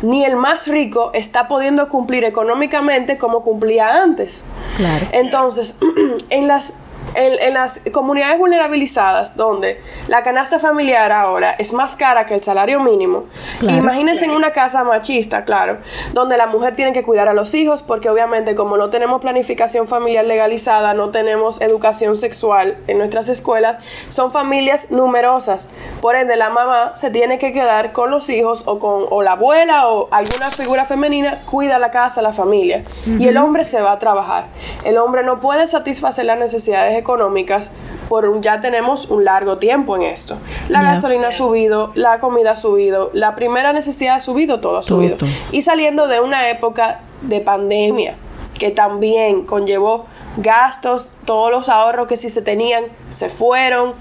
ni 0.06 0.24
el 0.24 0.36
más 0.36 0.68
rico 0.68 1.12
está 1.14 1.48
pudiendo 1.48 1.90
cumplir 1.90 2.24
económicamente 2.24 3.18
como 3.18 3.42
cumplía 3.42 4.04
antes. 4.04 4.44
Claro. 4.78 5.08
Entonces, 5.12 5.78
en 6.30 6.48
las 6.48 6.76
en, 7.16 7.54
las 7.54 7.82
comunidades 7.92 8.38
vulnerabilizadas, 8.38 9.38
donde 9.38 9.82
la 10.08 10.24
canasta 10.24 10.60
familiar 10.60 11.12
ahora 11.12 11.52
es 11.52 11.74
más 11.74 11.96
cara 11.96 12.26
que 12.26 12.34
el 12.36 12.44
salario 12.44 12.80
mínimo, 12.80 13.26
imagínense 13.62 14.26
en 14.26 14.32
una 14.32 14.52
casa 14.52 14.84
machista, 14.84 15.46
claro, 15.46 15.78
donde 16.14 16.38
la 16.38 16.48
mujer 16.48 16.76
tiene 16.76 16.94
que 16.94 17.04
cuidar 17.04 17.28
a 17.28 17.34
los 17.34 17.54
hijos, 17.56 17.84
porque 17.84 18.10
obviamente 18.10 18.56
como 18.56 18.78
no 18.78 18.90
tenemos 18.90 19.22
planificación 19.22 19.88
familiar 19.88 20.26
legalizada, 20.26 20.94
no 20.94 21.10
tenemos 21.10 21.62
educación 21.62 22.18
sexual 22.18 22.78
en 22.88 22.98
nuestras 22.98 23.30
escuelas, 23.30 23.84
son 24.10 24.32
familias 24.32 24.92
numerosas. 24.92 25.68
Por 26.02 26.16
ende, 26.16 26.36
la 26.36 26.50
mamá 26.50 26.96
se 26.96 27.10
tiene 27.10 27.38
que 27.38 27.54
quedar 27.54 27.92
con 27.92 28.12
los 28.12 28.30
hijos 28.30 28.64
o 28.66 28.80
con 28.80 29.06
o 29.10 29.22
la 29.22 29.34
abuela 29.34 29.88
o 29.88 30.08
alguna 30.12 30.50
figura 30.50 30.86
femenina 30.86 31.44
cuida 31.46 31.80
la 31.80 31.92
casa, 31.92 32.22
la 32.22 32.34
familia. 32.34 32.84
Y 33.06 33.28
el 33.28 33.38
hombre 33.38 33.64
se 33.64 33.82
va 33.82 33.94
a 33.94 34.00
trabajar. 34.00 34.46
El 34.84 34.98
hombre 34.98 35.24
no 35.24 35.40
puede 35.40 35.68
satisfacer 35.68 36.26
las 36.26 36.38
necesidades 36.38 36.98
económicas 37.06 37.72
por 38.10 38.42
ya 38.42 38.62
tenemos 38.62 39.12
un 39.12 39.24
largo 39.24 39.58
tiempo 39.58 39.96
en 39.96 40.02
esto. 40.02 40.38
La 40.70 40.82
gasolina 40.82 41.28
ha 41.28 41.32
subido, 41.32 41.92
la 41.94 42.20
comida 42.20 42.52
ha 42.52 42.56
subido, 42.56 43.12
la 43.14 43.36
primera 43.36 43.74
necesidad 43.74 44.16
ha 44.16 44.20
subido, 44.20 44.60
todo 44.60 44.78
ha 44.78 44.84
subido. 44.84 45.18
Y 45.52 45.62
saliendo 45.62 46.08
de 46.08 46.20
una 46.20 46.50
época 46.50 47.02
de 47.22 47.42
pandemia 47.42 48.16
que 48.58 48.72
también 48.72 49.46
conllevó 49.46 50.06
gastos, 50.38 51.18
todos 51.26 51.52
los 51.52 51.70
ahorros 51.70 52.08
que 52.08 52.18
sí 52.18 52.30
se 52.30 52.42
tenían 52.42 52.84
se 53.10 53.30
fueron, 53.30 53.94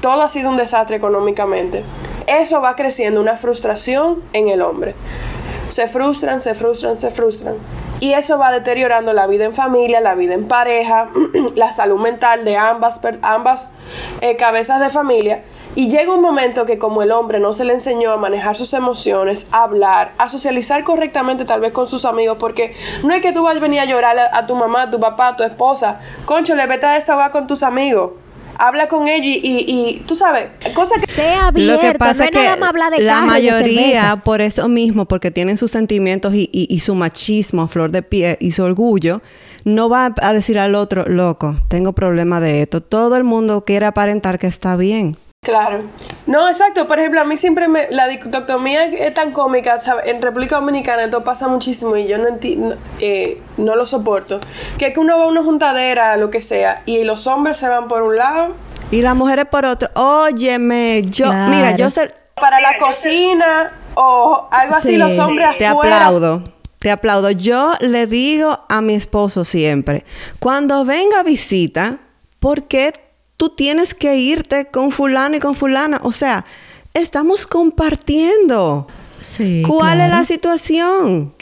todo 0.00 0.22
ha 0.22 0.28
sido 0.28 0.50
un 0.50 0.56
desastre 0.56 0.96
económicamente. 0.96 1.84
Eso 2.26 2.60
va 2.60 2.74
creciendo 2.74 3.20
una 3.20 3.36
frustración 3.36 4.22
en 4.32 4.48
el 4.48 4.62
hombre. 4.62 4.94
Se 5.68 5.88
frustran, 5.88 6.40
se 6.42 6.54
frustran, 6.54 6.96
se 6.96 7.10
frustran. 7.10 7.54
Y 8.00 8.12
eso 8.12 8.38
va 8.38 8.52
deteriorando 8.52 9.12
la 9.12 9.26
vida 9.26 9.44
en 9.44 9.54
familia, 9.54 10.00
la 10.00 10.14
vida 10.14 10.34
en 10.34 10.46
pareja, 10.48 11.08
la 11.54 11.72
salud 11.72 12.00
mental 12.00 12.44
de 12.44 12.56
ambas, 12.56 13.00
ambas 13.22 13.70
eh, 14.20 14.36
cabezas 14.36 14.80
de 14.80 14.88
familia. 14.88 15.42
Y 15.74 15.90
llega 15.90 16.14
un 16.14 16.22
momento 16.22 16.64
que 16.64 16.78
como 16.78 17.02
el 17.02 17.12
hombre 17.12 17.38
no 17.38 17.52
se 17.52 17.64
le 17.64 17.74
enseñó 17.74 18.10
a 18.12 18.16
manejar 18.16 18.56
sus 18.56 18.72
emociones, 18.72 19.48
a 19.52 19.64
hablar, 19.64 20.12
a 20.16 20.30
socializar 20.30 20.82
correctamente 20.84 21.44
tal 21.44 21.60
vez 21.60 21.72
con 21.72 21.86
sus 21.86 22.06
amigos, 22.06 22.38
porque 22.40 22.74
no 23.02 23.12
es 23.12 23.20
que 23.20 23.32
tú 23.32 23.42
vayas 23.42 23.58
a 23.58 23.60
venir 23.60 23.80
a 23.80 23.84
llorar 23.84 24.16
a, 24.32 24.46
tu 24.46 24.54
mamá, 24.54 24.84
a 24.84 24.90
tu 24.90 24.98
papá, 24.98 25.28
a 25.28 25.36
tu 25.36 25.42
esposa. 25.42 26.00
Concho, 26.24 26.54
le 26.54 26.66
vete 26.66 26.86
a 26.86 26.94
desahogar 26.94 27.30
con 27.30 27.46
tus 27.46 27.62
amigos 27.62 28.12
habla 28.58 28.88
con 28.88 29.08
ellos 29.08 29.40
y, 29.42 30.02
tú 30.06 30.14
sabes, 30.14 30.48
cosas 30.74 31.04
que... 31.04 31.12
Sea 31.12 31.48
abierto, 31.48 31.74
Lo 31.74 31.80
que 31.80 31.98
pasa 31.98 32.24
es 32.24 32.30
que 32.30 33.02
la 33.02 33.22
mayoría, 33.22 34.20
por 34.24 34.40
eso 34.40 34.68
mismo, 34.68 35.06
porque 35.06 35.30
tienen 35.30 35.56
sus 35.56 35.70
sentimientos 35.70 36.34
y, 36.34 36.48
y, 36.52 36.80
su 36.80 36.94
machismo 36.94 37.68
flor 37.68 37.90
de 37.90 38.02
pie 38.02 38.36
y 38.40 38.50
su 38.50 38.62
orgullo, 38.62 39.22
no 39.64 39.88
va 39.88 40.14
a 40.20 40.32
decir 40.32 40.58
al 40.58 40.74
otro, 40.74 41.04
loco, 41.06 41.56
tengo 41.68 41.92
problema 41.92 42.40
de 42.40 42.62
esto. 42.62 42.80
Todo 42.80 43.16
el 43.16 43.24
mundo 43.24 43.64
quiere 43.64 43.86
aparentar 43.86 44.38
que 44.38 44.46
está 44.46 44.76
bien. 44.76 45.16
Claro. 45.42 45.82
No, 46.26 46.48
exacto. 46.48 46.88
Por 46.88 46.98
ejemplo, 46.98 47.20
a 47.20 47.24
mí 47.24 47.36
siempre 47.36 47.68
me, 47.68 47.86
la 47.90 48.08
dicotomía 48.08 48.84
es 48.84 49.14
tan 49.14 49.32
cómica. 49.32 49.78
En 50.04 50.20
República 50.20 50.56
Dominicana 50.56 51.04
esto 51.04 51.22
pasa 51.22 51.48
muchísimo 51.48 51.96
y 51.96 52.06
yo 52.06 52.18
no, 52.18 52.26
eh, 53.00 53.40
no 53.56 53.76
lo 53.76 53.86
soporto. 53.86 54.40
Que 54.78 54.88
es 54.88 54.94
que 54.94 55.00
uno 55.00 55.18
va 55.18 55.24
a 55.24 55.28
una 55.28 55.42
juntadera, 55.42 56.16
lo 56.16 56.30
que 56.30 56.40
sea, 56.40 56.82
y 56.84 57.04
los 57.04 57.26
hombres 57.26 57.56
se 57.56 57.68
van 57.68 57.88
por 57.88 58.02
un 58.02 58.16
lado. 58.16 58.54
Y 58.90 59.02
las 59.02 59.14
mujeres 59.16 59.46
por 59.46 59.64
otro. 59.64 59.88
Óyeme, 59.94 61.02
yo, 61.02 61.32
mira, 61.32 61.74
yo 61.76 61.90
sé... 61.90 62.12
Para 62.34 62.60
la 62.60 62.78
cocina 62.78 63.72
o 63.94 64.46
algo 64.50 64.74
así, 64.74 64.96
los 64.96 65.18
hombres 65.18 65.48
afuera. 65.48 65.58
Te 65.58 65.66
aplaudo. 65.66 66.44
Te 66.78 66.90
aplaudo. 66.90 67.30
Yo 67.30 67.72
le 67.80 68.06
digo 68.06 68.60
a 68.68 68.80
mi 68.82 68.94
esposo 68.94 69.44
siempre, 69.44 70.04
cuando 70.38 70.84
venga 70.84 71.22
visita, 71.22 71.98
¿por 72.38 72.64
qué 72.64 72.92
tú 73.36 73.50
tienes 73.50 73.94
que 73.94 74.16
irte 74.16 74.66
con 74.66 74.90
fulano 74.90 75.36
y 75.36 75.40
con 75.40 75.54
fulana. 75.54 76.00
O 76.02 76.12
sea, 76.12 76.44
estamos 76.94 77.46
compartiendo. 77.46 78.86
Sí, 79.20 79.62
¿Cuál 79.66 80.02
es 80.02 80.10
la 80.10 80.24
situación? 80.24 81.34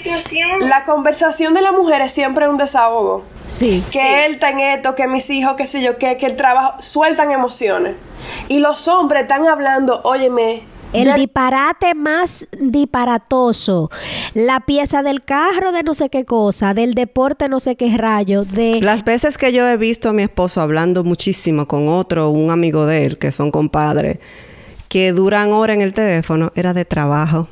La 0.61 0.85
conversación 0.85 1.53
de 1.55 1.61
la 1.61 1.73
mujer 1.73 2.01
es 2.01 2.13
siempre 2.13 2.49
un 2.49 2.57
desahogo. 2.57 3.25
Sí. 3.47 3.85
Que 3.91 4.25
él 4.25 4.35
está 4.35 4.51
en 4.51 4.61
esto, 4.61 4.95
que 4.95 5.07
mis 5.07 5.29
hijos, 5.29 5.55
qué 5.57 5.67
sé 5.67 5.83
yo, 5.83 5.99
que, 5.99 6.17
que 6.17 6.27
el 6.27 6.37
trabajo, 6.37 6.81
sueltan 6.81 7.31
emociones. 7.31 7.97
Y 8.49 8.61
los 8.61 8.89
hombres 8.89 9.23
están 9.23 9.47
hablando, 9.47 10.01
óyeme, 10.05 10.63
el 10.95 11.15
disparate 11.15 11.95
más 11.95 12.47
disparatoso. 12.59 13.91
La 14.35 14.61
pieza 14.61 15.03
del 15.03 15.25
carro 15.25 15.73
de 15.73 15.83
no 15.83 15.95
sé 15.95 16.09
qué 16.09 16.25
cosa, 16.25 16.73
del 16.75 16.95
deporte 16.95 17.49
no 17.49 17.61
sé 17.61 17.77
qué 17.77 17.97
rayo, 17.97 18.45
de... 18.45 18.81
Las 18.81 19.05
veces 19.05 19.37
que 19.37 19.53
yo 19.53 19.69
he 19.69 19.77
visto 19.77 20.09
a 20.09 20.13
mi 20.13 20.23
esposo 20.23 20.61
hablando 20.61 21.05
muchísimo 21.05 21.67
con 21.67 21.89
otro, 21.89 22.31
un 22.31 22.51
amigo 22.51 22.87
de 22.87 23.07
él, 23.07 23.19
que 23.19 23.33
son 23.33 23.51
compadres, 23.51 24.19
que 24.89 25.13
duran 25.13 25.53
horas 25.53 25.77
en 25.77 25.83
el 25.83 25.93
teléfono, 25.93 26.53
era 26.55 26.73
de 26.73 26.85
trabajo. 26.85 27.49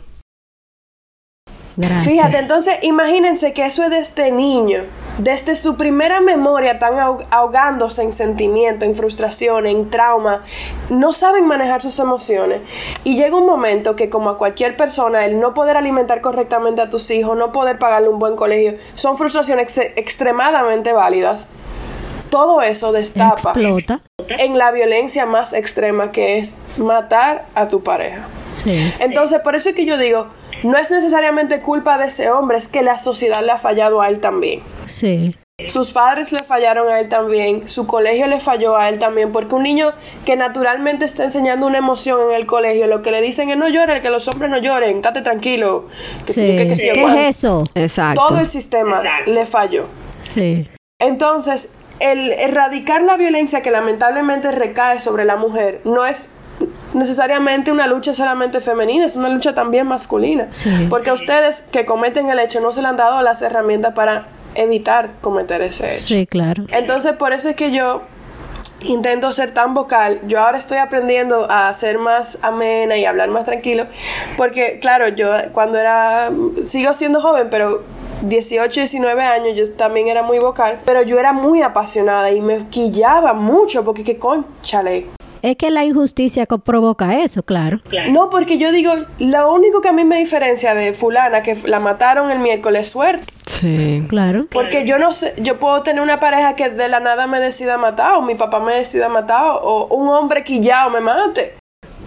Gracias. 1.76 2.04
Fíjate, 2.04 2.38
entonces 2.38 2.74
imagínense 2.82 3.52
que 3.52 3.64
eso 3.64 3.84
es 3.84 3.90
de 3.90 3.98
este 3.98 4.30
niño 4.30 4.82
desde 5.18 5.56
su 5.56 5.76
primera 5.76 6.20
memoria 6.20 6.72
están 6.72 6.94
ahogándose 7.30 8.02
en 8.02 8.12
sentimiento, 8.12 8.84
en 8.84 8.94
frustración, 8.94 9.66
en 9.66 9.90
trauma, 9.90 10.42
no 10.88 11.12
saben 11.12 11.46
manejar 11.46 11.82
sus 11.82 11.98
emociones. 11.98 12.60
Y 13.04 13.16
llega 13.16 13.36
un 13.36 13.46
momento 13.46 13.94
que 13.94 14.08
como 14.08 14.30
a 14.30 14.38
cualquier 14.38 14.76
persona, 14.76 15.26
el 15.26 15.38
no 15.38 15.54
poder 15.54 15.76
alimentar 15.76 16.22
correctamente 16.22 16.80
a 16.80 16.88
tus 16.88 17.10
hijos, 17.10 17.36
no 17.36 17.52
poder 17.52 17.78
pagarle 17.78 18.08
un 18.08 18.18
buen 18.18 18.36
colegio, 18.36 18.74
son 18.94 19.18
frustraciones 19.18 19.76
extremadamente 19.78 20.92
válidas. 20.92 21.48
Todo 22.30 22.62
eso 22.62 22.92
destapa 22.92 23.52
en 24.28 24.56
la 24.56 24.70
violencia 24.70 25.26
más 25.26 25.52
extrema 25.52 26.12
que 26.12 26.38
es 26.38 26.56
matar 26.78 27.44
a 27.54 27.68
tu 27.68 27.82
pareja. 27.82 28.26
Entonces, 29.00 29.40
por 29.40 29.54
eso 29.54 29.68
es 29.68 29.74
que 29.74 29.84
yo 29.84 29.98
digo, 29.98 30.28
no 30.62 30.78
es 30.78 30.90
necesariamente 30.90 31.60
culpa 31.60 31.98
de 31.98 32.06
ese 32.06 32.30
hombre, 32.30 32.58
es 32.58 32.68
que 32.68 32.82
la 32.82 32.98
sociedad 32.98 33.42
le 33.42 33.52
ha 33.52 33.58
fallado 33.58 34.00
a 34.00 34.08
él 34.08 34.20
también. 34.20 34.62
Sí. 34.86 35.34
Sus 35.68 35.92
padres 35.92 36.32
le 36.32 36.42
fallaron 36.42 36.88
a 36.88 36.98
él 36.98 37.08
también, 37.08 37.68
su 37.68 37.86
colegio 37.86 38.26
le 38.26 38.40
falló 38.40 38.76
a 38.76 38.88
él 38.88 38.98
también, 38.98 39.32
porque 39.32 39.54
un 39.54 39.62
niño 39.62 39.92
que 40.24 40.34
naturalmente 40.34 41.04
está 41.04 41.24
enseñando 41.24 41.66
una 41.66 41.78
emoción 41.78 42.18
en 42.28 42.34
el 42.34 42.46
colegio, 42.46 42.86
lo 42.86 43.02
que 43.02 43.10
le 43.10 43.20
dicen 43.20 43.50
es 43.50 43.56
no 43.56 43.68
llores, 43.68 44.00
que 44.00 44.10
los 44.10 44.26
hombres 44.28 44.50
no 44.50 44.58
lloren, 44.58 44.96
estate 44.96 45.22
tranquilo. 45.22 45.86
sí. 46.26 46.56
¿Qué 46.56 46.62
es 46.64 47.36
eso? 47.36 47.62
Exacto. 47.74 48.26
Todo 48.26 48.40
el 48.40 48.46
sistema 48.46 49.02
le 49.26 49.46
falló. 49.46 49.86
Sí. 50.22 50.68
Entonces, 50.98 51.68
el 52.00 52.32
erradicar 52.32 53.02
la 53.02 53.16
violencia 53.16 53.62
que 53.62 53.70
lamentablemente 53.70 54.50
recae 54.52 55.00
sobre 55.00 55.24
la 55.24 55.36
mujer 55.36 55.80
no 55.84 56.04
es 56.04 56.30
necesariamente 56.94 57.72
una 57.72 57.86
lucha 57.86 58.14
solamente 58.14 58.60
femenina, 58.60 59.06
es 59.06 59.16
una 59.16 59.28
lucha 59.28 59.54
también 59.54 59.86
masculina. 59.86 60.48
Porque 60.88 61.10
a 61.10 61.14
ustedes 61.14 61.64
que 61.70 61.84
cometen 61.84 62.28
el 62.30 62.38
hecho 62.38 62.60
no 62.60 62.72
se 62.72 62.82
le 62.82 62.88
han 62.88 62.96
dado 62.96 63.22
las 63.22 63.42
herramientas 63.42 63.94
para 63.94 64.26
evitar 64.54 65.10
cometer 65.20 65.62
ese 65.62 65.86
hecho. 65.86 66.04
Sí, 66.04 66.26
claro. 66.26 66.64
Entonces, 66.70 67.12
por 67.12 67.32
eso 67.32 67.48
es 67.48 67.56
que 67.56 67.72
yo 67.72 68.02
intento 68.84 69.32
ser 69.32 69.52
tan 69.52 69.74
vocal. 69.74 70.20
Yo 70.26 70.40
ahora 70.40 70.58
estoy 70.58 70.78
aprendiendo 70.78 71.46
a 71.50 71.72
ser 71.72 71.98
más 71.98 72.38
amena 72.42 72.96
y 72.96 73.04
hablar 73.04 73.28
más 73.28 73.44
tranquilo, 73.44 73.86
porque 74.36 74.78
claro, 74.80 75.08
yo 75.08 75.30
cuando 75.52 75.78
era 75.78 76.30
sigo 76.66 76.92
siendo 76.92 77.20
joven, 77.20 77.48
pero 77.50 77.82
18, 78.22 78.80
19 78.80 79.22
años 79.22 79.56
yo 79.56 79.72
también 79.72 80.08
era 80.08 80.22
muy 80.22 80.38
vocal, 80.38 80.80
pero 80.84 81.02
yo 81.02 81.18
era 81.18 81.32
muy 81.32 81.62
apasionada 81.62 82.30
y 82.30 82.40
me 82.40 82.66
quillaba 82.68 83.32
mucho 83.32 83.84
porque 83.84 84.04
qué 84.04 84.18
conchale, 84.18 85.06
es 85.42 85.56
que 85.56 85.70
la 85.70 85.84
injusticia 85.84 86.46
provoca 86.46 87.18
eso, 87.18 87.42
claro. 87.42 87.80
No, 88.10 88.30
porque 88.30 88.58
yo 88.58 88.72
digo, 88.72 88.94
lo 89.18 89.52
único 89.52 89.80
que 89.80 89.88
a 89.88 89.92
mí 89.92 90.04
me 90.04 90.16
diferencia 90.16 90.74
de 90.74 90.94
fulana, 90.94 91.42
que 91.42 91.56
la 91.64 91.80
mataron 91.80 92.30
el 92.30 92.38
miércoles, 92.38 92.88
suerte. 92.88 93.26
Sí. 93.46 94.04
Claro. 94.08 94.46
Porque 94.50 94.84
yo 94.84 94.98
no 94.98 95.12
sé, 95.12 95.34
yo 95.38 95.58
puedo 95.58 95.82
tener 95.82 96.02
una 96.02 96.20
pareja 96.20 96.54
que 96.56 96.70
de 96.70 96.88
la 96.88 97.00
nada 97.00 97.26
me 97.26 97.40
decida 97.40 97.76
matar, 97.76 98.14
o 98.14 98.22
mi 98.22 98.34
papá 98.34 98.60
me 98.60 98.74
decida 98.74 99.08
matar, 99.08 99.44
o 99.62 99.86
un 99.86 100.08
hombre 100.08 100.44
quillado 100.44 100.90
me 100.90 101.00
mate. 101.00 101.54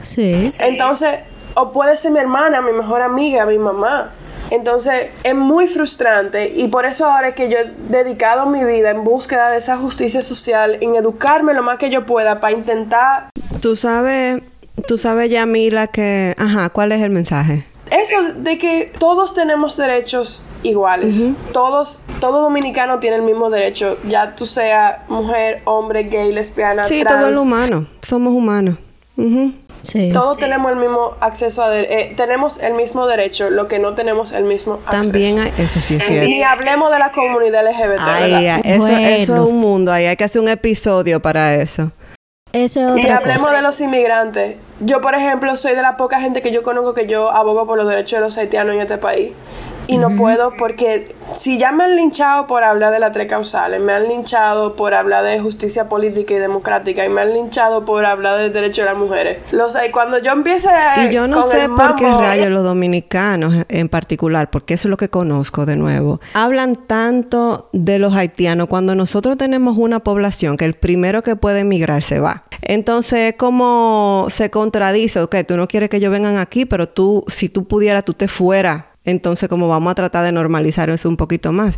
Sí. 0.01 0.47
Entonces, 0.59 1.19
o 1.55 1.71
puede 1.71 1.97
ser 1.97 2.11
mi 2.11 2.19
hermana, 2.19 2.61
mi 2.61 2.71
mejor 2.71 3.01
amiga, 3.01 3.45
mi 3.45 3.57
mamá. 3.57 4.13
Entonces 4.49 5.11
es 5.23 5.35
muy 5.35 5.67
frustrante 5.67 6.53
y 6.55 6.67
por 6.67 6.85
eso 6.85 7.05
ahora 7.05 7.29
es 7.29 7.35
que 7.35 7.49
yo 7.49 7.57
he 7.57 7.71
dedicado 7.89 8.45
mi 8.45 8.63
vida 8.63 8.91
en 8.91 9.03
búsqueda 9.03 9.49
de 9.49 9.57
esa 9.57 9.77
justicia 9.77 10.21
social, 10.21 10.77
en 10.81 10.95
educarme 10.95 11.53
lo 11.53 11.63
más 11.63 11.77
que 11.77 11.89
yo 11.89 12.05
pueda 12.05 12.39
para 12.39 12.55
intentar... 12.55 13.29
Tú 13.61 13.75
sabes, 13.75 14.41
tú 14.87 14.97
sabes 14.97 15.29
Yamila 15.31 15.87
que... 15.87 16.35
Ajá, 16.37 16.69
¿cuál 16.69 16.91
es 16.91 17.01
el 17.01 17.09
mensaje? 17.09 17.65
Eso 17.89 18.33
de 18.37 18.57
que 18.57 18.91
todos 18.97 19.33
tenemos 19.33 19.77
derechos 19.77 20.41
iguales. 20.63 21.29
Todos, 21.53 22.01
todo 22.19 22.41
dominicano 22.41 22.99
tiene 22.99 23.17
el 23.17 23.21
mismo 23.21 23.49
derecho, 23.49 23.97
ya 24.07 24.35
tú 24.35 24.45
sea 24.45 25.05
mujer, 25.07 25.61
hombre, 25.65 26.03
gay, 26.03 26.31
lesbiana, 26.31 26.85
sí, 26.85 27.03
todo 27.07 27.27
el 27.27 27.37
humano, 27.37 27.87
somos 28.01 28.33
humanos. 28.33 28.77
Todos 30.13 30.37
tenemos 30.37 30.71
el 30.71 30.77
mismo 30.77 31.15
acceso 31.19 31.63
a... 31.63 31.77
Eh, 31.77 32.13
tenemos 32.17 32.59
el 32.59 32.73
mismo 32.73 33.07
derecho, 33.07 33.49
lo 33.49 33.67
que 33.67 33.79
no 33.79 33.93
tenemos 33.93 34.31
el 34.31 34.43
mismo 34.43 34.79
acceso. 34.85 35.11
También 35.11 35.39
hay, 35.39 35.53
eso 35.57 35.79
sí 35.79 35.95
es 35.95 36.05
cierto. 36.05 36.27
Ni 36.27 36.43
hablemos 36.43 36.91
de 36.91 36.99
la 36.99 37.09
comunidad 37.09 37.65
LGBT. 37.65 37.99
Ay, 37.99 38.47
eso, 38.63 38.87
eso, 38.87 39.35
es 39.35 39.41
un 39.41 39.59
mundo, 39.59 39.91
ahí 39.91 40.05
hay 40.05 40.15
que 40.15 40.23
hacer 40.23 40.41
un 40.41 40.49
episodio 40.49 41.21
para 41.21 41.55
eso. 41.55 41.91
Eso 42.51 42.97
y 42.97 43.07
hablemos 43.07 43.51
de 43.51 43.61
los 43.61 43.81
inmigrantes. 43.81 44.55
Yo, 44.79 45.01
por 45.01 45.13
ejemplo, 45.13 45.57
soy 45.57 45.75
de 45.75 45.81
la 45.81 45.97
poca 45.97 46.21
gente 46.21 46.41
que 46.41 46.53
yo 46.53 46.63
conozco 46.63 46.93
que 46.93 47.05
yo 47.05 47.29
abogo 47.29 47.67
por 47.67 47.77
los 47.77 47.87
derechos 47.87 48.19
de 48.19 48.25
los 48.25 48.37
haitianos 48.37 48.75
en 48.75 48.81
este 48.81 48.97
país 48.97 49.33
y 49.87 49.97
no 49.97 50.15
puedo 50.15 50.55
porque 50.57 51.15
si 51.33 51.57
ya 51.57 51.71
me 51.71 51.83
han 51.83 51.95
linchado 51.95 52.47
por 52.47 52.63
hablar 52.63 52.91
de 52.91 52.99
las 52.99 53.11
tres 53.11 53.27
causales, 53.27 53.81
me 53.81 53.93
han 53.93 54.07
linchado 54.07 54.75
por 54.75 54.93
hablar 54.93 55.23
de 55.23 55.39
justicia 55.39 55.89
política 55.89 56.33
y 56.33 56.37
democrática 56.37 57.05
y 57.05 57.09
me 57.09 57.21
han 57.21 57.33
linchado 57.33 57.85
por 57.85 58.05
hablar 58.05 58.37
de 58.37 58.49
derechos 58.49 58.85
de 58.85 58.91
las 58.91 58.97
mujeres. 58.97 59.37
Lo 59.51 59.69
sé, 59.69 59.91
cuando 59.91 60.19
yo 60.19 60.31
empiece 60.31 60.69
a... 60.69 61.05
Y 61.05 61.13
yo 61.13 61.27
no 61.27 61.41
sé 61.41 61.67
por 61.69 61.95
qué 61.95 62.09
rayos 62.09 62.49
los 62.49 62.63
dominicanos 62.63 63.65
en 63.69 63.89
particular, 63.89 64.49
porque 64.49 64.75
eso 64.75 64.87
es 64.87 64.89
lo 64.89 64.97
que 64.97 65.09
conozco 65.09 65.65
de 65.65 65.75
nuevo, 65.75 66.19
hablan 66.33 66.75
tanto 66.75 67.69
de 67.73 67.99
los 67.99 68.15
haitianos 68.15 68.67
cuando 68.67 68.95
nosotros 68.95 69.37
tenemos 69.37 69.77
una 69.77 69.99
población 69.99 70.57
que 70.57 70.65
el 70.65 70.73
primero 70.73 71.21
que 71.21 71.35
puede 71.35 71.59
emigrar 71.59 72.03
se 72.03 72.19
va. 72.19 72.43
Entonces, 72.61 73.35
como 73.37 74.27
se 74.29 74.49
contradice, 74.49 75.21
ok, 75.21 75.35
tú 75.47 75.57
no 75.57 75.67
quieres 75.67 75.89
que 75.89 75.97
ellos 75.97 76.11
vengan 76.11 76.37
aquí, 76.37 76.65
pero 76.65 76.89
tú, 76.89 77.23
si 77.27 77.49
tú 77.49 77.65
pudieras, 77.65 78.05
tú 78.05 78.13
te 78.13 78.27
fueras 78.27 78.83
entonces, 79.05 79.47
como 79.49 79.67
vamos 79.67 79.91
a 79.91 79.95
tratar 79.95 80.25
de 80.25 80.31
normalizar 80.31 80.89
eso 80.89 81.07
un 81.09 81.17
poquito 81.17 81.51
más. 81.51 81.77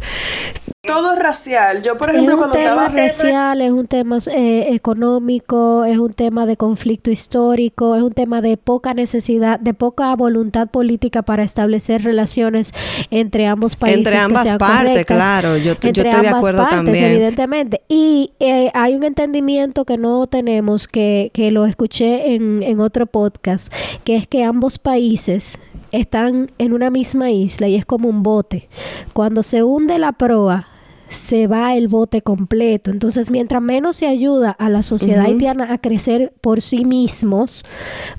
Todo 0.87 1.13
es 1.13 1.19
racial. 1.19 1.83
Yo, 1.83 1.97
por 1.97 2.09
ejemplo, 2.09 2.35
es 2.35 2.41
un 2.41 2.51
tema 2.51 2.87
racial, 2.87 3.61
es 3.61 3.71
un 3.71 3.87
tema 3.87 4.17
eh, 4.33 4.67
económico, 4.69 5.83
es 5.83 5.97
un 5.97 6.13
tema 6.13 6.45
de 6.45 6.55
conflicto 6.55 7.11
histórico, 7.11 7.95
es 7.95 8.01
un 8.01 8.13
tema 8.13 8.41
de 8.41 8.55
poca 8.55 8.93
necesidad, 8.93 9.59
de 9.59 9.73
poca 9.73 10.15
voluntad 10.15 10.69
política 10.69 11.23
para 11.23 11.43
establecer 11.43 12.03
relaciones 12.03 12.71
entre 13.11 13.47
ambos 13.47 13.75
países. 13.75 13.97
Entre 13.97 14.17
ambas 14.17 14.53
partes, 14.55 15.05
claro. 15.05 15.57
Yo, 15.57 15.73
yo 15.73 15.91
estoy 15.91 16.21
de 16.21 16.29
acuerdo 16.29 16.65
también. 16.69 17.03
Evidentemente. 17.03 17.81
Y 17.89 18.31
eh, 18.39 18.71
hay 18.73 18.95
un 18.95 19.03
entendimiento 19.03 19.83
que 19.83 19.97
no 19.97 20.27
tenemos, 20.27 20.87
que, 20.87 21.31
que 21.33 21.51
lo 21.51 21.65
escuché 21.65 22.33
en, 22.33 22.63
en 22.63 22.79
otro 22.79 23.07
podcast, 23.07 23.73
que 24.05 24.15
es 24.15 24.27
que 24.27 24.45
ambos 24.45 24.79
países 24.79 25.59
están 25.91 26.51
en 26.57 26.73
una 26.73 26.89
misma 26.89 27.31
isla 27.31 27.67
y 27.67 27.75
es 27.75 27.85
como 27.85 28.09
un 28.09 28.23
bote. 28.23 28.67
Cuando 29.13 29.43
se 29.43 29.63
hunde 29.63 29.97
la 29.97 30.13
proa, 30.13 30.67
se 31.09 31.47
va 31.47 31.75
el 31.75 31.87
bote 31.87 32.21
completo. 32.21 32.91
Entonces, 32.91 33.31
mientras 33.31 33.61
menos 33.61 33.97
se 33.97 34.07
ayuda 34.07 34.51
a 34.51 34.69
la 34.69 34.83
sociedad 34.83 35.25
haitiana 35.25 35.73
a 35.73 35.77
crecer 35.77 36.33
por 36.41 36.61
sí 36.61 36.85
mismos, 36.85 37.65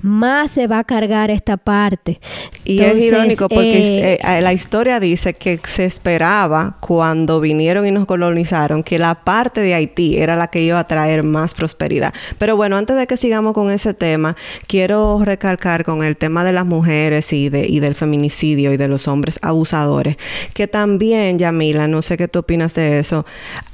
más 0.01 0.51
se 0.51 0.67
va 0.67 0.79
a 0.79 0.83
cargar 0.83 1.31
esta 1.31 1.57
parte. 1.57 2.19
Y 2.65 2.81
es 2.81 3.05
irónico 3.05 3.49
porque 3.49 3.99
eh, 3.99 4.19
eh, 4.21 4.41
la 4.41 4.53
historia 4.53 4.99
dice 4.99 5.33
que 5.33 5.59
se 5.65 5.85
esperaba 5.85 6.77
cuando 6.79 7.39
vinieron 7.39 7.85
y 7.85 7.91
nos 7.91 8.05
colonizaron 8.05 8.83
que 8.83 8.99
la 8.99 9.23
parte 9.23 9.61
de 9.61 9.73
Haití 9.73 10.17
era 10.17 10.35
la 10.35 10.47
que 10.47 10.61
iba 10.61 10.79
a 10.79 10.87
traer 10.87 11.23
más 11.23 11.53
prosperidad. 11.53 12.13
Pero 12.37 12.55
bueno, 12.55 12.77
antes 12.77 12.97
de 12.97 13.07
que 13.07 13.17
sigamos 13.17 13.53
con 13.53 13.71
ese 13.71 13.93
tema, 13.93 14.35
quiero 14.67 15.19
recalcar 15.23 15.83
con 15.83 16.03
el 16.03 16.17
tema 16.17 16.43
de 16.43 16.53
las 16.53 16.65
mujeres 16.65 17.31
y, 17.33 17.49
de, 17.49 17.67
y 17.67 17.79
del 17.79 17.95
feminicidio 17.95 18.73
y 18.73 18.77
de 18.77 18.87
los 18.87 19.07
hombres 19.07 19.39
abusadores, 19.41 20.17
que 20.53 20.67
también, 20.67 21.37
Yamila, 21.37 21.87
no 21.87 22.01
sé 22.01 22.17
qué 22.17 22.27
tú 22.27 22.39
opinas 22.39 22.73
de 22.73 22.78
eso, 22.79 23.25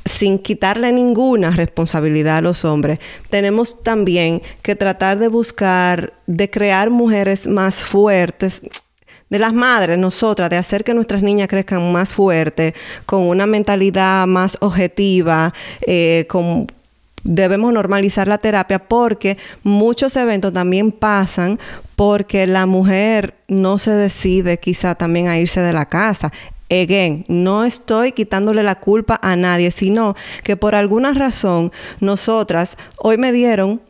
sin 0.06 0.40
quitarle 0.40 0.92
ninguna 0.92 1.52
responsabilidad 1.52 2.38
a 2.38 2.42
los 2.42 2.66
hombres, 2.66 3.00
tenemos 3.30 3.84
también 3.84 4.42
que 4.62 4.76
tratar 4.76 5.20
de 5.20 5.28
buscar, 5.28 6.14
de 6.26 6.50
crear 6.50 6.90
mujeres 6.90 7.48
más 7.48 7.84
fuertes, 7.84 8.62
de 9.30 9.40
las 9.40 9.54
madres, 9.54 9.98
nosotras, 9.98 10.50
de 10.50 10.58
hacer 10.58 10.84
que 10.84 10.94
nuestras 10.94 11.24
niñas 11.24 11.48
crezcan 11.48 11.92
más 11.92 12.10
fuertes, 12.10 12.74
con 13.06 13.24
una 13.24 13.48
mentalidad 13.48 14.28
más 14.28 14.58
objetiva, 14.62 15.54
eh, 15.88 16.26
con, 16.30 16.68
debemos 17.24 17.74
normalizar 17.74 18.28
la 18.28 18.38
terapia 18.38 18.80
porque 18.80 19.38
muchos 19.64 20.16
eventos 20.16 20.54
también 20.54 20.92
pasan 20.92 21.60
porque 21.96 22.46
la 22.46 22.66
mujer 22.66 23.36
no 23.48 23.78
se 23.78 23.92
decide 23.92 24.60
quizá 24.60 24.96
también 24.96 25.28
a 25.28 25.40
irse 25.40 25.62
de 25.62 25.74
la 25.74 25.88
casa. 25.88 26.32
No 27.28 27.64
estoy 27.64 28.12
quitándole 28.12 28.64
la 28.64 28.80
culpa 28.80 29.20
a 29.22 29.36
nadie, 29.36 29.72
sino 29.72 30.16
que 30.44 30.58
por 30.58 30.76
alguna 30.76 31.14
razón 31.14 31.72
nosotras 32.00 32.78
hoy 32.98 33.18
me 33.18 33.32
dieron 33.32 33.82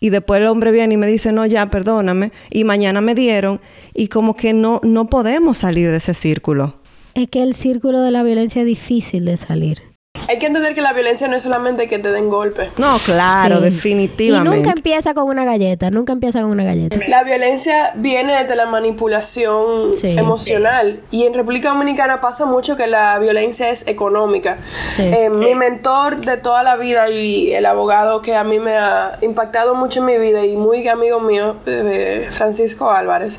y 0.00 0.10
después 0.10 0.40
el 0.40 0.48
hombre 0.48 0.70
viene 0.70 0.94
y 0.94 0.96
me 0.96 1.06
dice, 1.06 1.32
no, 1.32 1.46
ya, 1.46 1.70
perdóname, 1.70 2.32
y 2.50 2.64
mañana 2.64 3.00
me 3.00 3.14
dieron 3.14 3.60
y 3.94 4.08
como 4.08 4.36
que 4.36 4.52
no, 4.52 4.80
no 4.82 5.08
podemos 5.08 5.58
salir 5.58 5.90
de 5.90 5.96
ese 5.96 6.14
círculo. 6.14 6.76
Es 7.14 7.28
que 7.28 7.42
el 7.42 7.54
círculo 7.54 8.00
de 8.02 8.10
la 8.10 8.22
violencia 8.22 8.62
es 8.62 8.66
difícil 8.66 9.24
de 9.24 9.36
salir. 9.36 9.93
Hay 10.28 10.38
que 10.38 10.46
entender 10.46 10.74
que 10.74 10.80
la 10.80 10.92
violencia 10.92 11.28
no 11.28 11.36
es 11.36 11.42
solamente 11.42 11.86
que 11.86 11.98
te 11.98 12.10
den 12.10 12.30
golpe. 12.30 12.70
No, 12.78 12.98
claro, 13.04 13.60
definitivamente. 13.60 14.56
Y 14.56 14.60
nunca 14.60 14.72
empieza 14.74 15.12
con 15.12 15.24
una 15.24 15.44
galleta, 15.44 15.90
nunca 15.90 16.12
empieza 16.12 16.40
con 16.40 16.50
una 16.50 16.64
galleta. 16.64 16.96
La 17.08 17.24
violencia 17.24 17.92
viene 17.96 18.44
de 18.44 18.56
la 18.56 18.66
manipulación 18.66 19.92
emocional. 20.02 21.00
Y 21.10 21.24
en 21.24 21.34
República 21.34 21.70
Dominicana 21.70 22.20
pasa 22.20 22.46
mucho 22.46 22.76
que 22.76 22.86
la 22.86 23.18
violencia 23.18 23.68
es 23.70 23.86
económica. 23.86 24.58
Eh, 24.98 25.28
mi 25.30 25.54
mentor 25.54 26.16
de 26.24 26.36
toda 26.38 26.62
la 26.62 26.76
vida 26.76 27.10
y 27.10 27.52
el 27.52 27.66
abogado 27.66 28.22
que 28.22 28.34
a 28.34 28.44
mí 28.44 28.58
me 28.58 28.76
ha 28.76 29.18
impactado 29.20 29.74
mucho 29.74 30.00
en 30.00 30.06
mi 30.06 30.18
vida 30.18 30.44
y 30.44 30.56
muy 30.56 30.86
amigo 30.88 31.20
mío, 31.20 31.56
eh, 31.66 32.28
Francisco 32.30 32.90
Álvarez, 32.90 33.38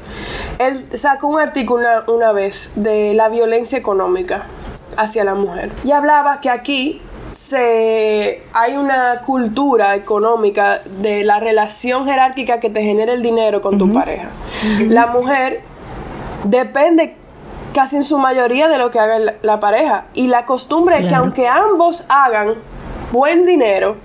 él 0.59 0.85
sacó 0.93 1.27
un 1.27 1.39
artículo 1.39 1.87
una 2.07 2.31
vez 2.31 2.73
de 2.75 3.13
la 3.13 3.29
violencia 3.29 3.77
económica 3.77 4.45
hacia 4.97 5.23
la 5.23 5.35
mujer. 5.35 5.71
Y 5.83 5.91
hablaba 5.91 6.39
que 6.39 6.49
aquí 6.49 7.01
se, 7.31 8.43
hay 8.53 8.77
una 8.77 9.21
cultura 9.25 9.95
económica 9.95 10.81
de 11.01 11.23
la 11.23 11.39
relación 11.39 12.05
jerárquica 12.05 12.59
que 12.59 12.69
te 12.69 12.81
genera 12.81 13.13
el 13.13 13.21
dinero 13.21 13.61
con 13.61 13.77
tu 13.77 13.91
pareja. 13.91 14.29
La 14.87 15.07
mujer 15.07 15.61
depende 16.45 17.15
casi 17.73 17.97
en 17.97 18.03
su 18.03 18.17
mayoría 18.17 18.69
de 18.69 18.77
lo 18.77 18.89
que 18.89 18.99
haga 18.99 19.33
la, 19.41 19.59
pareja. 19.59 20.05
Y 20.13 20.27
la 20.27 20.45
costumbre 20.45 20.99
es 20.99 21.07
que 21.07 21.15
aunque 21.15 21.47
ambos 21.47 22.05
hagan 22.07 22.55
buen 23.11 23.45
dinero, 23.45 23.97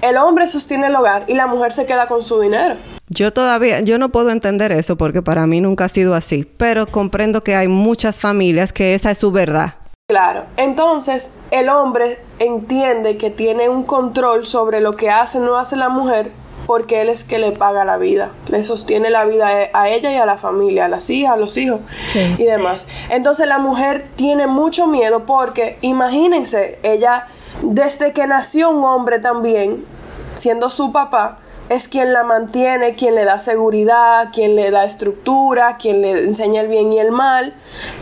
el 0.00 0.16
hombre 0.16 0.48
sostiene 0.48 0.88
el 0.88 0.96
hogar 0.96 1.24
y 1.28 1.34
la 1.34 1.46
mujer 1.46 1.72
se 1.72 1.86
queda 1.86 2.08
con 2.08 2.22
su 2.22 2.40
dinero. 2.40 2.76
Yo 3.08 3.32
todavía, 3.32 3.80
yo 3.80 3.98
no 3.98 4.08
puedo 4.08 4.30
entender 4.30 4.72
eso 4.72 4.96
porque 4.96 5.22
para 5.22 5.46
mí 5.46 5.60
nunca 5.60 5.84
ha 5.84 5.88
sido 5.88 6.14
así, 6.14 6.44
pero 6.56 6.86
comprendo 6.86 7.44
que 7.44 7.54
hay 7.54 7.68
muchas 7.68 8.18
familias 8.18 8.72
que 8.72 8.94
esa 8.94 9.12
es 9.12 9.18
su 9.18 9.30
verdad. 9.30 9.74
Claro. 10.12 10.44
Entonces, 10.58 11.32
el 11.50 11.70
hombre 11.70 12.18
entiende 12.38 13.16
que 13.16 13.30
tiene 13.30 13.70
un 13.70 13.82
control 13.82 14.44
sobre 14.44 14.82
lo 14.82 14.94
que 14.94 15.08
hace 15.08 15.38
o 15.38 15.40
no 15.40 15.56
hace 15.56 15.74
la 15.74 15.88
mujer 15.88 16.32
porque 16.66 17.00
él 17.00 17.08
es 17.08 17.24
que 17.24 17.38
le 17.38 17.52
paga 17.52 17.86
la 17.86 17.96
vida, 17.96 18.30
le 18.48 18.62
sostiene 18.62 19.08
la 19.08 19.24
vida 19.24 19.48
a 19.72 19.88
ella 19.88 20.12
y 20.12 20.16
a 20.16 20.26
la 20.26 20.36
familia, 20.36 20.84
a 20.84 20.88
las 20.88 21.08
hijas, 21.08 21.32
a 21.32 21.36
los 21.36 21.56
hijos 21.56 21.80
y 22.14 22.44
demás. 22.44 22.86
Entonces 23.08 23.48
la 23.48 23.56
mujer 23.56 24.06
tiene 24.16 24.46
mucho 24.46 24.86
miedo 24.86 25.24
porque 25.24 25.78
imagínense, 25.80 26.78
ella 26.82 27.28
desde 27.62 28.12
que 28.12 28.26
nació 28.26 28.68
un 28.68 28.84
hombre 28.84 29.18
también, 29.18 29.82
siendo 30.34 30.68
su 30.68 30.92
papá, 30.92 31.38
es 31.70 31.88
quien 31.88 32.12
la 32.12 32.22
mantiene, 32.22 32.92
quien 32.92 33.14
le 33.14 33.24
da 33.24 33.38
seguridad, 33.38 34.28
quien 34.30 34.56
le 34.56 34.70
da 34.70 34.84
estructura, 34.84 35.78
quien 35.78 36.02
le 36.02 36.24
enseña 36.24 36.60
el 36.60 36.68
bien 36.68 36.92
y 36.92 36.98
el 36.98 37.12
mal. 37.12 37.54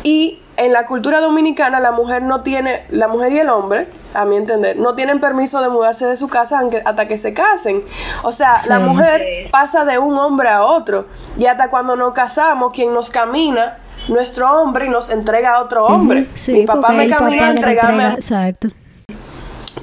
Y 0.02 0.39
en 0.60 0.74
la 0.74 0.84
cultura 0.84 1.20
dominicana 1.20 1.80
la 1.80 1.90
mujer 1.90 2.20
no 2.20 2.42
tiene, 2.42 2.84
la 2.90 3.08
mujer 3.08 3.32
y 3.32 3.38
el 3.38 3.48
hombre, 3.48 3.88
a 4.12 4.26
mi 4.26 4.36
entender, 4.36 4.76
no 4.76 4.94
tienen 4.94 5.18
permiso 5.18 5.62
de 5.62 5.70
mudarse 5.70 6.04
de 6.04 6.18
su 6.18 6.28
casa 6.28 6.60
hasta 6.84 7.08
que 7.08 7.16
se 7.16 7.32
casen. 7.32 7.82
O 8.22 8.30
sea, 8.30 8.60
la 8.66 8.78
mujer 8.78 9.48
pasa 9.50 9.86
de 9.86 9.98
un 9.98 10.18
hombre 10.18 10.50
a 10.50 10.62
otro. 10.64 11.06
Y 11.38 11.46
hasta 11.46 11.70
cuando 11.70 11.96
nos 11.96 12.12
casamos, 12.12 12.74
quien 12.74 12.92
nos 12.92 13.10
camina, 13.10 13.78
nuestro 14.08 14.52
hombre, 14.52 14.84
y 14.84 14.88
nos 14.90 15.08
entrega 15.08 15.54
a 15.54 15.62
otro 15.62 15.86
hombre. 15.86 16.28
Mi 16.48 16.66
papá 16.66 16.92
me 16.92 17.08
camina 17.08 17.46
a 17.46 17.50
entregarme. 17.52 18.08
Exacto. 18.08 18.68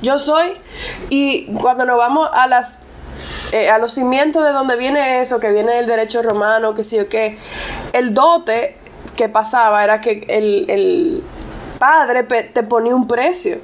Yo 0.03 0.19
soy, 0.19 0.53
y 1.09 1.51
cuando 1.55 1.85
nos 1.85 1.97
vamos 1.97 2.29
a 2.31 2.45
las 2.45 2.83
eh, 3.51 3.69
a 3.69 3.79
los 3.79 3.93
cimientos 3.93 4.43
de 4.43 4.51
donde 4.51 4.75
viene 4.75 5.21
eso, 5.21 5.39
que 5.39 5.51
viene 5.51 5.79
el 5.79 5.87
derecho 5.87 6.21
romano, 6.21 6.75
que 6.75 6.83
sí 6.83 6.99
o 6.99 7.09
qué, 7.09 7.39
el 7.93 8.13
dote 8.13 8.75
que 9.17 9.27
pasaba 9.27 9.83
era 9.83 9.99
que 9.99 10.25
el, 10.29 11.23
padre 11.77 12.23
te 12.23 12.63
ponía 12.63 12.95
un 12.95 13.05
precio 13.05 13.59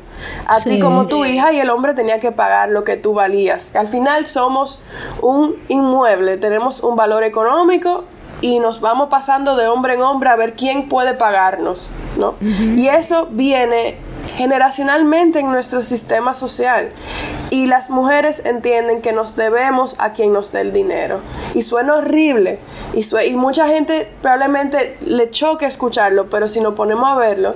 a 0.45 0.61
ti 0.61 0.77
como 0.77 1.07
tu 1.07 1.25
hija 1.25 1.51
y 1.51 1.59
el 1.59 1.71
hombre 1.71 1.95
tenía 1.95 2.19
que 2.19 2.31
pagar 2.31 2.69
lo 2.69 2.83
que 2.83 2.95
tú 2.95 3.15
valías. 3.15 3.75
Al 3.75 3.87
final 3.87 4.27
somos 4.27 4.79
un 5.19 5.55
inmueble, 5.67 6.37
tenemos 6.37 6.83
un 6.83 6.95
valor 6.95 7.23
económico 7.23 8.03
y 8.41 8.59
nos 8.59 8.81
vamos 8.81 9.09
pasando 9.09 9.55
de 9.55 9.67
hombre 9.67 9.95
en 9.95 10.01
hombre 10.01 10.29
a 10.29 10.35
ver 10.35 10.53
quién 10.53 10.89
puede 10.89 11.15
pagarnos, 11.15 11.89
¿no? 12.17 12.35
Y 12.41 12.87
eso 12.87 13.29
viene 13.31 13.97
generacionalmente 14.35 15.39
en 15.39 15.51
nuestro 15.51 15.81
sistema 15.81 16.33
social. 16.33 16.89
Y 17.49 17.67
las 17.67 17.89
mujeres 17.89 18.45
entienden 18.45 19.01
que 19.01 19.13
nos 19.13 19.35
debemos 19.35 19.95
a 19.99 20.13
quien 20.13 20.33
nos 20.33 20.51
dé 20.51 20.61
el 20.61 20.73
dinero. 20.73 21.19
Y 21.53 21.61
suena 21.61 21.95
horrible. 21.95 22.59
Y, 22.93 23.05
y 23.25 23.35
mucha 23.35 23.67
gente 23.67 24.11
probablemente 24.21 24.97
le 25.01 25.29
choque 25.31 25.65
escucharlo 25.65 26.29
pero 26.29 26.47
si 26.47 26.61
nos 26.61 26.75
ponemos 26.75 27.09
a 27.09 27.15
verlo 27.15 27.55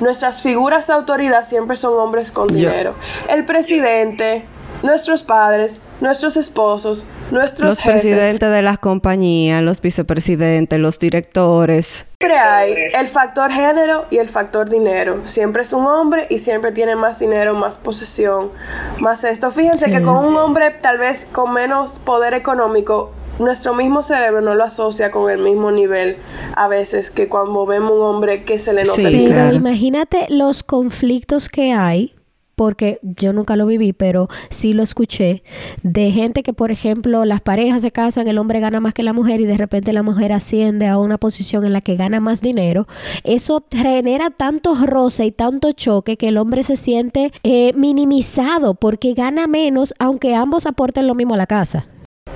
nuestras 0.00 0.42
figuras 0.42 0.86
de 0.86 0.92
autoridad 0.92 1.44
siempre 1.44 1.76
son 1.76 1.98
hombres 1.98 2.32
con 2.32 2.48
dinero. 2.48 2.94
El 3.28 3.44
presidente 3.44 4.44
nuestros 4.86 5.22
padres, 5.22 5.80
nuestros 6.00 6.36
esposos, 6.36 7.06
nuestros 7.30 7.68
los 7.68 7.80
presidentes 7.80 8.50
de 8.50 8.62
las 8.62 8.78
compañías, 8.78 9.60
los 9.60 9.80
vicepresidentes, 9.80 10.78
los 10.78 10.98
directores. 10.98 12.06
Siempre 12.18 12.38
hay 12.38 12.72
el 12.98 13.06
factor 13.08 13.50
género 13.50 14.06
y 14.10 14.18
el 14.18 14.28
factor 14.28 14.70
dinero. 14.70 15.20
Siempre 15.24 15.62
es 15.62 15.72
un 15.72 15.86
hombre 15.86 16.26
y 16.30 16.38
siempre 16.38 16.72
tiene 16.72 16.96
más 16.96 17.18
dinero, 17.18 17.54
más 17.54 17.76
posesión, 17.76 18.50
más 18.98 19.24
esto. 19.24 19.50
Fíjense 19.50 19.90
que 19.90 20.02
con 20.02 20.24
un 20.24 20.36
hombre 20.36 20.70
tal 20.70 20.98
vez 20.98 21.26
con 21.30 21.52
menos 21.52 21.98
poder 21.98 22.32
económico 22.32 23.12
nuestro 23.38 23.74
mismo 23.74 24.02
cerebro 24.02 24.40
no 24.40 24.54
lo 24.54 24.64
asocia 24.64 25.10
con 25.10 25.30
el 25.30 25.38
mismo 25.38 25.70
nivel 25.70 26.16
a 26.54 26.68
veces 26.68 27.10
que 27.10 27.28
cuando 27.28 27.66
vemos 27.66 27.92
un 27.92 28.02
hombre 28.02 28.44
que 28.44 28.58
se 28.58 28.72
le 28.72 28.84
nota 28.84 28.94
sí, 28.94 29.26
Pero 29.28 29.52
imagínate 29.52 30.26
los 30.30 30.62
conflictos 30.62 31.50
que 31.50 31.72
hay 31.72 32.15
porque 32.56 32.98
yo 33.02 33.32
nunca 33.32 33.54
lo 33.54 33.66
viví, 33.66 33.92
pero 33.92 34.28
sí 34.48 34.72
lo 34.72 34.82
escuché, 34.82 35.42
de 35.82 36.10
gente 36.10 36.42
que, 36.42 36.54
por 36.54 36.70
ejemplo, 36.70 37.24
las 37.24 37.42
parejas 37.42 37.82
se 37.82 37.90
casan, 37.90 38.26
el 38.26 38.38
hombre 38.38 38.60
gana 38.60 38.80
más 38.80 38.94
que 38.94 39.02
la 39.02 39.12
mujer 39.12 39.40
y 39.40 39.46
de 39.46 39.58
repente 39.58 39.92
la 39.92 40.02
mujer 40.02 40.32
asciende 40.32 40.88
a 40.88 40.98
una 40.98 41.18
posición 41.18 41.64
en 41.64 41.74
la 41.74 41.82
que 41.82 41.96
gana 41.96 42.18
más 42.18 42.40
dinero, 42.40 42.88
eso 43.24 43.64
genera 43.70 44.30
tanto 44.30 44.74
roce 44.74 45.26
y 45.26 45.32
tanto 45.32 45.72
choque 45.72 46.16
que 46.16 46.28
el 46.28 46.38
hombre 46.38 46.62
se 46.62 46.76
siente 46.76 47.30
eh, 47.42 47.72
minimizado 47.74 48.74
porque 48.74 49.12
gana 49.12 49.46
menos, 49.46 49.94
aunque 49.98 50.34
ambos 50.34 50.66
aporten 50.66 51.06
lo 51.06 51.14
mismo 51.14 51.34
a 51.34 51.38
la 51.38 51.46
casa. 51.46 51.86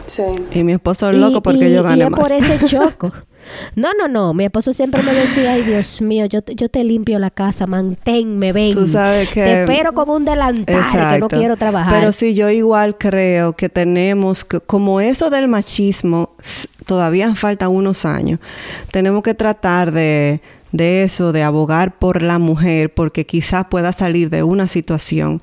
Sí. 0.06 0.22
Y 0.52 0.64
mi 0.64 0.72
esposo 0.72 1.10
es 1.10 1.16
loco 1.16 1.42
porque 1.42 1.72
yo 1.72 1.82
gano 1.82 2.10
más. 2.10 2.20
por 2.20 2.32
ese 2.32 2.66
choco. 2.76 3.12
No, 3.74 3.88
no, 3.98 4.08
no. 4.08 4.34
Mi 4.34 4.44
esposo 4.44 4.72
siempre 4.72 5.02
me 5.02 5.12
decía, 5.12 5.52
ay 5.52 5.62
Dios 5.62 6.00
mío, 6.02 6.26
yo 6.26 6.42
te, 6.42 6.54
yo 6.54 6.68
te 6.68 6.84
limpio 6.84 7.18
la 7.18 7.30
casa, 7.30 7.66
manténme, 7.66 8.52
ven. 8.52 8.74
Tú 8.74 8.86
sabes 8.86 9.28
que... 9.28 9.42
Te 9.42 9.60
espero 9.62 9.92
como 9.92 10.14
un 10.14 10.24
delantal, 10.24 10.84
que 11.12 11.18
no 11.18 11.28
quiero 11.28 11.56
trabajar. 11.56 11.92
Pero 11.98 12.12
sí, 12.12 12.34
yo 12.34 12.48
igual 12.50 12.96
creo 12.96 13.54
que 13.54 13.68
tenemos, 13.68 14.44
que, 14.44 14.60
como 14.60 15.00
eso 15.00 15.30
del 15.30 15.48
machismo, 15.48 16.30
todavía 16.86 17.34
faltan 17.34 17.70
unos 17.70 18.04
años, 18.04 18.40
tenemos 18.90 19.22
que 19.22 19.34
tratar 19.34 19.92
de 19.92 20.40
de 20.72 21.02
eso, 21.02 21.32
de 21.32 21.42
abogar 21.42 21.98
por 21.98 22.22
la 22.22 22.38
mujer, 22.38 22.94
porque 22.94 23.26
quizás 23.26 23.66
pueda 23.70 23.92
salir 23.92 24.30
de 24.30 24.42
una 24.42 24.68
situación 24.68 25.42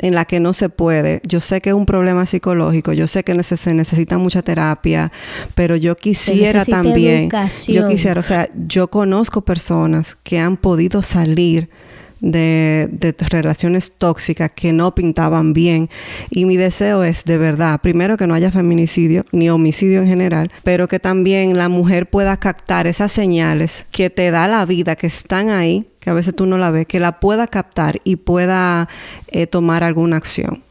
en 0.00 0.14
la 0.14 0.24
que 0.24 0.40
no 0.40 0.52
se 0.52 0.68
puede. 0.68 1.20
Yo 1.24 1.40
sé 1.40 1.60
que 1.60 1.70
es 1.70 1.74
un 1.74 1.86
problema 1.86 2.26
psicológico, 2.26 2.92
yo 2.92 3.06
sé 3.06 3.24
que 3.24 3.40
se 3.42 3.74
necesita 3.74 4.18
mucha 4.18 4.42
terapia, 4.42 5.12
pero 5.54 5.76
yo 5.76 5.96
quisiera 5.96 6.64
también, 6.64 7.30
yo 7.68 7.86
quisiera, 7.88 8.20
o 8.20 8.24
sea, 8.24 8.48
yo 8.54 8.88
conozco 8.88 9.42
personas 9.42 10.16
que 10.22 10.38
han 10.38 10.56
podido 10.56 11.02
salir 11.02 11.68
de, 12.24 12.88
de, 12.90 13.14
relaciones 13.28 13.92
tóxicas 13.98 14.50
que 14.54 14.72
no 14.72 14.94
pintaban 14.94 15.52
bien. 15.52 15.90
Y 16.30 16.46
mi 16.46 16.56
deseo 16.56 17.04
es, 17.04 17.24
de 17.24 17.38
verdad, 17.38 17.80
primero 17.80 18.16
que 18.16 18.26
no 18.26 18.34
haya 18.34 18.50
feminicidio 18.50 19.26
ni 19.30 19.50
homicidio 19.50 20.00
en 20.00 20.08
general, 20.08 20.50
pero 20.62 20.88
que 20.88 20.98
también 20.98 21.56
la 21.56 21.68
mujer 21.68 22.08
pueda 22.08 22.36
captar 22.38 22.86
esas 22.86 23.12
señales 23.12 23.86
que 23.90 24.10
te 24.10 24.30
da 24.30 24.48
la 24.48 24.64
vida, 24.64 24.96
que 24.96 25.06
están 25.06 25.50
ahí, 25.50 25.86
que 26.00 26.10
a 26.10 26.14
veces 26.14 26.34
tú 26.34 26.46
no 26.46 26.58
la 26.58 26.70
ves, 26.70 26.86
que 26.86 26.98
la 26.98 27.20
pueda 27.20 27.46
captar 27.46 28.00
y 28.04 28.16
pueda 28.16 28.88
eh, 29.28 29.46
tomar 29.46 29.84
alguna 29.84 30.16
acción. 30.16 30.62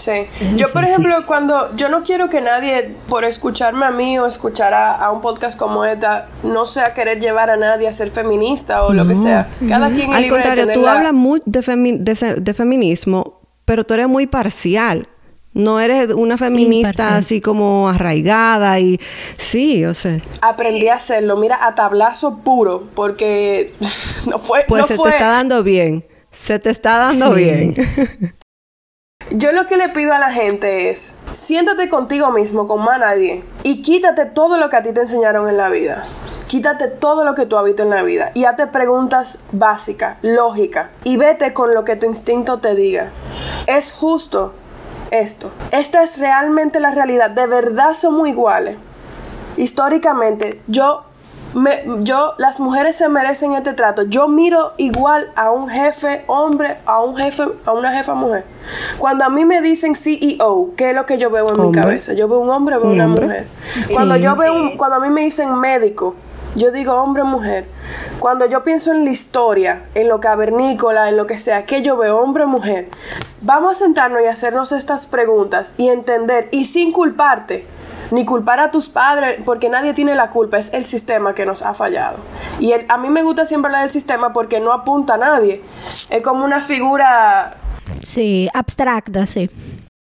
Sí. 0.00 0.26
Yo, 0.56 0.72
por 0.72 0.82
ejemplo, 0.84 1.26
cuando 1.26 1.76
yo 1.76 1.90
no 1.90 2.02
quiero 2.02 2.30
que 2.30 2.40
nadie, 2.40 2.96
por 3.06 3.24
escucharme 3.24 3.84
a 3.84 3.90
mí 3.90 4.18
o 4.18 4.24
escuchar 4.24 4.72
a, 4.72 5.10
un 5.10 5.20
podcast 5.20 5.58
como 5.58 5.84
esta, 5.84 6.28
no 6.42 6.64
sea 6.64 6.94
querer 6.94 7.20
llevar 7.20 7.50
a 7.50 7.58
nadie 7.58 7.86
a 7.86 7.92
ser 7.92 8.10
feminista 8.10 8.84
o 8.84 8.94
lo 8.94 9.06
que 9.06 9.16
sea. 9.16 9.48
Cada 9.68 9.90
quien 9.90 10.10
es 10.10 10.16
Al 10.16 10.28
contrario, 10.28 10.72
tú 10.72 10.86
hablas 10.86 11.12
muy 11.12 11.42
de, 11.44 12.54
feminismo, 12.54 13.40
pero 13.66 13.84
tú 13.84 13.94
eres 13.94 14.08
muy 14.08 14.26
parcial. 14.26 15.06
No 15.52 15.80
eres 15.80 16.14
una 16.14 16.38
feminista 16.38 17.16
así 17.16 17.40
como 17.40 17.88
arraigada 17.88 18.78
y 18.80 19.00
sí, 19.36 19.84
o 19.84 19.92
sea. 19.94 20.20
Aprendí 20.40 20.88
a 20.88 20.94
hacerlo, 20.94 21.36
mira, 21.36 21.66
a 21.66 21.74
tablazo 21.74 22.38
puro, 22.38 22.88
porque 22.94 23.74
no 24.30 24.38
fue. 24.38 24.64
Pues 24.66 24.86
se 24.86 24.96
te 24.96 25.08
está 25.08 25.26
dando 25.26 25.62
bien. 25.62 26.06
Se 26.30 26.58
te 26.58 26.70
está 26.70 26.98
dando 26.98 27.34
bien. 27.34 27.74
Yo 29.32 29.52
lo 29.52 29.68
que 29.68 29.76
le 29.76 29.88
pido 29.90 30.12
a 30.12 30.18
la 30.18 30.32
gente 30.32 30.90
es, 30.90 31.14
siéntate 31.32 31.88
contigo 31.88 32.32
mismo, 32.32 32.66
con 32.66 32.82
más 32.82 32.98
nadie, 32.98 33.44
y 33.62 33.80
quítate 33.80 34.26
todo 34.26 34.56
lo 34.56 34.68
que 34.68 34.76
a 34.76 34.82
ti 34.82 34.92
te 34.92 35.02
enseñaron 35.02 35.48
en 35.48 35.56
la 35.56 35.68
vida. 35.68 36.04
Quítate 36.48 36.88
todo 36.88 37.22
lo 37.22 37.36
que 37.36 37.46
tú 37.46 37.56
habitas 37.56 37.84
en 37.84 37.90
la 37.90 38.02
vida 38.02 38.32
y 38.34 38.46
hazte 38.46 38.66
preguntas 38.66 39.38
básicas, 39.52 40.16
lógicas, 40.22 40.88
y 41.04 41.16
vete 41.16 41.52
con 41.52 41.74
lo 41.74 41.84
que 41.84 41.94
tu 41.94 42.06
instinto 42.06 42.58
te 42.58 42.74
diga. 42.74 43.12
¿Es 43.68 43.92
justo 43.92 44.52
esto? 45.12 45.52
¿Esta 45.70 46.02
es 46.02 46.18
realmente 46.18 46.80
la 46.80 46.90
realidad? 46.90 47.30
¿De 47.30 47.46
verdad 47.46 47.92
somos 47.92 48.26
iguales? 48.26 48.78
Históricamente, 49.56 50.60
yo 50.66 51.04
me, 51.54 51.82
yo, 52.00 52.34
las 52.38 52.60
mujeres 52.60 52.96
se 52.96 53.08
merecen 53.08 53.52
este 53.52 53.72
trato. 53.72 54.02
Yo 54.02 54.28
miro 54.28 54.72
igual 54.76 55.30
a 55.34 55.50
un 55.50 55.68
jefe 55.68 56.24
hombre, 56.26 56.78
a 56.86 57.02
un 57.02 57.16
jefe, 57.16 57.44
a 57.64 57.72
una 57.72 57.92
jefa 57.92 58.14
mujer. 58.14 58.44
Cuando 58.98 59.24
a 59.24 59.30
mí 59.30 59.44
me 59.44 59.60
dicen 59.60 59.94
CEO, 59.94 60.70
¿qué 60.76 60.90
es 60.90 60.96
lo 60.96 61.06
que 61.06 61.18
yo 61.18 61.30
veo 61.30 61.52
en 61.54 61.68
mi 61.68 61.72
cabeza? 61.72 62.12
Yo 62.12 62.28
veo 62.28 62.38
un 62.38 62.50
hombre, 62.50 62.78
veo 62.78 62.90
una 62.90 63.08
mujer. 63.08 63.46
Cuando 63.92 64.16
yo 64.16 64.36
veo 64.36 64.54
un, 64.54 64.76
cuando 64.76 64.96
a 64.96 65.00
mí 65.00 65.10
me 65.10 65.22
dicen 65.22 65.54
médico, 65.54 66.14
yo 66.54 66.72
digo 66.72 66.94
hombre, 66.94 67.24
mujer. 67.24 67.66
Cuando 68.18 68.46
yo 68.46 68.62
pienso 68.62 68.92
en 68.92 69.04
la 69.04 69.10
historia, 69.10 69.84
en 69.94 70.08
lo 70.08 70.20
cavernícola, 70.20 71.08
en 71.08 71.16
lo 71.16 71.26
que 71.26 71.38
sea, 71.38 71.64
que 71.64 71.82
yo 71.82 71.96
veo 71.96 72.18
hombre, 72.18 72.46
mujer. 72.46 72.88
Vamos 73.40 73.76
a 73.76 73.84
sentarnos 73.84 74.20
y 74.22 74.26
hacernos 74.26 74.72
estas 74.72 75.06
preguntas 75.06 75.74
y 75.78 75.88
entender 75.88 76.48
y 76.50 76.64
sin 76.64 76.92
culparte 76.92 77.66
ni 78.10 78.24
culpar 78.24 78.60
a 78.60 78.70
tus 78.70 78.88
padres, 78.88 79.42
porque 79.44 79.68
nadie 79.68 79.94
tiene 79.94 80.14
la 80.14 80.30
culpa, 80.30 80.58
es 80.58 80.72
el 80.72 80.84
sistema 80.84 81.34
que 81.34 81.46
nos 81.46 81.62
ha 81.62 81.74
fallado. 81.74 82.18
Y 82.58 82.72
a 82.72 82.96
mí 82.96 83.08
me 83.10 83.22
gusta 83.22 83.46
siempre 83.46 83.68
hablar 83.68 83.82
del 83.82 83.90
sistema 83.90 84.32
porque 84.32 84.60
no 84.60 84.72
apunta 84.72 85.14
a 85.14 85.18
nadie. 85.18 85.62
Es 86.10 86.22
como 86.22 86.44
una 86.44 86.60
figura... 86.60 87.54
Sí, 88.00 88.48
abstracta, 88.54 89.26
sí. 89.26 89.50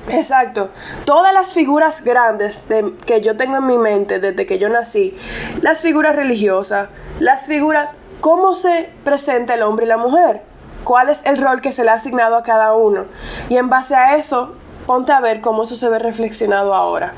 Exacto. 0.10 0.70
Todas 1.06 1.34
las 1.34 1.54
figuras 1.54 2.04
grandes 2.04 2.64
que 3.06 3.22
yo 3.22 3.38
tengo 3.38 3.58
en 3.58 3.68
mi 3.68 3.78
mente 3.78 4.20
desde 4.20 4.46
que 4.46 4.60
yo 4.60 4.70
nací, 4.70 5.18
las 5.62 5.82
figuras 5.82 6.16
religiosas, 6.16 6.90
las 7.20 7.46
figuras, 7.46 7.90
cómo 8.20 8.56
se 8.56 8.90
presenta 9.04 9.54
el 9.54 9.64
hombre 9.64 9.86
y 9.86 9.90
la 9.90 9.98
mujer, 9.98 10.42
cuál 10.84 11.10
es 11.10 11.26
el 11.26 11.38
rol 11.42 11.62
que 11.62 11.72
se 11.72 11.84
le 11.84 11.92
ha 11.92 11.94
asignado 11.94 12.36
a 12.36 12.44
cada 12.44 12.74
uno. 12.74 13.06
Y 13.50 13.58
en 13.58 13.70
base 13.70 13.96
a 13.96 14.16
eso, 14.18 14.56
ponte 14.86 15.14
a 15.14 15.22
ver 15.22 15.40
cómo 15.40 15.64
eso 15.64 15.76
se 15.76 15.88
ve 15.90 16.00
reflexionado 16.00 16.74
ahora. 16.74 17.14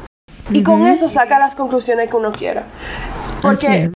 Y 0.52 0.64
con 0.64 0.86
eso 0.86 1.10
saca 1.10 1.40
las 1.40 1.56
conclusiones 1.56 2.10
que 2.10 2.16
uno 2.16 2.32
quiera. 2.32 2.66
Porque 3.42 3.92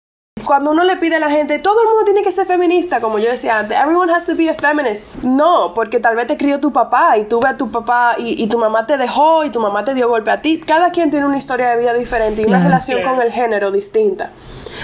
cuando 0.46 0.72
uno 0.72 0.84
le 0.84 0.96
pide 0.96 1.18
a 1.18 1.20
la 1.20 1.30
gente, 1.30 1.60
todo 1.60 1.82
el 1.82 1.90
mundo 1.90 2.06
tiene 2.06 2.24
que 2.24 2.32
ser 2.32 2.48
feminista, 2.48 3.02
como 3.02 3.20
yo 3.20 3.30
decía 3.30 3.60
antes, 3.60 3.78
everyone 3.78 4.12
has 4.12 4.26
to 4.26 4.36
be 4.36 4.50
a 4.50 4.54
feminist. 4.54 5.04
No, 5.24 5.74
porque 5.74 6.00
tal 6.00 6.16
vez 6.16 6.28
te 6.28 6.38
crió 6.38 6.60
tu 6.60 6.72
papá 6.72 7.18
y 7.18 7.26
tú 7.26 7.42
ves 7.42 7.52
a 7.52 7.58
tu 7.58 7.70
papá 7.70 8.16
y, 8.18 8.48
tu 8.48 8.58
mamá 8.58 8.88
te 8.88 8.98
dejó 8.98 9.44
y 9.44 9.50
tu 9.50 9.60
mamá 9.60 9.84
te 9.84 9.94
dio 9.94 10.08
golpe 10.08 10.32
a 10.32 10.42
ti. 10.42 10.62
Cada 10.66 10.92
quien 10.92 11.12
tiene 11.12 11.26
una 11.26 11.38
historia 11.38 11.70
de 11.72 11.78
vida 11.78 11.94
diferente 11.94 12.42
y 12.42 12.46
una 12.46 12.62
relación 12.62 13.02
con 13.04 13.22
el 13.22 13.32
género 13.32 13.72
distinta. 13.72 14.32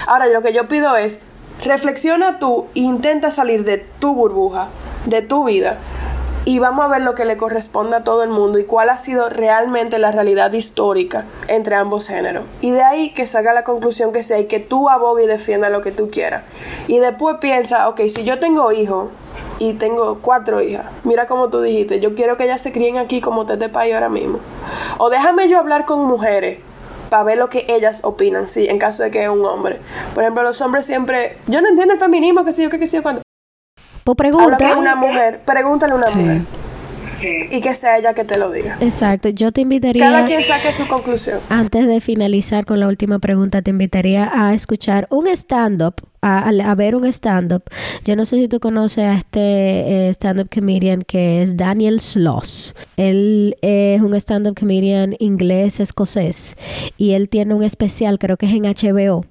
Ahora, 0.06 0.26
lo 0.26 0.42
que 0.42 0.52
yo 0.52 0.68
pido 0.68 0.96
es, 0.96 1.20
reflexiona 1.64 2.38
tú 2.38 2.66
e 2.74 2.80
intenta 2.80 3.30
salir 3.30 3.64
de 3.64 3.78
tu 3.78 4.14
burbuja, 4.14 4.68
de 5.06 5.22
tu 5.22 5.44
vida 5.44 5.78
y 6.46 6.58
vamos 6.58 6.84
a 6.84 6.88
ver 6.88 7.02
lo 7.02 7.14
que 7.14 7.24
le 7.24 7.36
corresponde 7.36 7.96
a 7.96 8.04
todo 8.04 8.22
el 8.22 8.28
mundo 8.28 8.58
y 8.58 8.64
cuál 8.64 8.90
ha 8.90 8.98
sido 8.98 9.30
realmente 9.30 9.98
la 9.98 10.12
realidad 10.12 10.52
histórica 10.52 11.24
entre 11.48 11.74
ambos 11.76 12.08
géneros. 12.08 12.44
Y 12.60 12.70
de 12.70 12.82
ahí 12.82 13.10
que 13.10 13.26
salga 13.26 13.52
la 13.52 13.64
conclusión 13.64 14.12
que 14.12 14.22
sea 14.22 14.38
y 14.38 14.44
que 14.44 14.60
tú 14.60 14.90
abogue 14.90 15.24
y 15.24 15.26
defienda 15.26 15.70
lo 15.70 15.80
que 15.80 15.92
tú 15.92 16.10
quieras. 16.10 16.42
Y 16.86 16.98
después 16.98 17.36
piensa, 17.40 17.88
ok, 17.88 18.02
si 18.08 18.24
yo 18.24 18.38
tengo 18.38 18.72
hijos 18.72 19.08
y 19.58 19.74
tengo 19.74 20.18
cuatro 20.20 20.60
hijas, 20.60 20.86
mira 21.04 21.26
como 21.26 21.48
tú 21.48 21.62
dijiste, 21.62 22.00
yo 22.00 22.14
quiero 22.14 22.36
que 22.36 22.44
ellas 22.44 22.60
se 22.60 22.72
críen 22.72 22.98
aquí 22.98 23.20
como 23.20 23.46
te 23.46 23.56
país 23.68 23.94
ahora 23.94 24.10
mismo. 24.10 24.38
O 24.98 25.08
déjame 25.08 25.48
yo 25.48 25.58
hablar 25.58 25.86
con 25.86 26.04
mujeres 26.04 26.58
para 27.08 27.22
ver 27.22 27.38
lo 27.38 27.48
que 27.48 27.64
ellas 27.68 28.00
opinan, 28.04 28.48
sí, 28.48 28.66
en 28.66 28.78
caso 28.78 29.02
de 29.02 29.10
que 29.10 29.22
es 29.22 29.28
un 29.30 29.44
hombre. 29.46 29.80
Por 30.14 30.24
ejemplo, 30.24 30.42
los 30.42 30.60
hombres 30.60 30.84
siempre, 30.84 31.38
yo 31.46 31.62
no 31.62 31.68
entiendo 31.68 31.94
el 31.94 32.00
feminismo, 32.00 32.44
que 32.44 32.52
sé 32.52 32.64
yo, 32.64 32.70
que, 32.70 32.86
sé 32.88 32.96
yo, 32.96 33.02
cuando 33.02 33.23
pues 34.04 34.16
pregunta. 34.16 34.76
una 34.76 34.94
mujer, 34.94 35.40
pregúntale 35.44 35.92
a 35.92 35.96
una 35.96 36.10
mujer. 36.10 36.42
Y 37.50 37.60
que 37.60 37.74
sea 37.74 37.98
ella 37.98 38.12
que 38.12 38.24
te 38.24 38.36
lo 38.36 38.50
diga. 38.50 38.76
Exacto, 38.80 39.28
yo 39.30 39.52
te 39.52 39.62
invitaría... 39.62 40.04
Cada 40.04 40.24
quien 40.26 40.44
saque 40.44 40.72
su 40.72 40.86
conclusión. 40.86 41.40
Antes 41.48 41.86
de 41.86 42.00
finalizar 42.00 42.66
con 42.66 42.80
la 42.80 42.88
última 42.88 43.18
pregunta, 43.18 43.62
te 43.62 43.70
invitaría 43.70 44.30
a 44.32 44.52
escuchar 44.52 45.06
un 45.10 45.26
stand-up, 45.28 45.94
a, 46.20 46.74
ver 46.74 46.96
un 46.96 47.06
stand-up. 47.06 47.62
Yo 48.04 48.16
no 48.16 48.26
sé 48.26 48.36
si 48.36 48.48
tú 48.48 48.60
conoces 48.60 49.04
a 49.04 49.14
este 49.14 50.08
eh, 50.08 50.10
stand-up 50.10 50.48
comedian 50.52 51.02
que 51.02 51.42
es 51.42 51.56
Daniel 51.56 52.00
Sloss. 52.00 52.74
Él 52.96 53.56
es 53.62 54.02
un 54.02 54.14
stand-up 54.14 54.58
comedian 54.58 55.16
inglés 55.18 55.80
escocés 55.80 56.56
y 56.98 57.12
él 57.12 57.28
tiene 57.28 57.54
un 57.54 57.62
especial, 57.62 58.18
creo 58.18 58.36
que 58.36 58.46
es 58.46 58.52
en 58.52 58.64
HBO, 58.64 59.24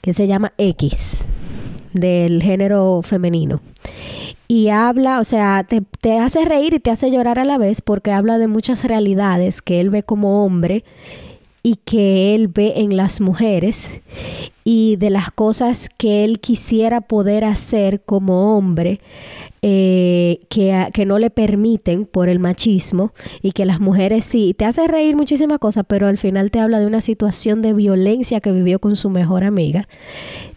que 0.00 0.12
se 0.12 0.26
llama 0.26 0.52
X 0.58 1.26
del 1.92 2.42
género 2.42 3.00
femenino. 3.02 3.60
Y 4.48 4.68
habla, 4.68 5.20
o 5.20 5.24
sea, 5.24 5.64
te, 5.66 5.82
te, 6.00 6.18
hace 6.18 6.44
reír 6.44 6.74
y 6.74 6.80
te 6.80 6.90
hace 6.90 7.10
llorar 7.10 7.38
a 7.38 7.44
la 7.44 7.58
vez 7.58 7.80
porque 7.80 8.12
habla 8.12 8.38
de 8.38 8.48
muchas 8.48 8.84
realidades 8.84 9.62
que 9.62 9.80
él 9.80 9.90
ve 9.90 10.02
como 10.02 10.44
hombre 10.44 10.84
y 11.62 11.76
que 11.76 12.34
él 12.34 12.48
ve 12.48 12.74
en 12.76 12.96
las 12.96 13.20
mujeres 13.20 14.00
y 14.64 14.96
de 14.96 15.10
las 15.10 15.30
cosas 15.30 15.88
que 15.96 16.24
él 16.24 16.40
quisiera 16.40 17.00
poder 17.00 17.44
hacer 17.44 18.02
como 18.02 18.56
hombre 18.56 19.00
eh, 19.62 20.40
que, 20.48 20.88
que, 20.92 21.06
no 21.06 21.20
le 21.20 21.30
permiten 21.30 22.04
por 22.04 22.28
el 22.28 22.40
machismo 22.40 23.12
y 23.42 23.52
que 23.52 23.64
las 23.64 23.78
mujeres 23.78 24.24
sí, 24.24 24.54
te 24.58 24.64
hace 24.64 24.88
reír 24.88 25.14
muchísimas 25.14 25.60
cosas, 25.60 25.84
pero 25.86 26.08
al 26.08 26.18
final 26.18 26.50
te 26.50 26.58
habla 26.58 26.80
de 26.80 26.86
una 26.86 27.00
situación 27.00 27.62
de 27.62 27.72
violencia 27.72 28.40
que 28.40 28.50
vivió 28.50 28.80
con 28.80 28.96
su 28.96 29.08
mejor 29.08 29.44
amiga, 29.44 29.86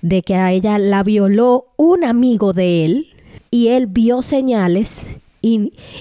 de 0.01 0.23
que 0.23 0.35
a 0.35 0.51
ella 0.51 0.79
la 0.79 1.03
violó 1.03 1.67
un 1.77 2.03
amigo 2.03 2.53
de 2.53 2.85
él 2.85 3.07
y 3.51 3.67
él 3.67 3.87
vio 3.87 4.23
señales 4.23 5.19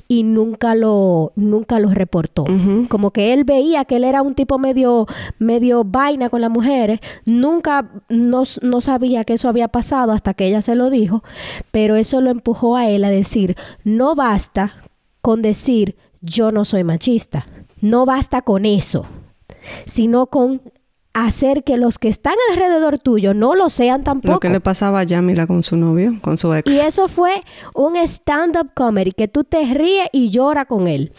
y, 0.09 0.23
nunca 0.23 0.75
lo 0.75 1.33
nunca 1.37 1.79
lo 1.79 1.91
reportó. 1.91 2.45
Como 2.89 3.11
que 3.11 3.35
él 3.35 3.45
veía 3.45 3.85
que 3.85 3.97
él 3.97 4.05
era 4.05 4.23
un 4.23 4.35
tipo 4.35 4.59
medio 4.59 5.07
medio 5.39 5.85
vaina 5.85 6.31
con 6.31 6.41
las 6.41 6.51
mujeres, 6.51 7.01
nunca 7.27 7.91
no, 8.09 8.45
no 8.63 8.81
sabía 8.81 9.25
que 9.25 9.35
eso 9.35 9.49
había 9.49 9.69
pasado 9.69 10.13
hasta 10.13 10.33
que 10.33 10.47
ella 10.47 10.63
se 10.63 10.75
lo 10.75 10.89
dijo, 10.89 11.23
pero 11.71 11.97
eso 11.97 12.21
lo 12.23 12.31
empujó 12.31 12.77
a 12.77 12.89
él 12.89 13.05
a 13.05 13.11
decir, 13.11 13.57
no 13.85 14.15
basta 14.15 14.73
con 15.21 15.43
decir 15.43 15.97
yo 16.23 16.51
no 16.51 16.65
soy 16.65 16.85
machista, 16.85 17.47
no 17.83 18.07
basta 18.07 18.41
con 18.41 18.65
eso, 18.65 19.05
sino 19.85 20.27
con 20.27 20.63
hacer 21.15 21.63
que 21.63 21.77
los 21.77 21.99
que 21.99 22.09
están 22.09 22.35
alrededor 22.51 22.99
tuyo 22.99 23.35
no 23.35 23.55
lo 23.55 23.71
sean 23.71 24.03
tampoco. 24.03 24.35
Lo 24.35 24.41
que 24.41 24.51
le 24.51 24.61
pasaba 24.61 25.01
a 25.01 25.03
Yamila 25.05 25.47
con 25.47 25.63
su 25.63 25.77
novio, 25.77 26.13
con 26.21 26.37
su 26.37 26.53
ex. 26.53 26.71
Y 26.71 26.81
eso 26.81 27.09
fue 27.09 27.43
un 27.73 27.97
stand-up 27.97 28.71
comedy, 28.75 29.13
que 29.13 29.29
tú 29.29 29.45
te 29.45 29.65
ríes 29.73 30.09
y 30.13 30.31
lloras 30.31 30.67
con 30.67 30.89
él. 30.89 31.13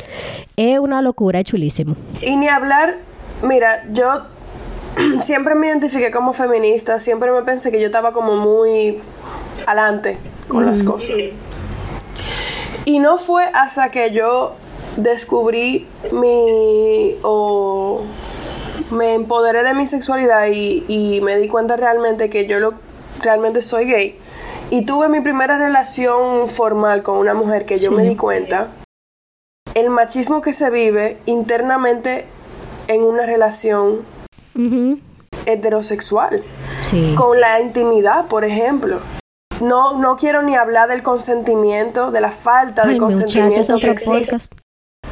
Es 0.57 0.79
una 0.79 1.01
locura, 1.01 1.39
es 1.39 1.45
chulísimo. 1.45 1.95
Y 2.21 2.35
ni 2.35 2.49
hablar, 2.49 2.97
mira, 3.41 3.85
yo 3.91 4.25
siempre 5.21 5.55
me 5.55 5.67
identifiqué 5.67 6.11
como 6.11 6.33
feminista, 6.33 6.99
siempre 6.99 7.31
me 7.31 7.41
pensé 7.43 7.71
que 7.71 7.79
yo 7.79 7.85
estaba 7.85 8.11
como 8.11 8.35
muy 8.35 8.97
adelante 9.65 10.17
con 10.49 10.65
las 10.65 10.83
cosas. 10.83 11.15
Y 12.83 12.99
no 12.99 13.17
fue 13.17 13.45
hasta 13.45 13.89
que 13.89 14.11
yo 14.11 14.55
descubrí 14.97 15.87
mi... 16.11 17.15
o 17.23 18.03
me 18.91 19.13
empoderé 19.13 19.63
de 19.63 19.73
mi 19.73 19.87
sexualidad 19.87 20.47
y, 20.47 21.19
me 21.23 21.37
di 21.37 21.47
cuenta 21.47 21.75
realmente 21.75 22.29
que 22.29 22.45
yo 22.45 22.59
lo, 22.59 22.73
realmente 23.21 23.61
soy 23.61 23.85
gay. 23.85 24.17
Y 24.71 24.85
tuve 24.85 25.09
mi 25.09 25.21
primera 25.21 25.57
relación 25.57 26.49
formal 26.49 27.03
con 27.03 27.17
una 27.17 27.33
mujer 27.33 27.65
que 27.65 27.77
yo 27.77 27.91
me 27.91 28.03
di 28.03 28.15
cuenta 28.15 28.69
el 29.75 29.89
machismo 29.89 30.41
que 30.41 30.53
se 30.53 30.69
vive 30.69 31.17
internamente 31.25 32.25
en 32.87 33.03
una 33.03 33.25
relación 33.25 34.05
heterosexual. 35.45 36.41
con 37.15 37.39
la 37.39 37.59
intimidad, 37.59 38.27
por 38.27 38.45
ejemplo. 38.45 38.99
No, 39.61 39.97
no 39.97 40.15
quiero 40.17 40.41
ni 40.41 40.55
hablar 40.55 40.89
del 40.89 41.03
consentimiento, 41.03 42.11
de 42.11 42.21
la 42.21 42.31
falta 42.31 42.85
de 42.85 42.97
consentimiento 42.97 43.77
que 43.77 43.89
existe 43.89 44.37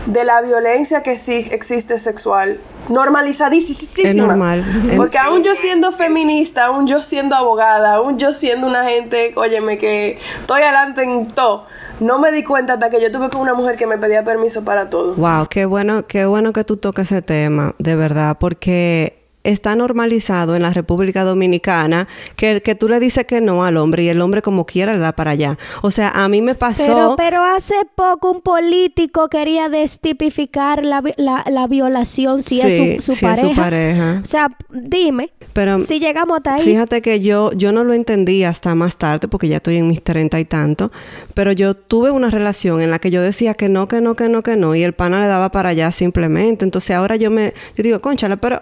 de 0.05 0.23
la 0.23 0.41
violencia 0.41 1.01
que 1.03 1.17
sí 1.17 1.47
existe 1.51 1.99
sexual 1.99 2.59
normalizadísima. 2.89 4.09
Es 4.09 4.15
normal. 4.15 4.63
Porque 4.97 5.17
aún 5.17 5.43
yo 5.43 5.55
siendo 5.55 5.91
feminista, 5.91 6.65
aún 6.65 6.87
yo 6.87 7.01
siendo 7.01 7.35
abogada, 7.35 7.95
aún 7.95 8.17
yo 8.17 8.33
siendo 8.33 8.67
una 8.67 8.83
gente, 8.83 9.33
óyeme, 9.35 9.77
que 9.77 10.19
estoy 10.41 10.61
adelante 10.61 11.03
en 11.03 11.27
todo, 11.27 11.65
no 11.99 12.19
me 12.19 12.31
di 12.31 12.43
cuenta 12.43 12.73
hasta 12.73 12.89
que 12.89 13.01
yo 13.01 13.11
tuve 13.11 13.29
con 13.29 13.41
una 13.41 13.53
mujer 13.53 13.77
que 13.77 13.87
me 13.87 13.97
pedía 13.97 14.23
permiso 14.23 14.65
para 14.65 14.89
todo. 14.89 15.15
Wow, 15.15 15.47
qué 15.49 15.65
bueno, 15.65 16.05
qué 16.07 16.25
bueno 16.25 16.51
que 16.53 16.63
tú 16.63 16.77
toques 16.77 17.11
ese 17.11 17.21
tema, 17.21 17.73
de 17.79 17.95
verdad, 17.95 18.37
porque 18.39 19.22
está 19.43 19.75
normalizado 19.75 20.55
en 20.55 20.61
la 20.61 20.69
República 20.71 21.23
Dominicana 21.23 22.07
que, 22.35 22.61
que 22.61 22.75
tú 22.75 22.87
le 22.87 22.99
dices 22.99 23.25
que 23.25 23.41
no 23.41 23.63
al 23.63 23.77
hombre 23.77 24.03
y 24.03 24.09
el 24.09 24.21
hombre 24.21 24.41
como 24.41 24.65
quiera 24.65 24.93
le 24.93 24.99
da 24.99 25.13
para 25.13 25.31
allá. 25.31 25.57
O 25.81 25.91
sea, 25.91 26.09
a 26.09 26.27
mí 26.29 26.41
me 26.41 26.55
pasó... 26.55 26.85
Pero, 26.85 27.15
pero 27.17 27.43
hace 27.43 27.75
poco 27.95 28.31
un 28.31 28.41
político 28.41 29.29
quería 29.29 29.69
destipificar 29.69 30.83
la, 30.83 31.03
la, 31.17 31.67
violación 31.67 32.43
si 32.43 32.61
es 32.61 33.03
su, 33.03 33.15
pareja. 33.19 34.21
O 34.21 34.25
sea, 34.25 34.49
dime. 34.69 35.31
Pero 35.53 35.81
si 35.81 35.99
llegamos 35.99 36.37
hasta 36.37 36.55
ahí. 36.55 36.63
Fíjate 36.63 37.01
que 37.01 37.19
yo, 37.19 37.51
yo 37.53 37.71
no 37.71 37.83
lo 37.83 37.93
entendí 37.93 38.43
hasta 38.43 38.75
más 38.75 38.97
tarde 38.97 39.27
porque 39.27 39.47
ya 39.47 39.57
estoy 39.57 39.77
en 39.77 39.87
mis 39.87 40.03
treinta 40.03 40.39
y 40.39 40.45
tanto. 40.45 40.91
Pero 41.33 41.51
yo 41.51 41.73
tuve 41.73 42.11
una 42.11 42.29
relación 42.29 42.81
en 42.81 42.91
la 42.91 42.99
que 42.99 43.11
yo 43.11 43.21
decía 43.21 43.53
que 43.53 43.69
no, 43.69 43.87
que 43.87 44.01
no, 44.01 44.15
que 44.15 44.29
no, 44.29 44.43
que 44.43 44.55
no. 44.55 44.75
Y 44.75 44.83
el 44.83 44.93
pana 44.93 45.19
le 45.19 45.27
daba 45.27 45.51
para 45.51 45.69
allá 45.69 45.91
simplemente. 45.91 46.65
Entonces 46.65 46.95
ahora 46.95 47.15
yo 47.15 47.31
me... 47.31 47.53
Yo 47.75 47.83
digo, 47.83 48.01
conchale, 48.01 48.37
pero 48.37 48.61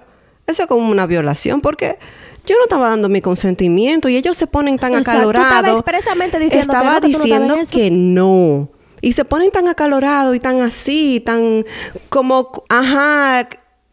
eso 0.52 0.64
es 0.64 0.68
como 0.68 0.90
una 0.90 1.06
violación 1.06 1.62
porque 1.62 1.98
yo 2.46 2.56
no 2.58 2.64
estaba 2.64 2.90
dando 2.90 3.10
mi 3.10 3.22
consentimiento 3.22 4.10
y 4.10 4.18
ellos 4.18 4.36
se 4.38 4.48
ponen 4.48 4.78
tan 4.78 4.96
acalorados. 4.96 5.58
Estaba 5.58 5.72
expresamente 5.72 6.40
diciendo 6.40 6.74
estaba 6.74 7.02
que 7.02 7.08
no, 7.08 7.18
diciendo 7.18 7.56
que 7.72 7.92
no. 7.92 8.70
Y 9.02 9.14
se 9.14 9.26
ponen 9.26 9.52
tan 9.52 9.68
acalorados 9.68 10.36
y 10.36 10.40
tan 10.40 10.62
así, 10.62 11.20
tan 11.20 11.66
como, 12.10 12.52
ajá, 12.70 13.48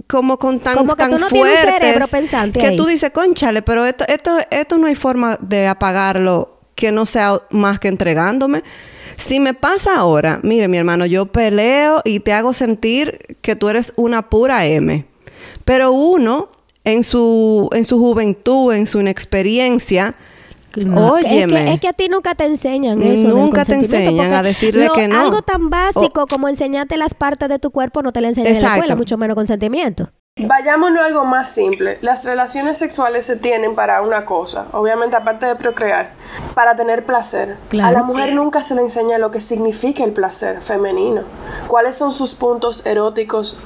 como 0.06 0.38
con 0.38 0.61
tan, 0.61 0.76
como 0.76 0.94
que 0.94 1.02
tan 1.02 1.11
tú 1.12 1.18
no 1.18 1.28
fuertes. 1.28 1.61
Cerebro 1.61 2.09
pensante 2.09 2.59
que 2.59 2.72
tú 2.72 2.86
dices, 2.86 3.11
conchale, 3.11 3.62
pero 3.62 3.84
esto, 3.84 4.04
esto, 4.09 4.38
esto 4.50 4.78
no 4.78 4.86
hay 4.86 4.94
forma 4.94 5.36
de 5.40 5.66
apagarlo 5.66 6.59
que 6.74 6.92
no 6.92 7.06
sea 7.06 7.40
más 7.50 7.78
que 7.78 7.88
entregándome. 7.88 8.62
Si 9.16 9.40
me 9.40 9.52
pasa 9.52 9.96
ahora, 9.96 10.40
mire 10.42 10.68
mi 10.68 10.78
hermano, 10.78 11.04
yo 11.04 11.26
peleo 11.26 12.02
y 12.04 12.20
te 12.20 12.32
hago 12.32 12.52
sentir 12.52 13.36
que 13.42 13.56
tú 13.56 13.68
eres 13.68 13.92
una 13.96 14.30
pura 14.30 14.64
M. 14.66 15.04
Pero 15.69 15.93
uno, 15.93 16.49
en 16.83 17.05
su, 17.05 17.69
en 17.73 17.85
su 17.85 17.99
juventud, 17.99 18.73
en 18.73 18.87
su 18.87 19.01
inexperiencia, 19.01 20.14
Óyeme. 20.75 21.75
Es 21.75 21.81
que, 21.81 21.89
a 21.89 21.93
ti 21.93 22.09
nunca 22.09 22.35
te 22.35 22.47
enseñan 22.47 23.03
eso. 23.03 23.29
Nunca 23.29 23.66
te 23.66 23.75
enseñan 23.75 24.33
a 24.33 24.43
decirle 24.43 24.89
que 24.95 25.09
no. 25.09 25.21
Algo 25.21 25.43
tan 25.43 25.69
básico 25.69 26.27
como 26.27 26.49
enseñarte 26.49 26.97
las 26.97 27.12
partes 27.12 27.51
de 27.51 27.59
tu 27.59 27.71
cuerpo 27.71 28.03
no 28.03 28.12
te 28.12 28.23
lo 28.23 28.29
enseñan 28.29 28.55
en 28.55 28.62
la 28.62 28.75
escuela, 28.75 28.97
mucho 28.97 29.19
menos 29.19 29.35
consentimiento. 29.35 30.09
Vayámonos 30.37 31.03
a 31.03 31.07
algo 31.07 31.27
más 31.27 31.51
simple. 31.51 31.99
Las 32.01 32.25
relaciones 32.25 32.79
sexuales 32.79 33.27
se 33.27 33.37
tienen 33.37 33.75
para 33.75 34.01
una 34.01 34.25
cosa, 34.25 34.69
obviamente 34.73 35.16
aparte 35.16 35.45
de 35.45 35.57
procrear, 35.57 36.12
para 36.55 36.77
tener 36.77 37.05
placer. 37.05 37.57
A 37.83 37.91
la 37.91 38.03
mujer 38.05 38.33
nunca 38.33 38.62
se 38.62 38.75
le 38.75 38.81
enseña 38.81 39.19
lo 39.19 39.31
que 39.31 39.41
significa 39.41 40.03
el 40.03 40.12
placer 40.12 40.62
femenino, 40.62 41.23
cuáles 41.66 41.97
son 41.97 42.12
sus 42.12 42.35
puntos 42.35 42.87
eróticos 42.87 43.59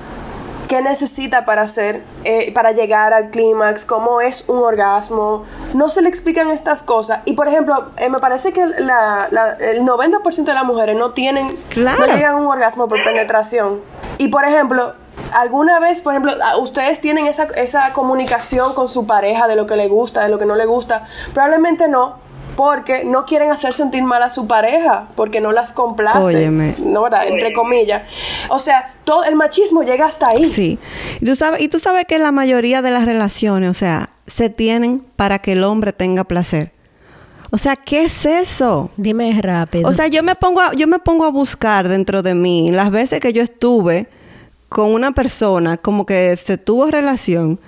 qué 0.72 0.80
necesita 0.80 1.44
para 1.44 1.60
hacer, 1.60 2.02
eh, 2.24 2.50
para 2.54 2.72
llegar 2.72 3.12
al 3.12 3.28
clímax, 3.28 3.84
cómo 3.84 4.22
es 4.22 4.48
un 4.48 4.56
orgasmo. 4.56 5.44
No 5.74 5.90
se 5.90 6.00
le 6.00 6.08
explican 6.08 6.48
estas 6.48 6.82
cosas. 6.82 7.20
Y 7.26 7.34
por 7.34 7.46
ejemplo, 7.46 7.90
eh, 7.98 8.08
me 8.08 8.18
parece 8.20 8.54
que 8.54 8.64
la, 8.64 9.28
el 9.60 9.82
90% 9.82 10.44
de 10.44 10.54
las 10.54 10.64
mujeres 10.64 10.96
no 10.96 11.10
tienen, 11.10 11.54
no 11.76 12.06
llegan 12.06 12.32
a 12.32 12.36
un 12.36 12.46
orgasmo 12.46 12.88
por 12.88 13.04
penetración. 13.04 13.82
Y 14.16 14.28
por 14.28 14.46
ejemplo, 14.46 14.94
¿Alguna 15.34 15.78
vez, 15.78 16.00
por 16.00 16.14
ejemplo, 16.14 16.32
ustedes 16.58 17.00
tienen 17.00 17.26
esa, 17.26 17.44
esa 17.56 17.92
comunicación 17.92 18.74
con 18.74 18.88
su 18.88 19.06
pareja 19.06 19.46
de 19.48 19.56
lo 19.56 19.66
que 19.66 19.76
le 19.76 19.88
gusta, 19.88 20.22
de 20.22 20.28
lo 20.28 20.38
que 20.38 20.46
no 20.46 20.56
le 20.56 20.66
gusta? 20.66 21.06
Probablemente 21.32 21.88
no, 21.88 22.16
porque 22.56 23.04
no 23.04 23.24
quieren 23.24 23.50
hacer 23.50 23.74
sentir 23.74 24.02
mal 24.02 24.22
a 24.22 24.30
su 24.30 24.46
pareja, 24.46 25.08
porque 25.16 25.40
no 25.40 25.52
las 25.52 25.72
complace, 25.72 26.50
¿no 26.78 27.02
verdad? 27.02 27.26
Entre 27.26 27.52
comillas. 27.52 28.02
O 28.48 28.58
sea, 28.58 28.94
todo 29.04 29.24
el 29.24 29.36
machismo 29.36 29.82
llega 29.82 30.06
hasta 30.06 30.28
ahí. 30.28 30.44
Sí. 30.44 30.78
Y 31.20 31.26
tú 31.26 31.36
sabes, 31.36 31.60
y 31.60 31.68
tú 31.68 31.80
sabes 31.80 32.04
que 32.06 32.18
la 32.18 32.32
mayoría 32.32 32.82
de 32.82 32.90
las 32.90 33.04
relaciones, 33.04 33.70
o 33.70 33.74
sea, 33.74 34.10
se 34.26 34.50
tienen 34.50 35.04
para 35.16 35.40
que 35.40 35.52
el 35.52 35.64
hombre 35.64 35.92
tenga 35.92 36.24
placer. 36.24 36.72
O 37.50 37.58
sea, 37.58 37.76
¿qué 37.76 38.04
es 38.04 38.24
eso? 38.24 38.90
Dime 38.96 39.38
rápido. 39.42 39.88
O 39.88 39.92
sea, 39.92 40.08
yo 40.08 40.22
me 40.22 40.34
pongo 40.34 40.60
a, 40.62 40.72
yo 40.72 40.86
me 40.86 40.98
pongo 40.98 41.24
a 41.26 41.30
buscar 41.30 41.86
dentro 41.86 42.22
de 42.22 42.34
mí 42.34 42.70
las 42.70 42.90
veces 42.90 43.20
que 43.20 43.32
yo 43.34 43.42
estuve 43.42 44.08
con 44.70 44.92
una 44.94 45.12
persona 45.12 45.76
como 45.76 46.06
que 46.06 46.34
se 46.38 46.56
tuvo 46.56 46.86
relación 46.86 47.60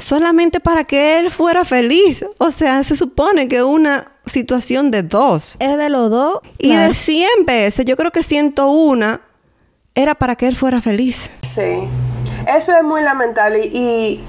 solamente 0.00 0.58
para 0.58 0.84
que 0.84 1.20
él 1.20 1.30
fuera 1.30 1.64
feliz. 1.64 2.24
O 2.38 2.50
sea, 2.50 2.82
se 2.82 2.96
supone 2.96 3.46
que 3.46 3.62
una 3.62 4.04
situación 4.26 4.90
de 4.90 5.02
dos. 5.02 5.56
Es 5.58 5.76
de 5.76 5.88
los 5.88 6.10
dos. 6.10 6.40
Y 6.58 6.74
de 6.74 6.92
100 6.92 7.28
veces, 7.46 7.84
yo 7.84 7.96
creo 7.96 8.10
que 8.10 8.22
101 8.22 9.20
era 9.94 10.14
para 10.14 10.36
que 10.36 10.48
él 10.48 10.56
fuera 10.56 10.80
feliz. 10.80 11.30
Sí. 11.42 11.84
Eso 12.46 12.76
es 12.76 12.82
muy 12.82 13.02
lamentable 13.02 13.66
y 13.66 14.20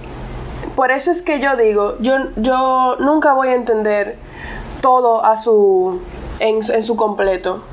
por 0.75 0.91
eso 0.91 1.11
es 1.11 1.21
que 1.21 1.39
yo 1.39 1.55
digo, 1.55 1.97
yo, 1.99 2.15
yo 2.35 2.97
nunca 2.99 3.33
voy 3.33 3.49
a 3.49 3.55
entender 3.55 4.17
todo 4.81 5.23
a 5.23 5.37
su 5.37 6.01
en, 6.39 6.59
en 6.73 6.83
su 6.83 6.95
completo. 6.95 7.63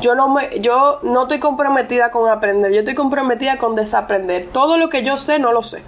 Yo 0.00 0.14
no 0.14 0.28
me, 0.28 0.60
yo 0.60 1.00
no 1.02 1.22
estoy 1.22 1.38
comprometida 1.38 2.10
con 2.10 2.28
aprender, 2.28 2.72
yo 2.72 2.80
estoy 2.80 2.94
comprometida 2.94 3.58
con 3.58 3.74
desaprender. 3.74 4.46
Todo 4.46 4.76
lo 4.76 4.88
que 4.88 5.02
yo 5.02 5.18
sé 5.18 5.38
no 5.38 5.52
lo 5.52 5.62
sé 5.62 5.82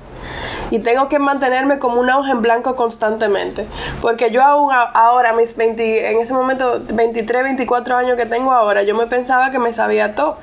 y 0.71 0.79
tengo 0.79 1.09
que 1.09 1.19
mantenerme 1.19 1.79
como 1.79 2.01
una 2.01 2.19
hoja 2.19 2.33
en 2.33 2.43
blanco 2.43 2.75
constantemente. 2.75 3.67
Porque 4.01 4.31
yo 4.31 4.43
aún 4.43 4.73
ahora, 4.73 5.33
mis 5.33 5.57
20, 5.57 6.11
en 6.11 6.21
ese 6.21 6.35
momento, 6.35 6.81
23, 6.93 7.45
24 7.45 7.97
años 7.97 8.17
que 8.17 8.27
tengo 8.27 8.53
ahora, 8.53 8.83
yo 8.83 8.95
me 8.95 9.07
pensaba 9.07 9.51
que 9.51 9.59
me 9.59 9.73
sabía 9.73 10.15
todo. 10.15 10.39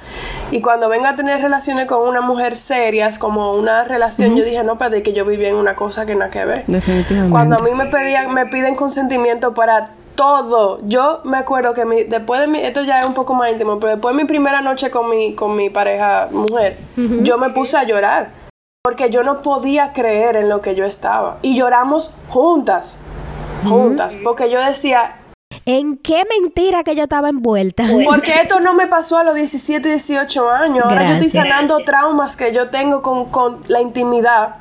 Y 0.52 0.62
cuando 0.62 0.90
vengo 0.90 1.08
a 1.08 1.16
tener 1.16 1.42
relaciones 1.42 1.88
con 1.88 2.08
una 2.08 2.22
mujer 2.22 2.56
serias, 2.56 3.18
como 3.20 3.54
una 3.54 3.84
relación, 3.86 4.36
yo 4.36 4.44
dije, 4.44 4.64
no, 4.64 4.78
pero 4.78 5.02
que 5.02 5.14
yo 5.14 5.26
viví 5.26 5.46
en 5.46 5.56
una 5.56 5.76
cosa 5.76 6.06
que 6.06 6.16
nada 6.16 6.30
que 6.30 6.46
ver. 6.46 6.64
Definitivamente. 6.68 7.32
Cuando 7.32 7.58
a 7.58 7.60
mí 7.60 7.72
me 7.72 7.86
pedían, 7.86 8.34
me 8.34 8.46
piden 8.46 8.76
consentimiento 8.76 9.54
para 9.54 9.90
todo. 10.20 10.82
Yo 10.84 11.22
me 11.24 11.38
acuerdo 11.38 11.74
que 11.74 11.86
mi, 11.86 12.04
después 12.04 12.42
de 12.42 12.48
mi, 12.48 12.60
esto 12.60 12.84
ya 12.84 13.00
es 13.00 13.06
un 13.06 13.14
poco 13.14 13.36
más 13.36 13.54
íntimo, 13.54 13.80
pero 13.80 13.94
después 13.94 14.14
de 14.14 14.22
mi 14.22 14.28
primera 14.28 14.60
noche 14.60 14.92
con 14.92 15.10
mi, 15.10 15.34
con 15.34 15.56
mi 15.56 15.70
pareja 15.70 16.28
mujer, 16.34 16.78
yo 16.98 17.38
me 17.38 17.52
puse 17.52 17.78
a 17.78 17.86
llorar 17.86 18.32
porque 18.84 19.10
yo 19.10 19.24
no 19.24 19.42
podía 19.42 19.94
creer 19.94 20.36
en 20.36 20.50
lo 20.50 20.60
que 20.60 20.76
yo 20.76 20.84
estaba. 20.84 21.38
Y 21.42 21.56
lloramos 21.56 22.14
juntas, 22.28 22.98
juntas, 23.64 24.18
porque 24.22 24.52
yo 24.52 24.60
decía... 24.62 25.16
¿En 25.66 25.96
qué 25.96 26.26
mentira 26.30 26.84
que 26.84 26.96
yo 26.96 27.04
estaba 27.04 27.30
envuelta? 27.30 27.86
Porque 28.04 28.42
esto 28.42 28.60
no 28.60 28.74
me 28.74 28.88
pasó 28.88 29.20
a 29.20 29.24
los 29.24 29.36
17, 29.36 29.88
18 29.88 30.52
años. 30.52 30.84
Ahora 30.84 31.06
yo 31.06 31.14
estoy 31.14 31.30
sanando 31.30 31.78
traumas 31.86 32.36
que 32.36 32.54
yo 32.54 32.70
tengo 32.70 33.02
con, 33.02 33.62
la 33.70 33.80
intimidad. 33.80 34.58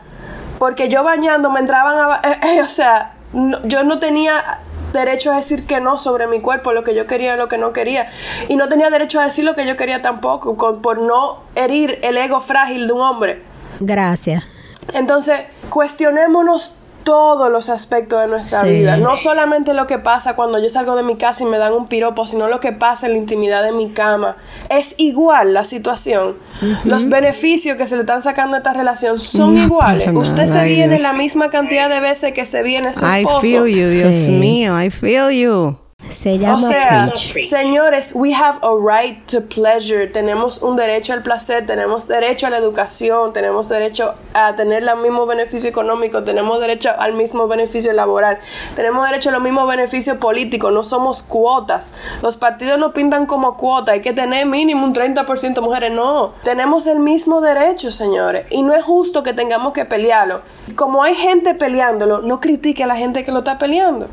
Porque 0.60 0.88
yo 0.88 1.02
bañando 1.02 1.50
me 1.50 1.58
entraban 1.58 1.98
a... 1.98 2.20
Eh, 2.22 2.38
eh, 2.58 2.62
o 2.62 2.68
sea, 2.68 3.14
yo 3.32 3.82
no 3.82 3.98
tenía 3.98 4.60
derecho 4.92 5.32
a 5.32 5.36
decir 5.36 5.66
que 5.66 5.80
no 5.80 5.98
sobre 5.98 6.26
mi 6.26 6.40
cuerpo, 6.40 6.72
lo 6.72 6.84
que 6.84 6.94
yo 6.94 7.06
quería 7.06 7.34
y 7.34 7.38
lo 7.38 7.48
que 7.48 7.58
no 7.58 7.72
quería. 7.72 8.10
Y 8.48 8.56
no 8.56 8.68
tenía 8.68 8.90
derecho 8.90 9.20
a 9.20 9.24
decir 9.24 9.44
lo 9.44 9.54
que 9.54 9.66
yo 9.66 9.76
quería 9.76 10.02
tampoco, 10.02 10.56
por 10.80 10.98
no 10.98 11.42
herir 11.54 11.98
el 12.02 12.16
ego 12.16 12.40
frágil 12.40 12.86
de 12.86 12.92
un 12.92 13.00
hombre. 13.00 13.42
Gracias. 13.80 14.44
Entonces, 14.92 15.40
cuestionémonos 15.68 16.74
todos 17.08 17.50
los 17.50 17.70
aspectos 17.70 18.20
de 18.20 18.26
nuestra 18.26 18.64
vida. 18.64 18.98
No 18.98 19.16
solamente 19.16 19.72
lo 19.72 19.86
que 19.86 19.98
pasa 19.98 20.36
cuando 20.36 20.58
yo 20.58 20.68
salgo 20.68 20.94
de 20.94 21.02
mi 21.02 21.16
casa 21.16 21.42
y 21.42 21.46
me 21.46 21.56
dan 21.56 21.72
un 21.72 21.88
piropo, 21.88 22.26
sino 22.26 22.48
lo 22.48 22.60
que 22.60 22.72
pasa 22.72 23.06
en 23.06 23.12
la 23.12 23.18
intimidad 23.18 23.62
de 23.62 23.72
mi 23.72 23.88
cama. 23.92 24.36
Es 24.68 24.94
igual 24.98 25.54
la 25.54 25.64
situación. 25.64 26.36
Los 26.84 27.08
beneficios 27.08 27.78
que 27.78 27.86
se 27.86 27.94
le 27.94 28.02
están 28.02 28.20
sacando 28.20 28.56
a 28.56 28.58
esta 28.58 28.74
relación 28.74 29.18
son 29.18 29.56
iguales. 29.56 30.10
Usted 30.12 30.48
se 30.48 30.64
viene 30.64 30.98
la 30.98 31.14
misma 31.14 31.48
cantidad 31.48 31.88
de 31.88 32.00
veces 32.00 32.34
que 32.34 32.44
se 32.44 32.62
viene 32.62 32.92
su 32.92 33.06
esposo. 33.06 33.38
I 33.38 33.40
feel 33.40 33.66
you, 33.66 33.88
Dios 33.88 34.28
mío. 34.28 34.78
I 34.78 34.90
feel 34.90 35.30
you. 35.30 35.87
Se 36.10 36.38
llama 36.38 36.56
o 36.56 36.60
sea, 36.60 37.12
señores, 37.48 38.12
we 38.14 38.32
have 38.32 38.58
a 38.62 38.70
right 38.74 39.26
to 39.26 39.42
pleasure. 39.42 40.06
Tenemos 40.06 40.62
un 40.62 40.76
derecho 40.76 41.12
al 41.12 41.22
placer, 41.22 41.66
tenemos 41.66 42.08
derecho 42.08 42.46
a 42.46 42.50
la 42.50 42.58
educación, 42.58 43.32
tenemos 43.32 43.68
derecho 43.68 44.14
a 44.32 44.54
tener 44.56 44.82
el 44.82 44.96
mismo 44.96 45.26
beneficio 45.26 45.68
económico, 45.68 46.24
tenemos 46.24 46.60
derecho 46.60 46.90
al 46.98 47.12
mismo 47.12 47.46
beneficio 47.46 47.92
laboral, 47.92 48.38
tenemos 48.74 49.04
derecho 49.06 49.28
a 49.28 49.32
los 49.32 49.42
mismos 49.42 49.68
beneficios 49.68 50.16
políticos, 50.16 50.72
no 50.72 50.82
somos 50.82 51.22
cuotas. 51.22 51.94
Los 52.22 52.36
partidos 52.36 52.78
no 52.78 52.92
pintan 52.92 53.26
como 53.26 53.56
cuota, 53.56 53.92
hay 53.92 54.00
que 54.00 54.12
tener 54.12 54.46
mínimo 54.46 54.84
un 54.84 54.94
30% 54.94 55.60
mujeres, 55.60 55.92
no. 55.92 56.34
Tenemos 56.42 56.86
el 56.86 57.00
mismo 57.00 57.40
derecho, 57.40 57.90
señores, 57.90 58.50
y 58.50 58.62
no 58.62 58.74
es 58.74 58.84
justo 58.84 59.22
que 59.22 59.32
tengamos 59.32 59.72
que 59.72 59.84
pelearlo. 59.84 60.42
Como 60.74 61.02
hay 61.02 61.14
gente 61.14 61.54
peleándolo, 61.54 62.22
no 62.22 62.40
critique 62.40 62.84
a 62.84 62.86
la 62.86 62.96
gente 62.96 63.24
que 63.24 63.32
lo 63.32 63.40
está 63.40 63.58
peleando. 63.58 64.08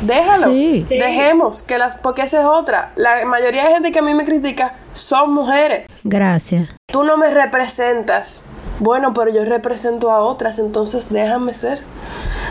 Déjalo. 0.00 0.50
Dejemos 0.50 1.62
que 1.62 1.78
las 1.78 1.96
porque 1.96 2.22
esa 2.22 2.40
es 2.40 2.46
otra. 2.46 2.92
La 2.96 3.24
mayoría 3.24 3.64
de 3.64 3.74
gente 3.74 3.92
que 3.92 3.98
a 3.98 4.02
mí 4.02 4.14
me 4.14 4.24
critica 4.24 4.74
son 4.92 5.32
mujeres. 5.32 5.86
Gracias. 6.04 6.68
Tú 6.86 7.04
no 7.04 7.16
me 7.16 7.30
representas. 7.30 8.44
Bueno, 8.80 9.12
pero 9.12 9.32
yo 9.32 9.44
represento 9.44 10.10
a 10.10 10.20
otras, 10.20 10.58
entonces 10.58 11.10
déjame 11.10 11.52
ser. 11.52 11.80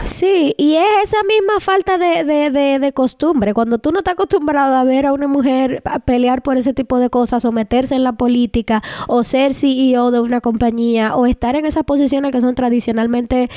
Sí, 0.05 0.53
y 0.57 0.75
es 0.75 0.85
esa 1.03 1.17
misma 1.23 1.59
falta 1.59 1.97
de, 1.97 2.23
de, 2.23 2.79
de, 2.79 2.93
costumbre. 2.93 3.53
Cuando 3.53 3.77
tú 3.77 3.91
no 3.91 3.99
estás 3.99 4.13
acostumbrado 4.13 4.75
a 4.75 4.83
ver 4.83 5.05
a 5.05 5.13
una 5.13 5.27
mujer 5.27 5.81
pelear 6.05 6.41
por 6.41 6.57
ese 6.57 6.73
tipo 6.73 6.99
de 6.99 7.09
cosas, 7.09 7.45
o 7.45 7.51
meterse 7.51 7.95
en 7.95 8.03
la 8.03 8.13
política, 8.13 8.83
o 9.07 9.23
ser 9.23 9.53
CEO 9.53 10.11
de 10.11 10.19
una 10.19 10.41
compañía, 10.41 11.15
o 11.15 11.25
estar 11.25 11.55
en 11.55 11.65
esas 11.65 11.83
posiciones 11.83 12.31
que 12.31 12.41
son 12.41 12.55
tradicionalmente 12.55 13.49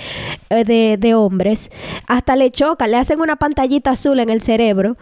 eh, 0.50 0.64
de, 0.64 0.96
de 0.98 1.14
hombres, 1.14 1.70
hasta 2.06 2.36
le 2.36 2.50
choca, 2.50 2.86
le 2.86 2.96
hacen 2.96 3.20
una 3.20 3.36
pantallita 3.36 3.90
azul 3.92 4.18
en 4.20 4.30
el 4.30 4.42
cerebro 4.42 4.96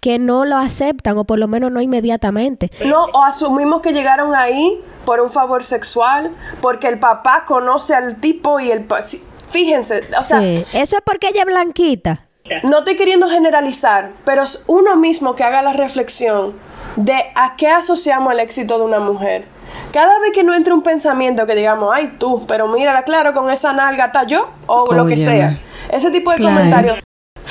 que 0.00 0.18
no 0.18 0.44
lo 0.44 0.56
aceptan 0.56 1.18
o 1.18 1.24
por 1.24 1.38
lo 1.38 1.48
menos 1.48 1.70
no 1.72 1.80
inmediatamente. 1.80 2.70
No, 2.84 3.04
o 3.06 3.22
asumimos 3.22 3.80
que 3.80 3.92
llegaron 3.92 4.34
ahí 4.34 4.80
por 5.04 5.20
un 5.20 5.30
favor 5.30 5.64
sexual, 5.64 6.32
porque 6.60 6.88
el 6.88 6.98
papá 6.98 7.44
conoce 7.46 7.94
al 7.94 8.16
tipo 8.16 8.60
y 8.60 8.70
el 8.70 8.86
Fíjense, 9.50 10.04
o 10.18 10.22
sea... 10.22 10.42
Eso 10.42 10.74
es 10.74 11.02
porque 11.04 11.28
ella 11.28 11.40
es 11.40 11.46
blanquita. 11.46 12.24
No 12.62 12.78
estoy 12.78 12.96
queriendo 12.96 13.28
generalizar, 13.28 14.12
pero 14.24 14.42
es 14.42 14.64
uno 14.66 14.96
mismo 14.96 15.34
que 15.34 15.44
haga 15.44 15.62
la 15.62 15.72
reflexión 15.72 16.54
de 16.96 17.14
a 17.34 17.56
qué 17.56 17.68
asociamos 17.68 18.32
el 18.32 18.40
éxito 18.40 18.78
de 18.78 18.84
una 18.84 19.00
mujer. 19.00 19.46
Cada 19.92 20.18
vez 20.18 20.32
que 20.34 20.44
no 20.44 20.54
entre 20.54 20.74
un 20.74 20.82
pensamiento 20.82 21.46
que 21.46 21.54
digamos, 21.54 21.90
ay 21.94 22.16
tú, 22.18 22.44
pero 22.46 22.68
mírala 22.68 23.02
claro, 23.02 23.32
con 23.32 23.50
esa 23.50 23.72
nalga 23.72 24.06
está 24.06 24.24
yo, 24.24 24.50
o 24.66 24.92
lo 24.92 25.06
que 25.06 25.16
sea. 25.16 25.58
Ese 25.90 26.10
tipo 26.10 26.30
de 26.32 26.38
comentarios. 26.38 26.98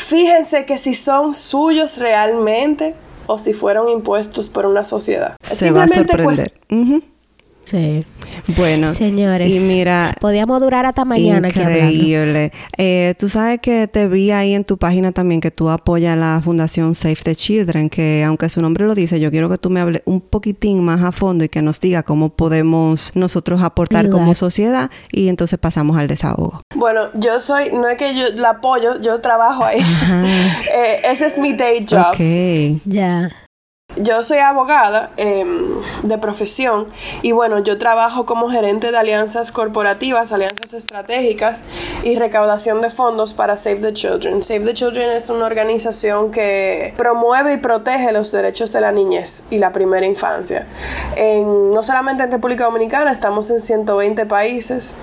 Fíjense 0.08 0.66
que 0.66 0.78
si 0.78 0.94
son 0.94 1.34
suyos 1.34 1.98
realmente 1.98 2.96
o 3.26 3.38
si 3.38 3.54
fueron 3.54 3.90
impuestos 3.90 4.50
por 4.50 4.66
una 4.66 4.86
sociedad. 4.86 5.36
Se 5.42 5.70
va 5.70 5.84
a 5.84 5.88
sorprender. 5.90 6.54
Sí. 7.68 8.06
Bueno, 8.56 8.88
señores. 8.88 9.50
Y 9.50 9.60
mira, 9.60 10.16
podíamos 10.22 10.62
durar 10.62 10.86
hasta 10.86 11.04
mañana. 11.04 11.50
Increíble. 11.50 12.54
Eh, 12.78 13.14
tú 13.20 13.28
sabes 13.28 13.60
que 13.60 13.90
te 13.90 14.08
vi 14.08 14.32
ahí 14.32 14.54
en 14.54 14.64
tu 14.64 14.78
página 14.78 15.12
también 15.12 15.42
que 15.42 15.52
tú 15.52 15.70
apoyas 15.70 16.16
la 16.16 16.40
Fundación 16.42 16.96
Save 16.96 17.18
the 17.26 17.36
Children, 17.36 17.90
que 17.90 18.24
aunque 18.24 18.48
su 18.48 18.62
nombre 18.62 18.86
lo 18.86 18.96
dice, 18.96 19.20
yo 19.20 19.32
quiero 19.32 19.50
que 19.50 19.58
tú 19.58 19.70
me 19.70 19.82
hables 19.82 20.02
un 20.06 20.22
poquitín 20.22 20.82
más 20.82 21.04
a 21.04 21.12
fondo 21.12 21.44
y 21.44 21.50
que 21.50 21.62
nos 21.62 21.82
diga 21.82 22.04
cómo 22.04 22.30
podemos 22.30 23.12
nosotros 23.16 23.62
aportar 23.62 24.10
como 24.10 24.34
sociedad 24.34 24.90
y 25.12 25.28
entonces 25.28 25.60
pasamos 25.60 25.98
al 25.98 26.08
desahogo. 26.08 26.62
Bueno, 26.74 27.10
yo 27.16 27.42
soy, 27.42 27.72
no 27.74 27.90
es 27.90 27.98
que 27.98 28.16
yo 28.16 28.30
la 28.36 28.52
apoyo, 28.52 29.02
yo 29.02 29.20
trabajo 29.20 29.66
ahí. 29.66 29.82
eh, 30.74 31.02
ese 31.04 31.26
es 31.26 31.38
mi 31.38 31.52
day 31.52 31.86
job. 31.86 32.12
Ok. 32.14 32.82
Ya. 32.86 33.30
Yo 34.00 34.24
soy 34.24 34.40
abogada 34.40 35.12
em, 35.18 35.80
de 36.04 36.18
profesión 36.18 36.88
y 37.22 37.32
bueno, 37.32 37.60
yo 37.60 37.78
trabajo 37.78 38.26
como 38.26 38.50
gerente 38.50 38.92
de 38.92 38.98
alianzas 38.98 39.52
corporativas, 39.52 40.32
alianzas 40.32 40.74
estratégicas 40.74 41.64
y 42.04 42.16
recaudación 42.16 42.82
de 42.82 42.90
fondos 42.90 43.34
para 43.34 43.58
Save 43.58 43.78
the 43.78 43.94
Children. 43.94 44.44
Save 44.44 44.62
the 44.62 44.74
Children 44.74 45.12
es 45.12 45.30
una 45.30 45.46
organización 45.46 46.32
que 46.32 46.94
promueve 46.98 47.54
y 47.54 47.58
protege 47.58 48.12
los 48.12 48.32
derechos 48.32 48.72
de 48.72 48.82
la 48.82 48.92
niñez 48.92 49.44
y 49.50 49.58
la 49.58 49.72
primera 49.72 50.06
infancia. 50.06 50.68
En, 51.16 51.72
no 51.72 51.84
solamente 51.84 52.24
en 52.24 52.32
República 52.32 52.66
Dominicana, 52.66 53.12
estamos 53.12 53.50
en 53.50 53.62
120 53.62 54.26
países 54.26 54.96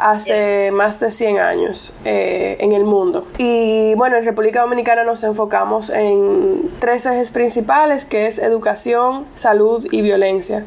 hace 0.00 0.70
más 0.72 1.00
de 1.00 1.10
100 1.10 1.38
años 1.38 1.94
eh, 2.04 2.56
en 2.60 2.72
el 2.72 2.84
mundo. 2.84 3.26
Y 3.38 3.94
bueno, 3.94 4.16
en 4.16 4.24
República 4.24 4.60
Dominicana 4.62 5.04
nos 5.04 5.24
enfocamos 5.24 5.90
en 5.90 6.70
tres 6.78 7.06
ejes 7.06 7.30
principales 7.30 8.04
que 8.04 8.26
es 8.26 8.37
educación, 8.38 9.26
salud 9.34 9.86
y 9.90 10.02
violencia, 10.02 10.64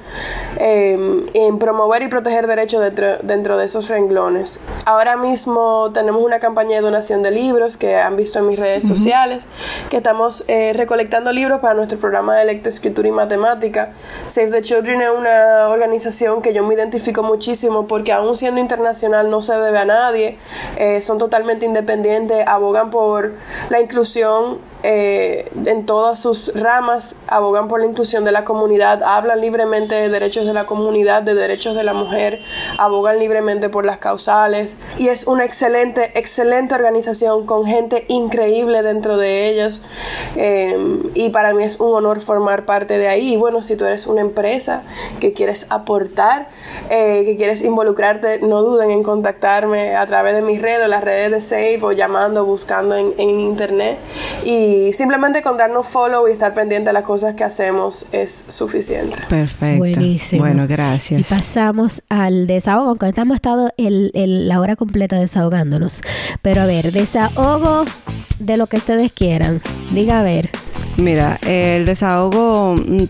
em, 0.58 1.26
en 1.34 1.60
promover 1.60 2.04
y 2.04 2.08
proteger 2.08 2.48
derechos 2.48 2.82
dentro, 3.24 3.58
de 3.58 3.66
esos 3.66 3.90
renglones. 3.90 4.60
Ahora 4.86 5.18
mismo 5.18 5.92
tenemos 5.94 6.24
una 6.24 6.40
campaña 6.40 6.76
de 6.76 6.82
donación 6.82 7.24
de 7.24 7.32
libros 7.32 7.78
que 7.78 7.98
han 7.98 8.16
visto 8.16 8.40
en 8.40 8.48
mis 8.48 8.58
redes 8.58 8.88
sociales, 8.88 9.44
que 9.90 9.98
estamos 9.98 10.46
eh, 10.48 10.74
recolectando 10.74 11.32
libros 11.32 11.60
para 11.60 11.74
nuestro 11.74 12.00
programa 12.00 12.36
de 12.38 12.46
lectoescritura 12.46 13.08
y 13.08 13.12
matemática. 13.12 13.94
Save 14.28 14.52
the 14.52 14.62
Children 14.62 15.02
es 15.02 15.10
una 15.10 15.70
organización 15.70 16.42
que 16.42 16.54
yo 16.54 16.64
me 16.64 16.76
identifico 16.76 17.24
muchísimo 17.24 17.88
porque 17.88 18.14
aún 18.14 18.38
siendo 18.38 18.62
internacional 18.62 19.30
no 19.30 19.42
se 19.42 19.54
debe 19.58 19.78
a 19.78 19.86
nadie, 19.86 20.38
eh, 20.78 21.02
son 21.02 21.18
totalmente 21.18 21.66
independientes, 21.66 22.46
abogan 22.48 22.90
por 22.90 23.34
la 23.70 23.82
inclusión 23.82 24.60
eh, 24.84 25.52
en 25.66 25.86
todas 25.86 26.20
sus 26.20 26.52
ramas 26.56 27.16
abogan 27.28 27.68
por 27.68 27.80
la 27.80 27.86
inclusión 27.86 28.24
de 28.24 28.32
la 28.32 28.44
comunidad, 28.44 29.04
hablan 29.04 29.40
libremente 29.40 29.94
de 29.96 30.10
derechos 30.10 30.46
de 30.46 30.54
la 30.54 30.66
comunidad, 30.66 31.22
de 31.22 31.36
derechos 31.36 31.76
de 31.76 31.84
la 31.84 31.94
mujer, 31.94 32.42
abogan 32.78 33.20
libremente 33.20 33.70
por 33.70 33.86
las 33.86 34.00
causales 34.00 34.78
y 34.98 35.10
es 35.10 35.28
una 35.28 35.46
excelente, 35.46 36.18
excelente 36.18 36.74
organización 36.74 37.46
con 37.46 37.66
gente 37.66 38.06
increíble 38.08 38.82
dentro 38.82 39.18
de 39.18 39.50
ellos 39.50 39.84
eh, 40.36 40.76
y 41.14 41.30
para 41.30 41.54
mí 41.54 41.64
es 41.64 41.80
un 41.80 41.94
honor 41.94 42.22
formar 42.22 42.66
parte 42.66 42.98
de 42.98 43.08
ahí. 43.08 43.34
Y 43.34 43.38
bueno, 43.38 43.62
si 43.62 43.76
tú 43.76 43.86
eres 43.86 44.08
una 44.08 44.22
empresa 44.22 44.84
que 45.20 45.34
quieres 45.34 45.68
aportar, 45.70 46.48
eh, 46.90 47.24
que 47.26 47.38
quieres 47.38 47.62
involucrarte, 47.62 48.40
no 48.40 48.64
duden 48.64 48.90
en 48.90 49.04
contactarme 49.04 49.96
a 49.96 50.06
través 50.08 50.34
de 50.34 50.42
mis 50.42 50.62
redes, 50.62 50.88
las 50.88 51.04
redes 51.04 51.32
de 51.32 51.42
Save 51.42 51.80
o 51.84 51.92
llamando, 51.92 52.46
buscando 52.46 52.96
en, 52.96 53.14
en 53.18 53.40
internet 53.40 54.00
y 54.44 54.71
y 54.72 54.94
simplemente 54.94 55.42
con 55.42 55.58
darnos 55.58 55.88
follow 55.88 56.28
y 56.28 56.32
estar 56.32 56.54
pendiente 56.54 56.90
de 56.90 56.94
las 56.94 57.04
cosas 57.04 57.36
que 57.36 57.44
hacemos 57.44 58.08
es 58.14 58.46
suficiente. 58.48 59.18
Perfecto. 59.28 59.80
Buenísimo. 59.80 60.44
Bueno, 60.44 60.66
gracias. 60.68 61.20
Y 61.20 61.24
pasamos 61.24 62.02
al 62.08 62.48
desahogo, 62.48 62.90
aunque 62.90 63.12
hemos 63.16 63.36
estado 63.36 63.74
el, 63.78 64.12
la 64.48 64.62
hora 64.62 64.78
completa 64.78 65.20
desahogándonos. 65.20 66.02
Pero 66.42 66.62
a 66.62 66.66
ver, 66.66 66.92
desahogo 66.94 67.84
de 68.40 68.58
lo 68.58 68.68
que 68.68 68.78
ustedes 68.78 69.12
quieran. 69.12 69.62
Diga 69.92 70.22
a 70.22 70.24
ver. 70.24 70.50
Mira, 70.96 71.38
el 71.46 71.86
desahogo, 71.86 72.76
mm, 72.76 73.04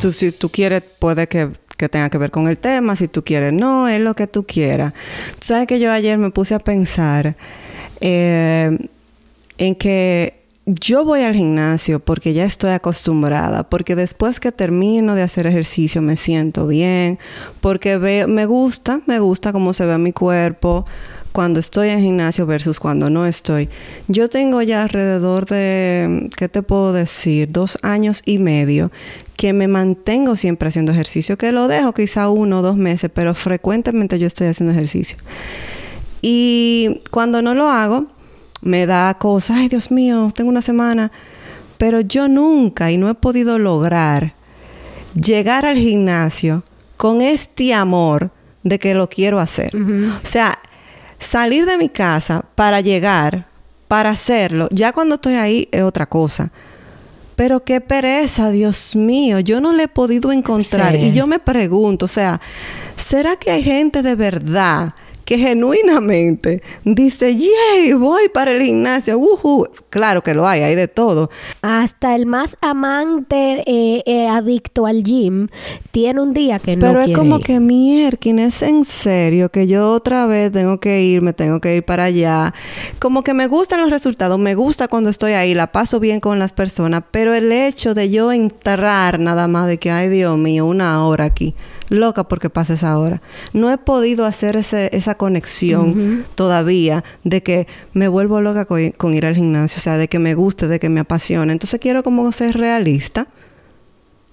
tú, 0.00 0.12
si 0.12 0.30
tú 0.30 0.48
quieres, 0.48 0.82
puede 0.98 1.26
que 1.26 1.50
que 1.76 1.88
tenga 1.88 2.08
que 2.08 2.18
ver 2.18 2.30
con 2.30 2.46
el 2.46 2.56
tema, 2.56 2.94
si 2.94 3.08
tú 3.08 3.24
quieres, 3.24 3.52
no, 3.52 3.88
es 3.88 3.98
lo 3.98 4.14
que 4.14 4.28
tú 4.28 4.46
quieras. 4.46 4.92
Sabes 5.40 5.66
que 5.66 5.80
yo 5.80 5.90
ayer 5.90 6.16
me 6.18 6.30
puse 6.30 6.54
a 6.54 6.60
pensar 6.60 7.34
eh, 8.00 8.78
en 9.58 9.74
que 9.74 10.43
yo 10.66 11.04
voy 11.04 11.20
al 11.20 11.34
gimnasio 11.34 12.00
porque 12.00 12.32
ya 12.32 12.44
estoy 12.44 12.70
acostumbrada, 12.70 13.64
porque 13.64 13.96
después 13.96 14.40
que 14.40 14.52
termino 14.52 15.14
de 15.14 15.22
hacer 15.22 15.46
ejercicio 15.46 16.00
me 16.00 16.16
siento 16.16 16.66
bien, 16.66 17.18
porque 17.60 17.98
me 18.26 18.46
gusta, 18.46 19.00
me 19.06 19.18
gusta 19.18 19.52
cómo 19.52 19.74
se 19.74 19.84
ve 19.84 19.98
mi 19.98 20.12
cuerpo 20.12 20.86
cuando 21.32 21.58
estoy 21.58 21.88
en 21.88 22.00
gimnasio 22.00 22.46
versus 22.46 22.78
cuando 22.78 23.10
no 23.10 23.26
estoy. 23.26 23.68
Yo 24.08 24.28
tengo 24.28 24.62
ya 24.62 24.82
alrededor 24.82 25.46
de, 25.46 26.30
¿qué 26.36 26.48
te 26.48 26.62
puedo 26.62 26.92
decir? 26.92 27.50
Dos 27.50 27.76
años 27.82 28.22
y 28.24 28.38
medio 28.38 28.90
que 29.36 29.52
me 29.52 29.66
mantengo 29.66 30.36
siempre 30.36 30.68
haciendo 30.68 30.92
ejercicio, 30.92 31.36
que 31.36 31.50
lo 31.52 31.66
dejo 31.66 31.92
quizá 31.92 32.30
uno 32.30 32.60
o 32.60 32.62
dos 32.62 32.76
meses, 32.76 33.10
pero 33.12 33.34
frecuentemente 33.34 34.18
yo 34.18 34.28
estoy 34.28 34.46
haciendo 34.46 34.72
ejercicio. 34.72 35.18
Y 36.22 37.02
cuando 37.10 37.42
no 37.42 37.54
lo 37.54 37.68
hago, 37.68 38.06
me 38.64 38.86
da 38.86 39.14
cosas, 39.14 39.58
ay 39.58 39.68
Dios 39.68 39.90
mío, 39.90 40.32
tengo 40.34 40.50
una 40.50 40.62
semana, 40.62 41.12
pero 41.78 42.00
yo 42.00 42.28
nunca 42.28 42.90
y 42.90 42.96
no 42.96 43.08
he 43.08 43.14
podido 43.14 43.58
lograr 43.58 44.34
llegar 45.14 45.66
al 45.66 45.76
gimnasio 45.76 46.64
con 46.96 47.20
este 47.20 47.74
amor 47.74 48.30
de 48.62 48.78
que 48.78 48.94
lo 48.94 49.08
quiero 49.08 49.38
hacer. 49.38 49.70
O 49.76 50.26
sea, 50.26 50.58
salir 51.18 51.66
de 51.66 51.76
mi 51.76 51.90
casa 51.90 52.44
para 52.54 52.80
llegar, 52.80 53.46
para 53.86 54.10
hacerlo, 54.10 54.68
ya 54.70 54.92
cuando 54.92 55.16
estoy 55.16 55.34
ahí 55.34 55.68
es 55.70 55.82
otra 55.82 56.06
cosa. 56.06 56.50
Pero 57.36 57.64
qué 57.64 57.80
pereza, 57.80 58.50
Dios 58.50 58.96
mío, 58.96 59.40
yo 59.40 59.60
no 59.60 59.72
le 59.72 59.84
he 59.84 59.88
podido 59.88 60.32
encontrar. 60.32 60.94
Y 60.96 61.12
yo 61.12 61.26
me 61.26 61.38
pregunto, 61.38 62.06
o 62.06 62.08
sea, 62.08 62.40
¿será 62.96 63.36
que 63.36 63.50
hay 63.50 63.62
gente 63.62 64.02
de 64.02 64.14
verdad 64.14 64.94
que 65.24 65.38
genuinamente 65.38 66.62
dice, 66.84 67.36
yay, 67.36 67.92
voy 67.94 68.28
para 68.28 68.52
el 68.52 68.62
gimnasio, 68.62 69.20
claro 69.90 70.22
que 70.22 70.34
lo 70.34 70.46
hay, 70.46 70.62
hay 70.62 70.74
de 70.74 70.88
todo. 70.88 71.30
Hasta 71.62 72.14
el 72.14 72.26
más 72.26 72.56
amante 72.60 73.62
eh, 73.66 74.02
eh, 74.06 74.28
adicto 74.28 74.86
al 74.86 75.02
gym 75.02 75.48
tiene 75.90 76.20
un 76.20 76.34
día 76.34 76.58
que 76.58 76.76
no 76.76 76.86
Pero 76.86 77.02
es 77.02 77.16
como 77.16 77.40
que 77.40 77.60
mierda, 77.60 78.18
es 78.22 78.62
en 78.62 78.84
serio 78.84 79.50
que 79.50 79.66
yo 79.66 79.92
otra 79.92 80.26
vez 80.26 80.52
tengo 80.52 80.78
que 80.78 81.02
ir, 81.02 81.22
me 81.22 81.32
tengo 81.32 81.60
que 81.60 81.76
ir 81.76 81.84
para 81.84 82.04
allá. 82.04 82.54
Como 82.98 83.22
que 83.22 83.34
me 83.34 83.46
gustan 83.46 83.80
los 83.80 83.90
resultados, 83.90 84.38
me 84.38 84.54
gusta 84.54 84.88
cuando 84.88 85.10
estoy 85.10 85.32
ahí, 85.32 85.54
la 85.54 85.72
paso 85.72 86.00
bien 86.00 86.20
con 86.20 86.38
las 86.38 86.52
personas, 86.52 87.02
pero 87.10 87.34
el 87.34 87.50
hecho 87.50 87.94
de 87.94 88.10
yo 88.10 88.32
entrar 88.32 89.18
nada 89.18 89.48
más 89.48 89.66
de 89.66 89.78
que, 89.78 89.90
ay 89.90 90.08
Dios 90.08 90.36
mío, 90.38 90.66
una 90.66 91.06
hora 91.06 91.24
aquí 91.24 91.54
loca 91.94 92.24
porque 92.24 92.50
pasa 92.50 92.74
esa 92.74 92.98
hora. 92.98 93.22
No 93.52 93.70
he 93.70 93.78
podido 93.78 94.26
hacer 94.26 94.56
ese, 94.56 94.90
esa 94.92 95.16
conexión 95.16 96.24
todavía 96.34 97.04
de 97.24 97.42
que 97.42 97.66
me 97.92 98.08
vuelvo 98.08 98.40
loca 98.40 98.64
con, 98.64 99.14
ir 99.14 99.26
al 99.26 99.34
gimnasio, 99.34 99.78
o 99.78 99.82
sea, 99.82 99.98
de 99.98 100.08
que 100.08 100.18
me 100.18 100.34
guste, 100.34 100.68
de 100.68 100.78
que 100.78 100.88
me 100.88 101.00
apasione. 101.00 101.52
Entonces 101.52 101.80
quiero 101.80 102.02
como 102.02 102.30
ser 102.32 102.56
realista 102.56 103.28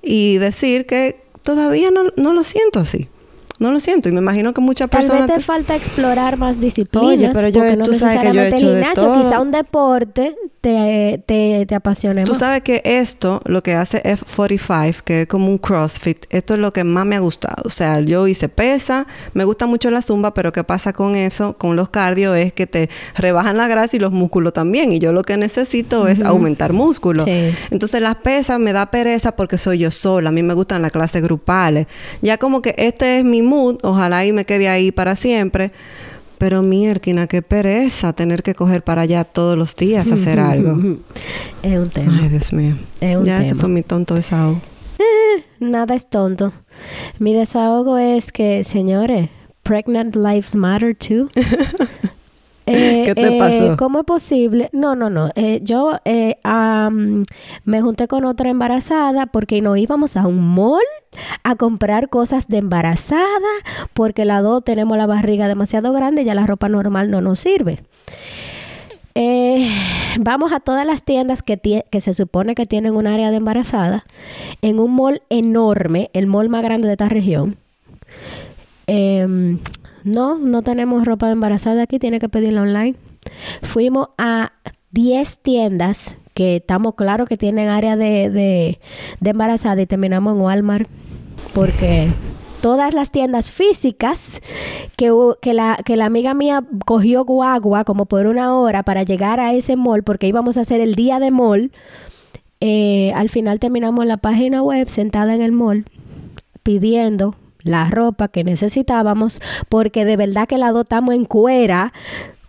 y 0.01 0.37
decir 0.37 0.85
que 0.85 1.23
todavía 1.43 1.89
no 1.91 2.33
lo 2.33 2.43
siento 2.43 2.79
así. 2.79 3.09
No 3.61 3.71
lo 3.71 3.79
siento 3.79 4.09
y 4.09 4.11
me 4.11 4.21
imagino 4.21 4.55
que 4.55 4.59
muchas 4.59 4.89
personas... 4.89 5.27
Tal 5.27 5.27
vez 5.27 5.37
te 5.37 5.43
falta 5.43 5.75
explorar 5.75 6.35
más 6.35 6.59
disciplinas. 6.59 7.07
Oye, 7.07 7.29
pero 7.31 7.47
yo, 7.49 7.75
no 7.75 7.83
tú 7.83 7.93
sabes 7.93 8.17
que 8.17 8.33
yo 8.33 8.41
he 8.41 8.49
hecho 8.49 8.73
de 8.73 8.83
todo. 8.95 9.21
Quizá 9.21 9.39
un 9.39 9.51
deporte 9.51 10.35
te, 10.61 11.23
te, 11.25 11.65
te 11.65 11.75
apasione 11.75 12.23
Tú 12.23 12.35
sabes 12.35 12.61
que 12.61 12.81
esto, 12.85 13.41
lo 13.45 13.63
que 13.63 13.73
hace 13.73 14.01
F45, 14.03 15.01
que 15.01 15.21
es 15.21 15.27
como 15.27 15.47
un 15.47 15.57
CrossFit, 15.57 16.25
esto 16.29 16.53
es 16.53 16.59
lo 16.59 16.71
que 16.71 16.83
más 16.83 17.05
me 17.05 17.15
ha 17.15 17.19
gustado. 17.19 17.63
O 17.65 17.71
sea, 17.71 17.99
yo 17.99 18.27
hice 18.27 18.47
pesa, 18.47 19.07
me 19.33 19.43
gusta 19.43 19.65
mucho 19.65 19.89
la 19.89 20.03
zumba, 20.03 20.35
pero 20.35 20.51
¿qué 20.51 20.63
pasa 20.63 20.93
con 20.93 21.15
eso? 21.15 21.57
Con 21.57 21.75
los 21.75 21.89
cardio 21.89 22.35
es 22.35 22.53
que 22.53 22.67
te 22.67 22.89
rebajan 23.15 23.57
la 23.57 23.67
grasa 23.67 23.95
y 23.95 23.99
los 23.99 24.11
músculos 24.11 24.53
también. 24.53 24.91
Y 24.91 24.99
yo 24.99 25.13
lo 25.13 25.23
que 25.23 25.35
necesito 25.35 26.07
es 26.07 26.21
aumentar 26.21 26.73
músculo. 26.73 27.25
Entonces 27.71 28.01
las 28.01 28.15
pesas 28.15 28.59
me 28.59 28.71
da 28.71 28.91
pereza 28.91 29.35
porque 29.35 29.57
soy 29.57 29.79
yo 29.79 29.89
sola. 29.89 30.29
A 30.29 30.31
mí 30.31 30.43
me 30.43 30.53
gustan 30.53 30.83
las 30.83 30.91
clases 30.91 31.23
grupales. 31.23 31.87
Ya 32.21 32.37
como 32.37 32.61
que 32.61 32.75
este 32.77 33.17
es 33.17 33.23
mi 33.23 33.41
ojalá 33.83 34.25
y 34.25 34.33
me 34.33 34.45
quede 34.45 34.67
ahí 34.69 34.91
para 34.91 35.15
siempre. 35.15 35.71
Pero 36.37 36.63
mierda, 36.63 37.27
qué 37.27 37.43
pereza 37.43 38.13
tener 38.13 38.41
que 38.41 38.55
coger 38.55 38.83
para 38.83 39.03
allá 39.03 39.23
todos 39.23 39.55
los 39.57 39.75
días 39.75 40.11
a 40.11 40.15
hacer 40.15 40.39
algo. 40.39 40.97
Es 41.61 41.77
un 41.77 41.89
tema. 41.89 42.17
Ay, 42.19 42.29
Dios 42.29 42.51
mío. 42.51 42.75
ya 43.23 43.41
ese 43.43 43.53
fue 43.55 43.69
mi 43.69 43.83
tonto 43.83 44.15
desahogo. 44.15 44.59
Eh, 44.97 45.43
nada 45.59 45.93
es 45.95 46.07
tonto. 46.09 46.51
Mi 47.19 47.33
desahogo 47.33 47.97
es 47.97 48.31
que, 48.31 48.63
señores, 48.63 49.29
pregnant 49.63 50.15
lives 50.15 50.55
matter 50.55 50.95
too. 50.95 51.29
Eh, 52.65 53.03
¿Qué 53.05 53.15
te 53.15 53.37
pasó? 53.37 53.73
Eh, 53.73 53.75
¿Cómo 53.77 53.99
es 53.99 54.05
posible? 54.05 54.69
No, 54.71 54.95
no, 54.95 55.09
no. 55.09 55.29
Eh, 55.35 55.59
yo 55.63 55.97
me 57.65 57.81
junté 57.81 58.07
con 58.07 58.25
otra 58.25 58.49
embarazada 58.49 59.25
porque 59.25 59.61
no 59.61 59.75
íbamos 59.75 60.17
a 60.17 60.27
un 60.27 60.47
mall 60.55 60.81
a 61.43 61.55
comprar 61.55 62.09
cosas 62.09 62.47
de 62.47 62.57
embarazada 62.57 63.19
porque 63.93 64.25
la 64.25 64.41
dos 64.41 64.63
tenemos 64.63 64.97
la 64.97 65.07
barriga 65.07 65.47
demasiado 65.47 65.91
grande 65.91 66.21
y 66.21 66.25
ya 66.25 66.35
la 66.35 66.45
ropa 66.45 66.69
normal 66.69 67.11
no 67.11 67.21
nos 67.21 67.39
sirve. 67.39 67.79
vamos 70.19 70.53
a 70.53 70.59
todas 70.59 70.85
las 70.85 71.03
tiendas 71.03 71.41
que, 71.41 71.83
que 71.89 72.01
se 72.01 72.13
supone 72.13 72.55
que 72.55 72.65
tienen 72.65 72.95
un 72.95 73.07
área 73.07 73.31
de 73.31 73.37
embarazada 73.37 74.03
en 74.61 74.79
un 74.79 74.95
mall 74.95 75.21
enorme, 75.29 76.09
el 76.13 76.27
mall 76.27 76.49
más 76.49 76.63
grande 76.63 76.87
de 76.87 76.93
esta 76.93 77.09
región. 77.09 77.57
Em, 78.87 79.59
no, 80.03 80.37
no 80.37 80.61
tenemos 80.61 81.05
ropa 81.05 81.27
de 81.27 81.33
embarazada 81.33 81.83
aquí, 81.83 81.99
tiene 81.99 82.19
que 82.19 82.29
pedirla 82.29 82.61
online. 82.61 82.95
Fuimos 83.61 84.09
a 84.17 84.53
10 84.91 85.39
tiendas 85.39 86.17
que 86.33 86.57
estamos 86.57 86.95
claros 86.95 87.27
que 87.27 87.37
tienen 87.37 87.69
área 87.69 87.95
de, 87.95 88.29
de, 88.29 88.79
de 89.19 89.29
embarazada 89.29 89.81
y 89.81 89.85
terminamos 89.85 90.35
en 90.35 90.41
Walmart 90.41 90.89
porque 91.53 92.09
todas 92.61 92.93
las 92.93 93.11
tiendas 93.11 93.51
físicas 93.51 94.39
que, 94.95 95.11
que, 95.41 95.53
la, 95.53 95.79
que 95.83 95.97
la 95.97 96.05
amiga 96.05 96.33
mía 96.33 96.63
cogió 96.85 97.25
guagua 97.25 97.83
como 97.83 98.05
por 98.05 98.27
una 98.27 98.55
hora 98.55 98.83
para 98.83 99.03
llegar 99.03 99.39
a 99.39 99.53
ese 99.53 99.75
mall 99.75 100.03
porque 100.03 100.27
íbamos 100.27 100.57
a 100.57 100.61
hacer 100.61 100.79
el 100.79 100.95
día 100.95 101.19
de 101.19 101.31
mall. 101.31 101.71
Eh, 102.59 103.11
al 103.15 103.29
final 103.29 103.59
terminamos 103.59 104.03
en 104.03 104.07
la 104.07 104.17
página 104.17 104.61
web 104.61 104.87
sentada 104.87 105.33
en 105.33 105.41
el 105.41 105.51
mall 105.51 105.85
pidiendo 106.61 107.35
la 107.63 107.89
ropa 107.89 108.27
que 108.27 108.43
necesitábamos 108.43 109.41
porque 109.69 110.05
de 110.05 110.17
verdad 110.17 110.47
que 110.47 110.57
la 110.57 110.71
dotamos 110.71 111.15
en 111.15 111.25
cuera 111.25 111.93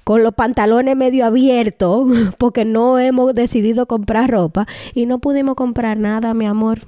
con 0.05 0.23
los 0.23 0.35
pantalones 0.35 0.97
medio 0.97 1.25
abiertos 1.25 2.09
porque 2.39 2.65
no 2.65 2.99
hemos 2.99 3.35
decidido 3.35 3.87
comprar 3.87 4.31
ropa 4.31 4.67
y 4.95 5.07
no 5.07 5.19
pudimos 5.19 5.55
comprar 5.55 5.97
nada, 5.97 6.35
mi 6.35 6.47
amor. 6.47 6.81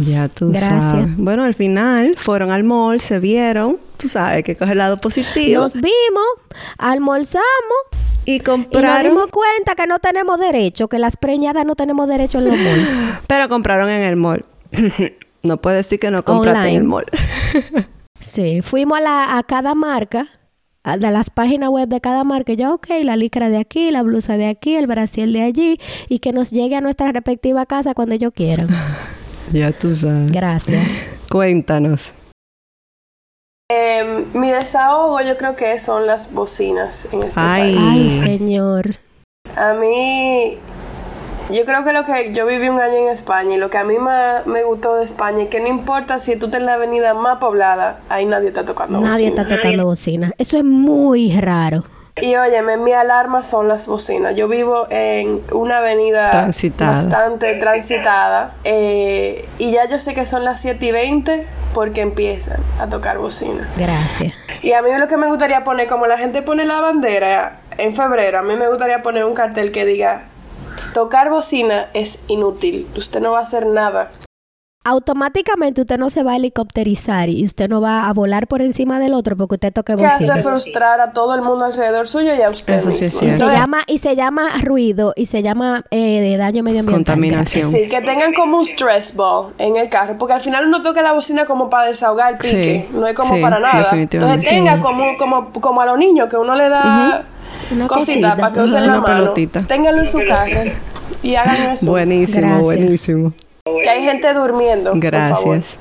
Ya 0.00 0.26
tú 0.28 0.52
sabes. 0.52 1.16
Bueno, 1.16 1.44
al 1.44 1.54
final 1.54 2.16
fueron 2.16 2.50
al 2.50 2.64
mall, 2.64 3.00
se 3.00 3.20
vieron, 3.20 3.78
tú 3.96 4.08
sabes 4.08 4.42
que 4.42 4.56
coge 4.56 4.72
el 4.72 4.78
lado 4.78 4.96
positivo. 4.96 5.62
Nos 5.62 5.74
vimos, 5.74 6.26
almorzamos 6.78 7.44
y 8.24 8.40
compraron. 8.40 8.90
Y 8.90 8.92
nos 8.92 9.02
dimos 9.02 9.30
cuenta 9.30 9.76
que 9.76 9.86
no 9.86 10.00
tenemos 10.00 10.40
derecho, 10.40 10.88
que 10.88 10.98
las 10.98 11.16
preñadas 11.16 11.64
no 11.64 11.76
tenemos 11.76 12.08
derecho 12.08 12.38
en 12.38 12.46
los 12.46 12.58
malls. 12.58 12.88
Pero 13.28 13.48
compraron 13.48 13.88
en 13.88 14.02
el 14.02 14.16
mall. 14.16 14.44
no 15.44 15.60
puede 15.60 15.76
decir 15.76 15.98
que 16.00 16.10
no 16.10 16.24
compraste 16.24 16.70
en 16.70 16.76
el 16.76 16.84
mall. 16.84 17.06
sí, 18.20 18.62
fuimos 18.62 18.98
a, 18.98 19.00
la, 19.00 19.38
a 19.38 19.42
cada 19.42 19.74
marca 19.74 20.28
de 20.84 21.10
las 21.10 21.30
páginas 21.30 21.70
web 21.70 21.88
de 21.88 22.00
cada 22.00 22.24
marca, 22.24 22.52
yo, 22.52 22.74
ok, 22.74 22.88
la 23.02 23.16
licra 23.16 23.48
de 23.48 23.56
aquí, 23.58 23.90
la 23.90 24.02
blusa 24.02 24.36
de 24.36 24.48
aquí, 24.48 24.74
el 24.76 24.86
brasil 24.86 25.32
de 25.32 25.42
allí, 25.42 25.80
y 26.08 26.18
que 26.18 26.32
nos 26.32 26.50
llegue 26.50 26.76
a 26.76 26.82
nuestra 26.82 27.10
respectiva 27.10 27.64
casa 27.64 27.94
cuando 27.94 28.14
ellos 28.14 28.32
quieran. 28.34 28.68
Ya 29.52 29.72
tú 29.72 29.94
sabes. 29.94 30.32
Gracias. 30.32 30.88
Cuéntanos. 31.30 32.14
Em, 33.70 34.24
mi 34.32 34.50
desahogo 34.50 35.20
yo 35.20 35.36
creo 35.36 35.54
que 35.54 35.78
son 35.78 36.06
las 36.06 36.32
bocinas 36.32 37.08
en 37.12 37.24
este 37.24 37.40
Ay. 37.40 37.74
país. 37.74 38.22
Ay, 38.22 38.38
señor. 38.38 38.96
A 39.54 39.74
mí, 39.74 40.56
yo 41.50 41.64
creo 41.64 41.84
que 41.84 41.92
lo 41.92 42.04
que 42.04 42.32
yo 42.32 42.46
viví 42.46 42.68
un 42.68 42.80
año 42.80 42.94
en 42.94 43.08
España 43.08 43.56
y 43.56 43.58
lo 43.58 43.70
que 43.70 43.78
a 43.78 43.84
mí 43.84 43.98
más 43.98 44.46
me 44.46 44.64
gustó 44.64 44.96
de 44.96 45.04
España 45.04 45.44
es 45.44 45.48
que 45.48 45.60
no 45.60 45.68
importa 45.68 46.18
si 46.18 46.36
tú 46.36 46.46
estás 46.46 46.60
en 46.60 46.66
la 46.66 46.74
avenida 46.74 47.14
más 47.14 47.38
poblada, 47.38 47.98
ahí 48.08 48.24
nadie 48.24 48.48
está 48.48 48.64
tocando 48.64 49.00
bocina. 49.00 49.12
Nadie 49.14 49.28
está 49.28 49.48
tocando 49.48 49.84
bocina. 49.84 50.32
Eso 50.38 50.58
es 50.58 50.64
muy 50.64 51.38
raro. 51.38 51.84
Y 52.20 52.36
óyeme, 52.36 52.76
mi 52.76 52.92
alarma 52.92 53.42
son 53.42 53.66
las 53.66 53.88
bocinas. 53.88 54.36
Yo 54.36 54.46
vivo 54.46 54.86
en 54.88 55.42
una 55.50 55.78
avenida 55.78 56.48
bastante 56.78 57.54
transitada. 57.56 58.54
Eh, 58.62 59.48
y 59.58 59.72
ya 59.72 59.88
yo 59.88 59.98
sé 59.98 60.14
que 60.14 60.24
son 60.24 60.44
las 60.44 60.60
7 60.60 60.86
y 60.86 60.92
20 60.92 61.46
porque 61.74 62.02
empiezan 62.02 62.60
a 62.78 62.88
tocar 62.88 63.18
bocina. 63.18 63.68
Gracias. 63.76 64.64
Y 64.64 64.72
a 64.72 64.82
mí 64.82 64.90
lo 64.96 65.08
que 65.08 65.16
me 65.16 65.26
gustaría 65.26 65.64
poner, 65.64 65.88
como 65.88 66.06
la 66.06 66.16
gente 66.16 66.40
pone 66.42 66.64
la 66.64 66.80
bandera 66.80 67.58
en 67.78 67.92
febrero, 67.92 68.38
a 68.38 68.42
mí 68.42 68.54
me 68.54 68.68
gustaría 68.68 69.02
poner 69.02 69.24
un 69.24 69.34
cartel 69.34 69.72
que 69.72 69.84
diga, 69.84 70.28
tocar 70.94 71.28
bocina 71.28 71.88
es 71.92 72.20
inútil. 72.28 72.88
Usted 72.96 73.20
no 73.20 73.32
va 73.32 73.40
a 73.40 73.42
hacer 73.42 73.66
nada 73.66 74.10
automáticamente 74.84 75.80
usted 75.80 75.98
no 75.98 76.10
se 76.10 76.22
va 76.22 76.32
a 76.32 76.36
helicópterizar 76.36 77.30
y 77.30 77.42
usted 77.42 77.68
no 77.68 77.80
va 77.80 78.06
a 78.06 78.12
volar 78.12 78.46
por 78.46 78.60
encima 78.60 79.00
del 79.00 79.14
otro 79.14 79.34
porque 79.34 79.54
usted 79.54 79.72
toque 79.72 79.94
bocina. 79.94 80.18
Que 80.18 80.24
hace 80.24 80.42
frustrar 80.42 81.00
a 81.00 81.12
todo 81.12 81.34
el 81.34 81.40
mundo 81.40 81.64
alrededor 81.64 82.06
suyo 82.06 82.34
y 82.34 82.42
a 82.42 82.50
usted 82.50 82.74
Eso 82.74 82.92
Sí 82.92 83.06
es 83.06 83.14
y, 83.14 83.30
se 83.30 83.38
llama, 83.38 83.78
y 83.86 83.98
se 83.98 84.14
llama 84.14 84.50
ruido 84.62 85.14
y 85.16 85.26
se 85.26 85.42
llama 85.42 85.84
eh, 85.90 86.36
daño 86.36 86.62
medioambiental. 86.62 87.14
Contaminación. 87.14 87.70
Sí, 87.70 87.88
que 87.88 88.02
tengan 88.02 88.34
como 88.34 88.58
un 88.58 88.66
stress 88.66 89.16
ball 89.16 89.54
en 89.58 89.76
el 89.76 89.88
carro 89.88 90.18
porque 90.18 90.34
al 90.34 90.42
final 90.42 90.66
uno 90.66 90.82
toca 90.82 91.00
la 91.00 91.12
bocina 91.12 91.46
como 91.46 91.70
para 91.70 91.86
desahogar 91.86 92.34
el 92.34 92.38
pique, 92.38 92.88
no 92.92 93.06
es 93.06 93.14
como 93.14 93.40
para 93.40 93.58
nada. 93.58 93.88
Entonces 93.92 94.48
tenga 94.48 94.80
como, 94.80 95.16
como, 95.16 95.50
como 95.50 95.80
a 95.80 95.86
los 95.86 95.96
niños 95.96 96.28
que 96.28 96.36
uno 96.36 96.54
le 96.54 96.68
da 96.68 97.24
cositas 97.86 98.38
para 98.38 98.54
que 98.54 98.60
usen 98.60 98.86
la 98.86 99.00
mano. 99.00 99.34
Ténganlo 99.66 100.02
en 100.02 100.08
su 100.08 100.18
casa 100.26 100.60
y 101.22 101.34
hagan 101.34 101.72
eso. 101.72 101.90
Buenísimo, 101.90 102.60
buenísimo. 102.60 103.32
Que 103.64 103.88
hay 103.88 104.02
gente 104.02 104.32
durmiendo. 104.34 104.92
Gracias. 104.96 105.78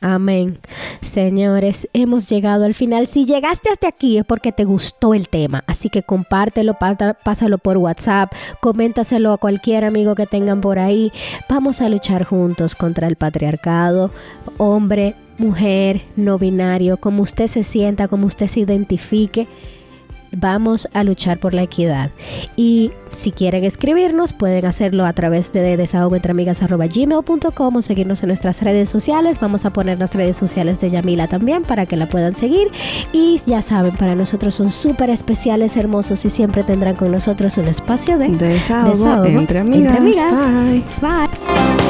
Amén. 0.00 0.58
Señores, 1.00 1.88
hemos 1.94 2.28
llegado 2.28 2.64
al 2.64 2.74
final. 2.74 3.06
Si 3.06 3.24
llegaste 3.24 3.70
hasta 3.70 3.88
aquí 3.88 4.18
es 4.18 4.24
porque 4.24 4.52
te 4.52 4.64
gustó 4.64 5.14
el 5.14 5.28
tema. 5.28 5.64
Así 5.66 5.88
que 5.88 6.02
compártelo, 6.02 6.76
pásalo 7.24 7.58
por 7.58 7.78
WhatsApp, 7.78 8.32
coméntaselo 8.60 9.32
a 9.32 9.38
cualquier 9.38 9.84
amigo 9.84 10.14
que 10.14 10.26
tengan 10.26 10.60
por 10.60 10.78
ahí. 10.78 11.12
Vamos 11.48 11.80
a 11.80 11.88
luchar 11.88 12.24
juntos 12.24 12.74
contra 12.74 13.06
el 13.06 13.16
patriarcado. 13.16 14.10
Hombre, 14.58 15.14
mujer, 15.38 16.02
no 16.16 16.38
binario, 16.38 16.98
como 16.98 17.22
usted 17.22 17.46
se 17.46 17.64
sienta, 17.64 18.08
como 18.08 18.26
usted 18.26 18.48
se 18.48 18.60
identifique 18.60 19.46
vamos 20.36 20.88
a 20.92 21.02
luchar 21.02 21.38
por 21.38 21.54
la 21.54 21.62
equidad. 21.62 22.10
Y 22.56 22.92
si 23.10 23.32
quieren 23.32 23.64
escribirnos, 23.64 24.32
pueden 24.32 24.66
hacerlo 24.66 25.06
a 25.06 25.12
través 25.12 25.52
de 25.52 25.76
desahogoentramigas.gmail.com 25.76 27.76
o 27.76 27.82
seguirnos 27.82 28.22
en 28.22 28.28
nuestras 28.28 28.62
redes 28.62 28.90
sociales. 28.90 29.40
Vamos 29.40 29.64
a 29.64 29.70
poner 29.70 29.98
las 29.98 30.14
redes 30.14 30.36
sociales 30.36 30.80
de 30.80 30.90
Yamila 30.90 31.26
también 31.26 31.62
para 31.62 31.86
que 31.86 31.96
la 31.96 32.08
puedan 32.08 32.34
seguir. 32.34 32.70
Y 33.12 33.40
ya 33.46 33.62
saben, 33.62 33.94
para 33.94 34.14
nosotros 34.14 34.54
son 34.54 34.70
súper 34.70 35.10
especiales, 35.10 35.76
hermosos 35.76 36.24
y 36.24 36.30
siempre 36.30 36.64
tendrán 36.64 36.96
con 36.96 37.10
nosotros 37.10 37.56
un 37.56 37.68
espacio 37.68 38.18
de 38.18 38.28
desahogo, 38.28 39.26
entre 39.26 39.60
amigas. 39.60 39.98
Bye. 39.98 40.84
Bye. 41.00 41.85